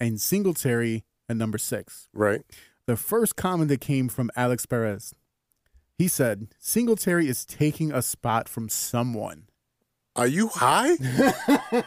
and 0.00 0.20
Singletary 0.20 1.04
at 1.28 1.36
number 1.36 1.58
six. 1.58 2.08
Right. 2.12 2.42
The 2.86 2.96
first 2.96 3.36
comment 3.36 3.68
that 3.70 3.80
came 3.80 4.08
from 4.08 4.30
Alex 4.36 4.66
Perez. 4.66 5.14
He 5.98 6.08
said, 6.08 6.48
Singletary 6.58 7.28
is 7.28 7.44
taking 7.46 7.90
a 7.92 8.02
spot 8.02 8.48
from 8.48 8.68
someone. 8.68 9.44
Are 10.14 10.26
you 10.26 10.48
high? 10.48 10.96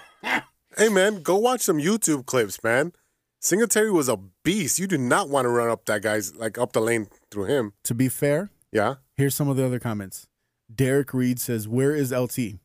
hey 0.77 0.89
man, 0.89 1.21
go 1.21 1.35
watch 1.37 1.61
some 1.61 1.77
YouTube 1.77 2.25
clips, 2.25 2.61
man. 2.63 2.93
Singletary 3.39 3.91
was 3.91 4.09
a 4.09 4.17
beast. 4.43 4.79
You 4.79 4.87
do 4.87 4.97
not 4.97 5.29
want 5.29 5.45
to 5.45 5.49
run 5.49 5.69
up 5.69 5.85
that 5.85 6.01
guy's 6.01 6.35
like 6.35 6.57
up 6.57 6.73
the 6.73 6.81
lane 6.81 7.07
through 7.31 7.45
him. 7.45 7.73
To 7.83 7.93
be 7.93 8.09
fair, 8.09 8.49
Yeah. 8.71 8.95
here's 9.15 9.35
some 9.35 9.47
of 9.47 9.55
the 9.57 9.65
other 9.65 9.79
comments. 9.79 10.27
Derek 10.73 11.13
Reed 11.13 11.39
says, 11.39 11.67
Where 11.67 11.95
is 11.95 12.11
LT? 12.11 12.59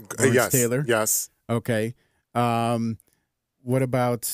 Uh, 0.00 0.04
Lawrence 0.18 0.34
yes. 0.34 0.52
Taylor. 0.52 0.84
Yes. 0.86 1.30
Okay. 1.48 1.94
Um, 2.34 2.98
what 3.62 3.82
about, 3.82 4.28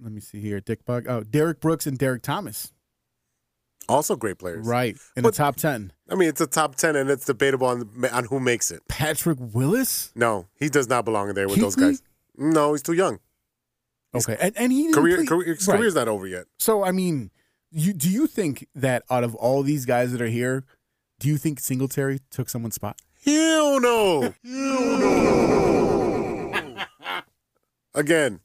let 0.00 0.12
me 0.12 0.20
see 0.20 0.40
here, 0.40 0.60
Dick 0.60 0.84
Bug. 0.84 1.06
Oh, 1.08 1.22
Derrick 1.22 1.60
Brooks 1.60 1.86
and 1.86 1.98
Derrick 1.98 2.22
Thomas. 2.22 2.72
Also 3.88 4.14
great 4.14 4.38
players. 4.38 4.64
Right. 4.66 4.96
In 5.16 5.22
But- 5.22 5.34
the 5.34 5.38
top 5.38 5.56
10. 5.56 5.92
I 6.08 6.14
mean, 6.14 6.28
it's 6.28 6.40
a 6.42 6.46
top 6.46 6.74
ten, 6.76 6.94
and 6.94 7.08
it's 7.08 7.24
debatable 7.24 7.66
on 7.66 7.88
on 8.12 8.24
who 8.26 8.38
makes 8.38 8.70
it. 8.70 8.82
Patrick 8.86 9.38
Willis? 9.40 10.12
No, 10.14 10.46
he 10.60 10.68
does 10.68 10.86
not 10.86 11.06
belong 11.06 11.30
in 11.30 11.34
there 11.34 11.48
with 11.48 11.58
those 11.58 11.74
guys. 11.74 12.02
No, 12.36 12.72
he's 12.74 12.82
too 12.82 12.92
young. 12.92 13.18
Okay. 14.14 14.36
And, 14.38 14.54
and 14.58 14.70
he 14.72 14.92
Career, 14.92 15.24
career 15.24 15.54
his 15.54 15.66
Right. 15.66 15.76
career's 15.76 15.94
not 15.94 16.08
over 16.08 16.26
yet. 16.26 16.44
So 16.58 16.84
I 16.84 16.92
mean, 16.92 17.30
you 17.70 17.94
do 17.94 18.10
you 18.10 18.26
think 18.26 18.68
that 18.74 19.04
out 19.10 19.24
of 19.24 19.34
all 19.36 19.62
these 19.62 19.86
guys 19.86 20.12
that 20.12 20.20
are 20.20 20.28
here, 20.28 20.64
do 21.18 21.28
you 21.28 21.38
think 21.38 21.60
Singletary 21.60 22.20
took 22.30 22.50
someone's 22.50 22.74
spot? 22.74 23.00
Hell 23.24 23.80
no. 23.80 24.34
Again, 27.94 28.40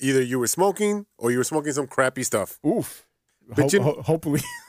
either 0.00 0.22
you 0.22 0.38
were 0.38 0.46
smoking 0.46 1.06
or 1.18 1.30
you 1.30 1.38
were 1.38 1.44
smoking 1.44 1.72
some 1.72 1.86
crappy 1.86 2.22
stuff. 2.22 2.58
Oof. 2.66 3.06
But 3.48 3.58
Ho- 3.58 3.68
you- 3.72 3.82
ho- 3.82 4.02
hopefully, 4.02 4.40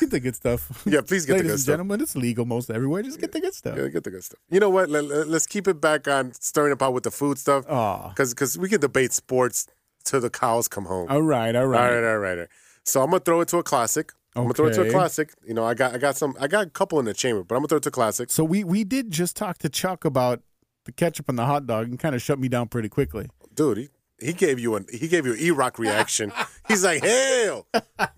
get 0.00 0.10
the 0.10 0.20
good 0.20 0.36
stuff. 0.36 0.82
Yeah, 0.84 1.00
please 1.00 1.24
get 1.24 1.34
the 1.34 1.38
Ladies 1.38 1.42
good 1.46 1.50
and 1.52 1.60
stuff. 1.60 1.72
gentlemen, 1.72 2.00
it's 2.02 2.14
legal 2.14 2.44
most 2.44 2.70
everywhere. 2.70 3.02
Just 3.02 3.18
get 3.20 3.32
the 3.32 3.40
good 3.40 3.54
stuff. 3.54 3.76
Yeah, 3.78 3.88
get 3.88 4.04
the 4.04 4.10
good 4.10 4.22
stuff. 4.22 4.38
You 4.50 4.60
know 4.60 4.68
what? 4.68 4.90
Let, 4.90 5.04
us 5.28 5.46
keep 5.46 5.66
it 5.66 5.80
back 5.80 6.06
on 6.06 6.32
stirring 6.34 6.72
up 6.78 6.92
with 6.92 7.04
the 7.04 7.10
food 7.10 7.38
stuff. 7.38 7.64
Ah. 7.68 8.06
Aw. 8.06 8.08
Because 8.10 8.58
we 8.58 8.68
can 8.68 8.80
debate 8.80 9.12
sports 9.12 9.66
till 10.04 10.20
the 10.20 10.28
cows 10.30 10.68
come 10.68 10.84
home. 10.84 11.06
All 11.10 11.22
right, 11.22 11.56
all 11.56 11.62
All 11.62 11.68
right. 11.68 11.94
right, 11.94 12.04
all 12.04 12.18
right, 12.18 12.30
all 12.32 12.36
right. 12.40 12.48
So 12.84 13.00
I'm 13.02 13.10
gonna 13.10 13.20
throw 13.20 13.40
it 13.40 13.48
to 13.48 13.58
a 13.58 13.62
classic. 13.62 14.12
I'm 14.36 14.44
gonna 14.44 14.54
throw 14.54 14.66
it 14.66 14.74
to 14.74 14.82
a 14.82 14.90
classic. 14.90 15.32
You 15.46 15.54
know, 15.54 15.64
I 15.64 15.74
got 15.74 15.94
I 15.94 15.98
got 15.98 16.16
some 16.16 16.36
I 16.40 16.46
got 16.46 16.66
a 16.66 16.70
couple 16.70 16.98
in 16.98 17.04
the 17.04 17.14
chamber, 17.14 17.42
but 17.42 17.54
I'm 17.54 17.60
gonna 17.60 17.68
throw 17.68 17.78
it 17.78 17.82
to 17.84 17.88
a 17.88 17.92
classic. 17.92 18.30
So 18.30 18.44
we 18.44 18.64
we 18.64 18.84
did 18.84 19.10
just 19.10 19.36
talk 19.36 19.58
to 19.58 19.68
Chuck 19.68 20.04
about 20.04 20.42
the 20.84 20.92
ketchup 20.92 21.28
on 21.28 21.36
the 21.36 21.46
hot 21.46 21.66
dog 21.66 21.88
and 21.88 21.98
kind 21.98 22.14
of 22.14 22.22
shut 22.22 22.38
me 22.38 22.48
down 22.48 22.68
pretty 22.68 22.88
quickly. 22.88 23.28
Dude, 23.54 23.78
he, 23.78 23.88
he 24.20 24.32
gave 24.32 24.58
you 24.58 24.74
an 24.76 24.86
he 24.92 25.08
gave 25.08 25.26
you 25.26 25.32
an 25.32 25.38
E 25.40 25.50
Rock 25.50 25.78
reaction. 25.78 26.32
He's 26.68 26.84
like, 26.84 27.02
hell, 27.02 27.66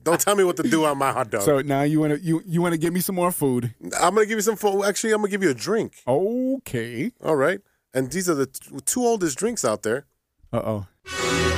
don't 0.03 0.21
tell 0.21 0.35
me 0.37 0.45
what 0.45 0.57
to 0.57 0.63
do 0.63 0.85
on 0.85 0.99
my 0.99 1.13
hot 1.13 1.31
dog. 1.31 1.43
So 1.43 1.61
now 1.61 1.83
you 1.83 2.01
want 2.01 2.15
to 2.15 2.21
you 2.21 2.43
you 2.47 2.61
want 2.61 2.73
to 2.73 2.79
give 2.79 2.93
me 2.93 3.01
some 3.01 3.15
more 3.15 3.31
food? 3.33 3.75
I'm 4.01 4.15
gonna 4.15 4.27
give 4.27 4.39
you 4.39 4.43
some 4.43 4.57
food. 4.57 4.85
Actually, 4.85 5.13
I'm 5.13 5.19
gonna 5.21 5.31
give 5.31 5.43
you 5.43 5.51
a 5.51 5.55
drink. 5.55 6.03
Okay. 6.07 7.13
All 7.23 7.37
right. 7.37 7.61
And 7.95 8.11
these 8.11 8.29
are 8.29 8.35
the 8.35 8.47
t- 8.47 8.77
two 8.85 9.03
oldest 9.05 9.39
drinks 9.39 9.65
out 9.65 9.83
there. 9.83 10.07
Uh 10.53 10.85
oh. 11.05 11.58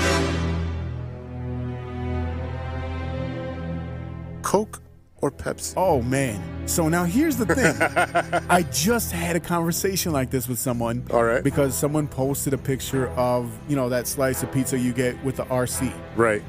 Coke 4.51 4.83
or 5.19 5.31
Pepsi. 5.31 5.75
Oh 5.77 6.03
man. 6.03 6.67
So 6.67 6.89
now 6.89 7.05
here's 7.05 7.37
the 7.37 7.47
thing. 7.47 8.43
I 8.51 8.63
just 8.73 9.13
had 9.13 9.37
a 9.37 9.41
conversation 9.41 10.11
like 10.11 10.31
this 10.31 10.49
with 10.49 10.59
someone. 10.59 11.07
All 11.13 11.23
right. 11.23 11.45
Because 11.45 11.79
someone 11.79 12.09
posted 12.09 12.53
a 12.53 12.59
picture 12.59 13.11
of, 13.11 13.49
you 13.69 13.77
know, 13.77 13.89
that 13.91 14.09
slice 14.09 14.43
of 14.43 14.51
pizza 14.51 14.77
you 14.77 14.93
get 14.93 15.23
with 15.23 15.37
the 15.37 15.45
RC. 15.45 15.95
Right. 16.17 16.43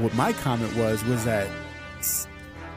What 0.00 0.14
my 0.14 0.32
comment 0.32 0.74
was 0.74 1.04
was 1.04 1.22
that 1.26 1.48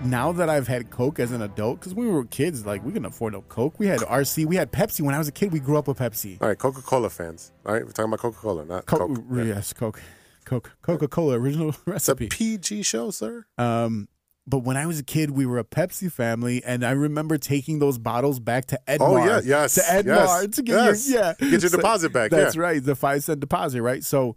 now 0.04 0.34
that 0.34 0.50
I've 0.50 0.68
had 0.68 0.90
Coke 0.90 1.20
as 1.20 1.32
an 1.32 1.42
adult, 1.42 1.80
because 1.80 1.96
we 1.96 2.06
were 2.06 2.26
kids, 2.26 2.66
like 2.66 2.84
we 2.84 2.92
couldn't 2.92 3.06
afford 3.06 3.32
no 3.32 3.42
Coke. 3.44 3.80
We 3.80 3.88
had 3.88 4.02
RC, 4.02 4.46
we 4.48 4.58
had 4.58 4.70
Pepsi. 4.70 5.00
When 5.00 5.16
I 5.16 5.18
was 5.18 5.30
a 5.30 5.32
kid, 5.32 5.54
we 5.54 5.62
grew 5.62 5.78
up 5.78 5.88
with 5.88 6.00
Pepsi. 6.00 6.42
All 6.42 6.50
right, 6.50 6.60
Coca 6.60 6.82
Cola 6.82 7.10
fans. 7.10 7.54
All 7.66 7.72
right, 7.72 7.86
we're 7.86 7.92
talking 7.92 8.10
about 8.10 8.20
Coca 8.20 8.38
Cola, 8.38 8.66
not 8.66 8.86
Coke, 8.86 9.16
Coke. 9.16 9.24
Yes, 9.32 9.72
Coke, 9.72 10.02
Coke, 10.44 10.76
Coca 10.82 11.08
Cola 11.08 11.40
original 11.40 11.70
It's 11.88 11.88
a 11.88 11.92
recipe. 11.92 12.28
PG 12.28 12.84
show, 12.84 13.12
sir. 13.12 13.46
Um, 13.58 14.10
but 14.48 14.60
when 14.60 14.78
I 14.78 14.86
was 14.86 15.00
a 15.00 15.04
kid, 15.04 15.32
we 15.32 15.46
were 15.46 15.58
a 15.58 15.64
Pepsi 15.64 16.12
family, 16.12 16.64
and 16.64 16.86
I 16.86 16.91
remember 16.91 17.38
taking 17.38 17.80
those 17.80 17.98
bottles 17.98 18.39
back 18.39 18.66
to 18.68 18.80
Edmar. 18.88 19.00
Oh, 19.02 19.18
yeah, 19.26 19.41
yes, 19.43 19.76
to 19.76 19.82
Edmar 19.82 20.06
yes, 20.06 20.48
to 20.56 20.62
get 20.62 20.74
yes. 20.76 21.10
your 21.10 21.20
yeah, 21.22 21.34
Get 21.39 21.62
your 21.62 21.70
deposit 21.72 22.14
back, 22.14 22.32
That's 22.32 22.56
yeah. 22.56 22.62
right, 22.62 22.84
the 22.84 22.96
five 22.96 23.24
cent 23.24 23.39
deposit, 23.39 23.82
right? 23.82 24.04
So, 24.04 24.36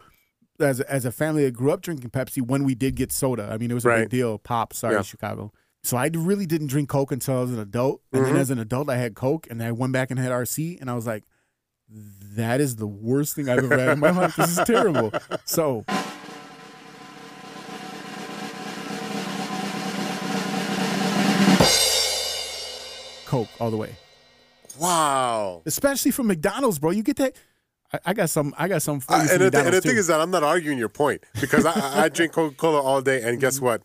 as 0.61 0.81
as 0.81 1.05
a 1.05 1.13
family 1.13 1.45
that 1.45 1.53
grew 1.53 1.71
up 1.73 1.83
drinking 1.83 2.11
Pepsi, 2.11 2.41
when 2.41 2.65
we 2.65 2.75
did 2.75 2.95
get 2.97 3.13
soda, 3.13 3.49
I 3.53 3.59
mean, 3.59 3.71
it 3.71 3.75
was 3.75 3.85
a 3.85 3.89
Right. 3.89 4.01
big 4.01 4.11
deal. 4.11 4.39
Pop, 4.39 4.73
sorry, 4.73 4.95
Yeah. 4.95 5.03
Chicago. 5.03 5.53
So 5.85 5.97
I 5.97 6.11
really 6.13 6.47
didn't 6.47 6.67
drink 6.67 6.89
Coke 6.89 7.13
until 7.13 7.37
I 7.39 7.41
was 7.43 7.53
an 7.53 7.59
adult, 7.61 8.03
and 8.13 8.23
Mm-hmm. 8.23 8.33
then 8.33 8.41
as 8.41 8.51
an 8.51 8.59
adult, 8.59 8.91
I 8.91 8.97
had 8.97 9.15
Coke, 9.15 9.47
and 9.51 9.63
I 9.63 9.73
went 9.73 9.93
back 9.93 10.11
and 10.11 10.19
had 10.19 10.33
RC, 10.33 10.81
and 10.81 10.91
I 10.91 10.95
was 10.95 11.07
like, 11.07 11.25
that 12.35 12.61
is 12.61 12.77
the 12.77 12.87
worst 12.87 13.35
thing 13.37 13.49
I've 13.49 13.59
ever 13.59 13.79
had 13.79 13.91
in 13.91 14.01
my 14.01 14.11
life. 14.11 14.37
This 14.37 14.59
is 14.59 14.65
terrible. 14.67 15.13
So. 15.45 15.85
Coke 23.29 23.49
all 23.61 23.71
the 23.71 23.77
way, 23.77 23.95
Wow. 24.81 25.63
especially 25.67 26.11
from 26.11 26.27
McDonald's, 26.29 26.79
bro. 26.79 26.91
You 26.91 27.03
get 27.03 27.17
that? 27.17 27.37
I, 27.93 27.99
I 28.07 28.15
got 28.15 28.31
some. 28.31 28.55
I 28.59 28.69
got 28.69 28.83
some 28.83 29.01
for 29.01 29.13
you 29.17 29.19
Uh, 29.23 29.29
and, 29.33 29.41
the, 29.53 29.59
and 29.65 29.75
the 29.75 29.81
thing 29.81 29.97
is 29.97 30.07
that 30.09 30.21
I'm 30.21 30.31
not 30.31 30.43
arguing 30.43 30.79
your 30.79 30.89
point 30.89 31.23
because 31.41 31.65
I, 31.67 31.73
I- 31.73 32.05
I 32.05 32.09
drink 32.09 32.33
Coca 32.33 32.55
Cola 32.57 32.81
all 32.81 33.01
day, 33.03 33.23
and 33.23 33.41
guess 33.41 33.61
what? 33.61 33.83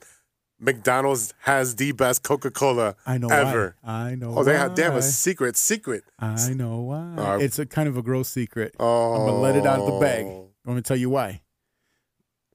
McDonald's 0.59 1.33
has 1.41 1.75
the 1.75 1.91
best 1.91 2.23
Coca 2.23 2.49
Cola 2.49 2.95
I 3.05 3.17
know 3.17 3.27
ever. 3.27 3.75
why. 3.81 3.91
I 4.11 4.15
know. 4.15 4.33
Oh, 4.37 4.43
they 4.45 4.55
have 4.57 4.75
they 4.77 4.83
have 4.83 4.95
a 4.95 5.01
secret 5.01 5.57
secret. 5.57 6.03
I 6.19 6.53
know 6.53 6.79
why. 6.81 7.15
Uh, 7.17 7.37
it's 7.39 7.59
a 7.59 7.65
kind 7.65 7.89
of 7.89 7.97
a 7.97 8.01
gross 8.01 8.29
secret. 8.29 8.73
Oh, 8.79 9.13
I'm 9.13 9.25
gonna 9.27 9.41
let 9.41 9.55
it 9.57 9.65
out 9.65 9.79
of 9.79 9.87
the 9.93 9.99
bag. 9.99 10.25
I'm 10.25 10.45
gonna 10.65 10.81
tell 10.81 10.95
you 10.97 11.09
why. 11.09 11.41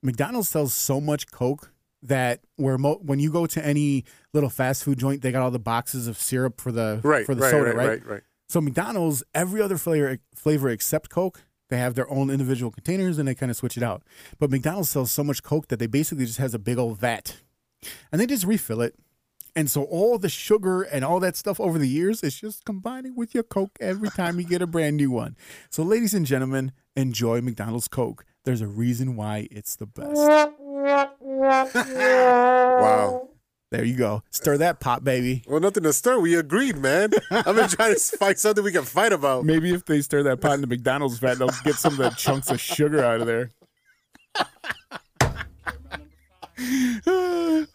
McDonald's 0.03 0.49
sells 0.49 0.73
so 0.75 1.01
much 1.01 1.31
Coke 1.31 1.73
that 2.03 2.41
where 2.57 2.79
mo- 2.79 3.01
when 3.03 3.19
you 3.19 3.31
go 3.33 3.47
to 3.47 3.65
any 3.67 4.05
little 4.39 4.51
fast 4.51 4.85
food 4.85 4.99
joint, 4.99 5.23
they 5.23 5.33
got 5.33 5.43
all 5.43 5.51
the 5.51 5.59
boxes 5.59 6.07
of 6.07 6.17
syrup 6.19 6.61
for 6.61 6.73
the 6.73 7.01
Right, 7.03 7.27
for 7.27 7.35
the 7.35 7.43
right, 7.43 7.51
soda, 7.51 7.71
right, 7.73 7.77
right? 7.77 7.89
right, 7.89 8.07
right. 8.07 8.23
So 8.49 8.61
McDonald's, 8.61 9.23
every 9.35 9.61
other 9.61 9.77
flavor 9.77 10.19
flavor 10.35 10.69
except 10.71 11.11
Coke, 11.11 11.43
they 11.69 11.77
have 11.79 11.95
their 11.95 12.11
own 12.11 12.31
individual 12.31 12.71
containers 12.71 13.19
and 13.19 13.29
they 13.29 13.35
kind 13.35 13.51
of 13.51 13.57
switch 13.57 13.77
it 13.77 13.83
out. 13.83 14.03
But 14.39 14.51
McDonald's 14.51 14.89
sells 14.91 15.11
so 15.11 15.23
much 15.23 15.43
Coke 15.43 15.69
that 15.69 15.79
they 15.79 15.87
basically 15.87 16.25
just 16.25 16.39
has 16.39 16.55
a 16.55 16.59
big 16.59 16.79
old 16.79 16.99
vat, 16.99 17.37
and 18.11 18.21
they 18.21 18.27
just 18.27 18.45
refill 18.47 18.81
it. 18.81 18.95
And 19.57 19.69
so 19.71 19.83
all 19.85 20.19
the 20.19 20.29
sugar 20.29 20.83
and 20.83 21.05
all 21.05 21.19
that 21.21 21.37
stuff 21.37 21.59
over 21.61 21.79
the 21.79 21.89
years 21.89 22.23
is 22.23 22.39
just 22.41 22.65
combining 22.65 23.17
with 23.17 23.35
your 23.35 23.43
Coke 23.43 23.77
every 23.81 24.09
time 24.11 24.39
you 24.39 24.47
get 24.47 24.63
a 24.63 24.67
brand 24.69 24.97
new 24.97 25.11
one. 25.11 25.37
So 25.69 25.83
ladies 25.83 26.15
and 26.15 26.25
gentlemen, 26.25 26.73
enjoy 26.97 27.41
McDonald's 27.41 27.89
Coke. 27.89 28.25
There's 28.45 28.61
a 28.61 28.69
reason 28.69 29.17
why 29.17 29.49
it's 29.51 29.75
the 29.77 29.87
best. 29.87 30.15
Wow. 32.81 33.29
There 33.71 33.85
you 33.85 33.97
go. 33.97 34.23
Stir 34.31 34.57
that 34.59 34.81
pot, 34.81 35.05
baby. 35.05 35.43
Well, 35.47 35.61
nothing 35.61 35.83
to 35.83 35.93
stir. 35.93 36.19
We 36.21 36.35
agreed, 36.35 36.79
man. 36.79 37.11
I've 37.31 37.55
been 37.55 37.69
trying 37.69 37.95
to 37.95 38.01
find 38.01 38.39
something 38.39 38.65
we 38.65 38.73
can 38.73 38.85
fight 38.85 39.13
about. 39.13 39.45
Maybe 39.45 39.75
if 39.75 39.85
they 39.85 40.01
stir 40.01 40.23
that 40.23 40.41
pot 40.41 40.55
in 40.55 40.63
the 40.63 40.67
McDonald's 40.67 41.19
vat, 41.19 41.35
they'll 41.35 41.51
get 41.65 41.75
some 41.75 41.93
of 41.93 41.99
the 41.99 42.11
chunks 42.11 42.51
of 42.51 42.61
sugar 42.61 43.05
out 43.05 43.21
of 43.21 43.27
there. 43.27 43.51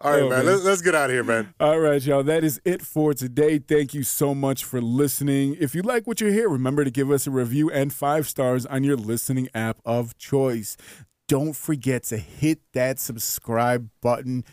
All 0.00 0.10
right, 0.10 0.22
oh, 0.22 0.30
man. 0.30 0.30
man. 0.30 0.46
Let's, 0.46 0.64
let's 0.64 0.82
get 0.82 0.94
out 0.94 1.10
of 1.10 1.14
here, 1.14 1.22
man. 1.22 1.54
All 1.60 1.78
right, 1.78 2.02
y'all. 2.02 2.22
That 2.22 2.42
is 2.42 2.60
it 2.64 2.80
for 2.80 3.12
today. 3.12 3.58
Thank 3.58 3.92
you 3.92 4.04
so 4.04 4.34
much 4.34 4.64
for 4.64 4.80
listening. 4.80 5.56
If 5.60 5.74
you 5.74 5.82
like 5.82 6.06
what 6.06 6.20
you 6.22 6.28
hear, 6.28 6.48
remember 6.48 6.84
to 6.84 6.90
give 6.90 7.10
us 7.10 7.26
a 7.26 7.30
review 7.30 7.70
and 7.70 7.92
five 7.92 8.26
stars 8.26 8.64
on 8.66 8.82
your 8.82 8.96
listening 8.96 9.48
app 9.54 9.78
of 9.84 10.16
choice. 10.16 10.76
Don't 11.28 11.54
forget 11.54 12.02
to 12.04 12.16
hit 12.16 12.60
that 12.72 12.98
subscribe 12.98 13.90
button 14.00 14.44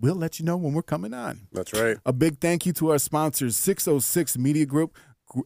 We'll 0.00 0.14
let 0.16 0.38
you 0.38 0.44
know 0.44 0.56
when 0.56 0.74
we're 0.74 0.82
coming 0.82 1.14
on. 1.14 1.46
That's 1.52 1.72
right. 1.72 1.98
A 2.04 2.12
big 2.12 2.40
thank 2.40 2.66
you 2.66 2.72
to 2.74 2.90
our 2.90 2.98
sponsors, 2.98 3.56
606 3.56 4.36
Media 4.36 4.66
Group 4.66 4.96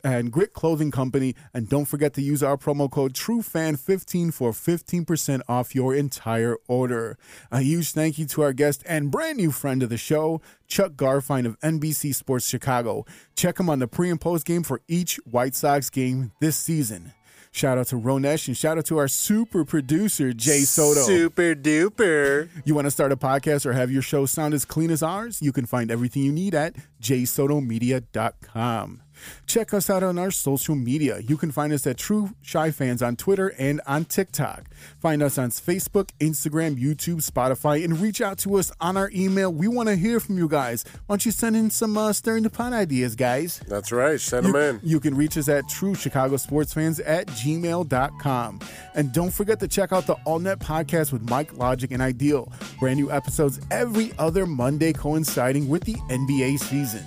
and 0.02 0.30
Grit 0.30 0.52
Clothing 0.52 0.90
Company. 0.90 1.34
And 1.54 1.68
don't 1.68 1.84
forget 1.84 2.14
to 2.14 2.22
use 2.22 2.42
our 2.42 2.56
promo 2.56 2.90
code 2.90 3.14
TrueFan15 3.14 4.32
for 4.32 4.52
15% 4.52 5.40
off 5.48 5.74
your 5.74 5.94
entire 5.94 6.56
order. 6.66 7.18
A 7.50 7.60
huge 7.60 7.92
thank 7.92 8.18
you 8.18 8.26
to 8.26 8.42
our 8.42 8.52
guest 8.52 8.82
and 8.86 9.10
brand 9.10 9.38
new 9.38 9.50
friend 9.50 9.82
of 9.82 9.90
the 9.90 9.98
show, 9.98 10.40
Chuck 10.66 10.92
Garfien 10.92 11.46
of 11.46 11.58
NBC 11.60 12.14
Sports 12.14 12.46
Chicago. 12.46 13.04
Check 13.36 13.60
him 13.60 13.70
on 13.70 13.78
the 13.78 13.88
pre 13.88 14.10
and 14.10 14.20
post 14.20 14.46
game 14.46 14.62
for 14.62 14.80
each 14.88 15.16
White 15.24 15.54
Sox 15.54 15.90
game 15.90 16.32
this 16.40 16.56
season. 16.56 17.12
Shout 17.58 17.76
out 17.76 17.88
to 17.88 17.96
Ronesh 17.96 18.46
and 18.46 18.56
shout 18.56 18.78
out 18.78 18.86
to 18.86 18.98
our 18.98 19.08
super 19.08 19.64
producer, 19.64 20.32
Jay 20.32 20.60
Soto. 20.60 21.00
Super 21.00 21.56
duper. 21.56 22.48
You 22.64 22.76
want 22.76 22.84
to 22.84 22.90
start 22.92 23.10
a 23.10 23.16
podcast 23.16 23.66
or 23.66 23.72
have 23.72 23.90
your 23.90 24.00
show 24.00 24.26
sound 24.26 24.54
as 24.54 24.64
clean 24.64 24.92
as 24.92 25.02
ours? 25.02 25.42
You 25.42 25.50
can 25.50 25.66
find 25.66 25.90
everything 25.90 26.22
you 26.22 26.30
need 26.30 26.54
at 26.54 26.76
jsotomedia.com. 27.02 29.02
Check 29.46 29.72
us 29.74 29.88
out 29.90 30.02
on 30.02 30.18
our 30.18 30.30
social 30.30 30.74
media. 30.74 31.20
You 31.20 31.36
can 31.36 31.50
find 31.50 31.72
us 31.72 31.86
at 31.86 31.96
True 31.96 32.30
Chi 32.50 32.70
Fans 32.70 33.02
on 33.02 33.16
Twitter 33.16 33.54
and 33.58 33.80
on 33.86 34.04
TikTok. 34.04 34.64
Find 35.00 35.22
us 35.22 35.38
on 35.38 35.50
Facebook, 35.50 36.10
Instagram, 36.20 36.76
YouTube, 36.80 37.28
Spotify, 37.28 37.84
and 37.84 37.98
reach 38.00 38.20
out 38.20 38.38
to 38.38 38.56
us 38.56 38.70
on 38.80 38.96
our 38.96 39.10
email. 39.14 39.52
We 39.52 39.68
want 39.68 39.88
to 39.88 39.96
hear 39.96 40.20
from 40.20 40.38
you 40.38 40.48
guys. 40.48 40.84
Why 41.06 41.14
don't 41.14 41.26
you 41.26 41.32
send 41.32 41.56
in 41.56 41.70
some 41.70 41.96
uh, 41.96 42.12
stirring 42.12 42.42
the 42.42 42.50
pot 42.50 42.72
ideas, 42.72 43.14
guys? 43.16 43.60
That's 43.68 43.92
right. 43.92 44.20
Send 44.20 44.46
them 44.46 44.56
in. 44.56 44.80
you 44.82 45.00
can 45.00 45.14
reach 45.16 45.36
us 45.36 45.48
at 45.48 45.68
True 45.68 45.94
Chicago 45.94 46.36
Sports 46.36 46.72
Fans 46.74 47.00
at 47.00 47.26
gmail.com. 47.28 48.60
And 48.94 49.12
don't 49.12 49.32
forget 49.32 49.60
to 49.60 49.68
check 49.68 49.92
out 49.92 50.06
the 50.06 50.16
AllNet 50.26 50.56
podcast 50.56 51.12
with 51.12 51.28
Mike 51.28 51.56
Logic 51.56 51.90
and 51.90 52.02
Ideal. 52.02 52.52
Brand 52.78 52.98
new 52.98 53.10
episodes 53.10 53.60
every 53.70 54.12
other 54.18 54.46
Monday 54.46 54.92
coinciding 54.92 55.68
with 55.68 55.84
the 55.84 55.94
NBA 55.94 56.58
season. 56.58 57.04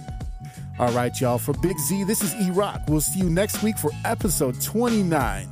All 0.79 0.91
right, 0.93 1.11
y'all. 1.19 1.37
For 1.37 1.53
Big 1.53 1.77
Z, 1.77 2.05
this 2.05 2.21
is 2.23 2.33
E 2.35 2.49
Rock. 2.51 2.81
We'll 2.87 3.01
see 3.01 3.19
you 3.19 3.29
next 3.29 3.61
week 3.61 3.77
for 3.77 3.91
episode 4.05 4.59
29. 4.61 5.47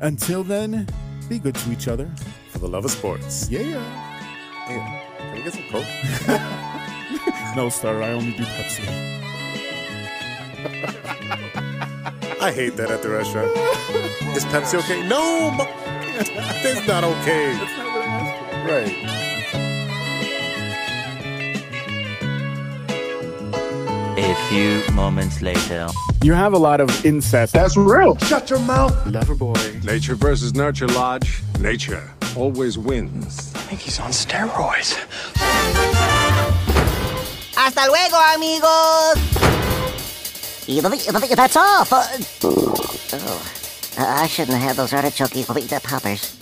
Until 0.00 0.42
then, 0.42 0.86
be 1.28 1.38
good 1.38 1.54
to 1.54 1.72
each 1.72 1.86
other. 1.88 2.10
For 2.50 2.58
the 2.58 2.68
love 2.68 2.84
of 2.84 2.90
sports. 2.90 3.48
Yeah. 3.48 3.80
Hey, 4.66 4.78
can 5.18 5.36
we 5.36 5.42
get 5.42 5.52
some 5.54 5.64
Coke? 5.70 5.86
No, 7.54 7.68
sir, 7.68 8.02
I 8.02 8.12
only 8.12 8.32
do 8.32 8.44
Pepsi. 8.44 8.82
I 12.40 12.50
hate 12.50 12.76
that 12.76 12.90
at 12.90 13.02
the 13.02 13.10
restaurant. 13.10 13.50
Is 14.34 14.46
Pepsi 14.46 14.78
okay? 14.78 15.06
No, 15.06 15.50
that's 16.62 16.86
not 16.88 17.04
okay. 17.04 17.52
Right. 18.64 18.96
A 24.24 24.34
few 24.48 24.80
moments 24.94 25.42
later. 25.42 25.88
You 26.22 26.32
have 26.32 26.52
a 26.52 26.58
lot 26.58 26.80
of 26.80 27.04
incest. 27.04 27.54
That's 27.54 27.76
real. 27.76 28.16
Shut 28.18 28.48
your 28.50 28.60
mouth. 28.60 28.94
Loverboy. 29.04 29.82
Nature 29.84 30.14
versus 30.14 30.54
nurture, 30.54 30.86
Lodge. 30.86 31.42
Nature 31.58 32.08
always 32.36 32.78
wins. 32.78 33.52
I 33.54 33.58
think 33.58 33.80
he's 33.80 33.98
on 33.98 34.10
steroids. 34.10 34.94
Hasta 37.56 37.86
luego, 37.90 38.16
amigos. 38.36 39.18
That's 41.36 41.56
all. 41.56 41.84
For... 41.84 42.02
Oh, 43.14 43.42
I 43.98 44.28
shouldn't 44.28 44.56
have 44.56 44.68
had 44.68 44.76
those 44.76 44.92
artichoke 44.92 45.32
poppers. 45.82 46.36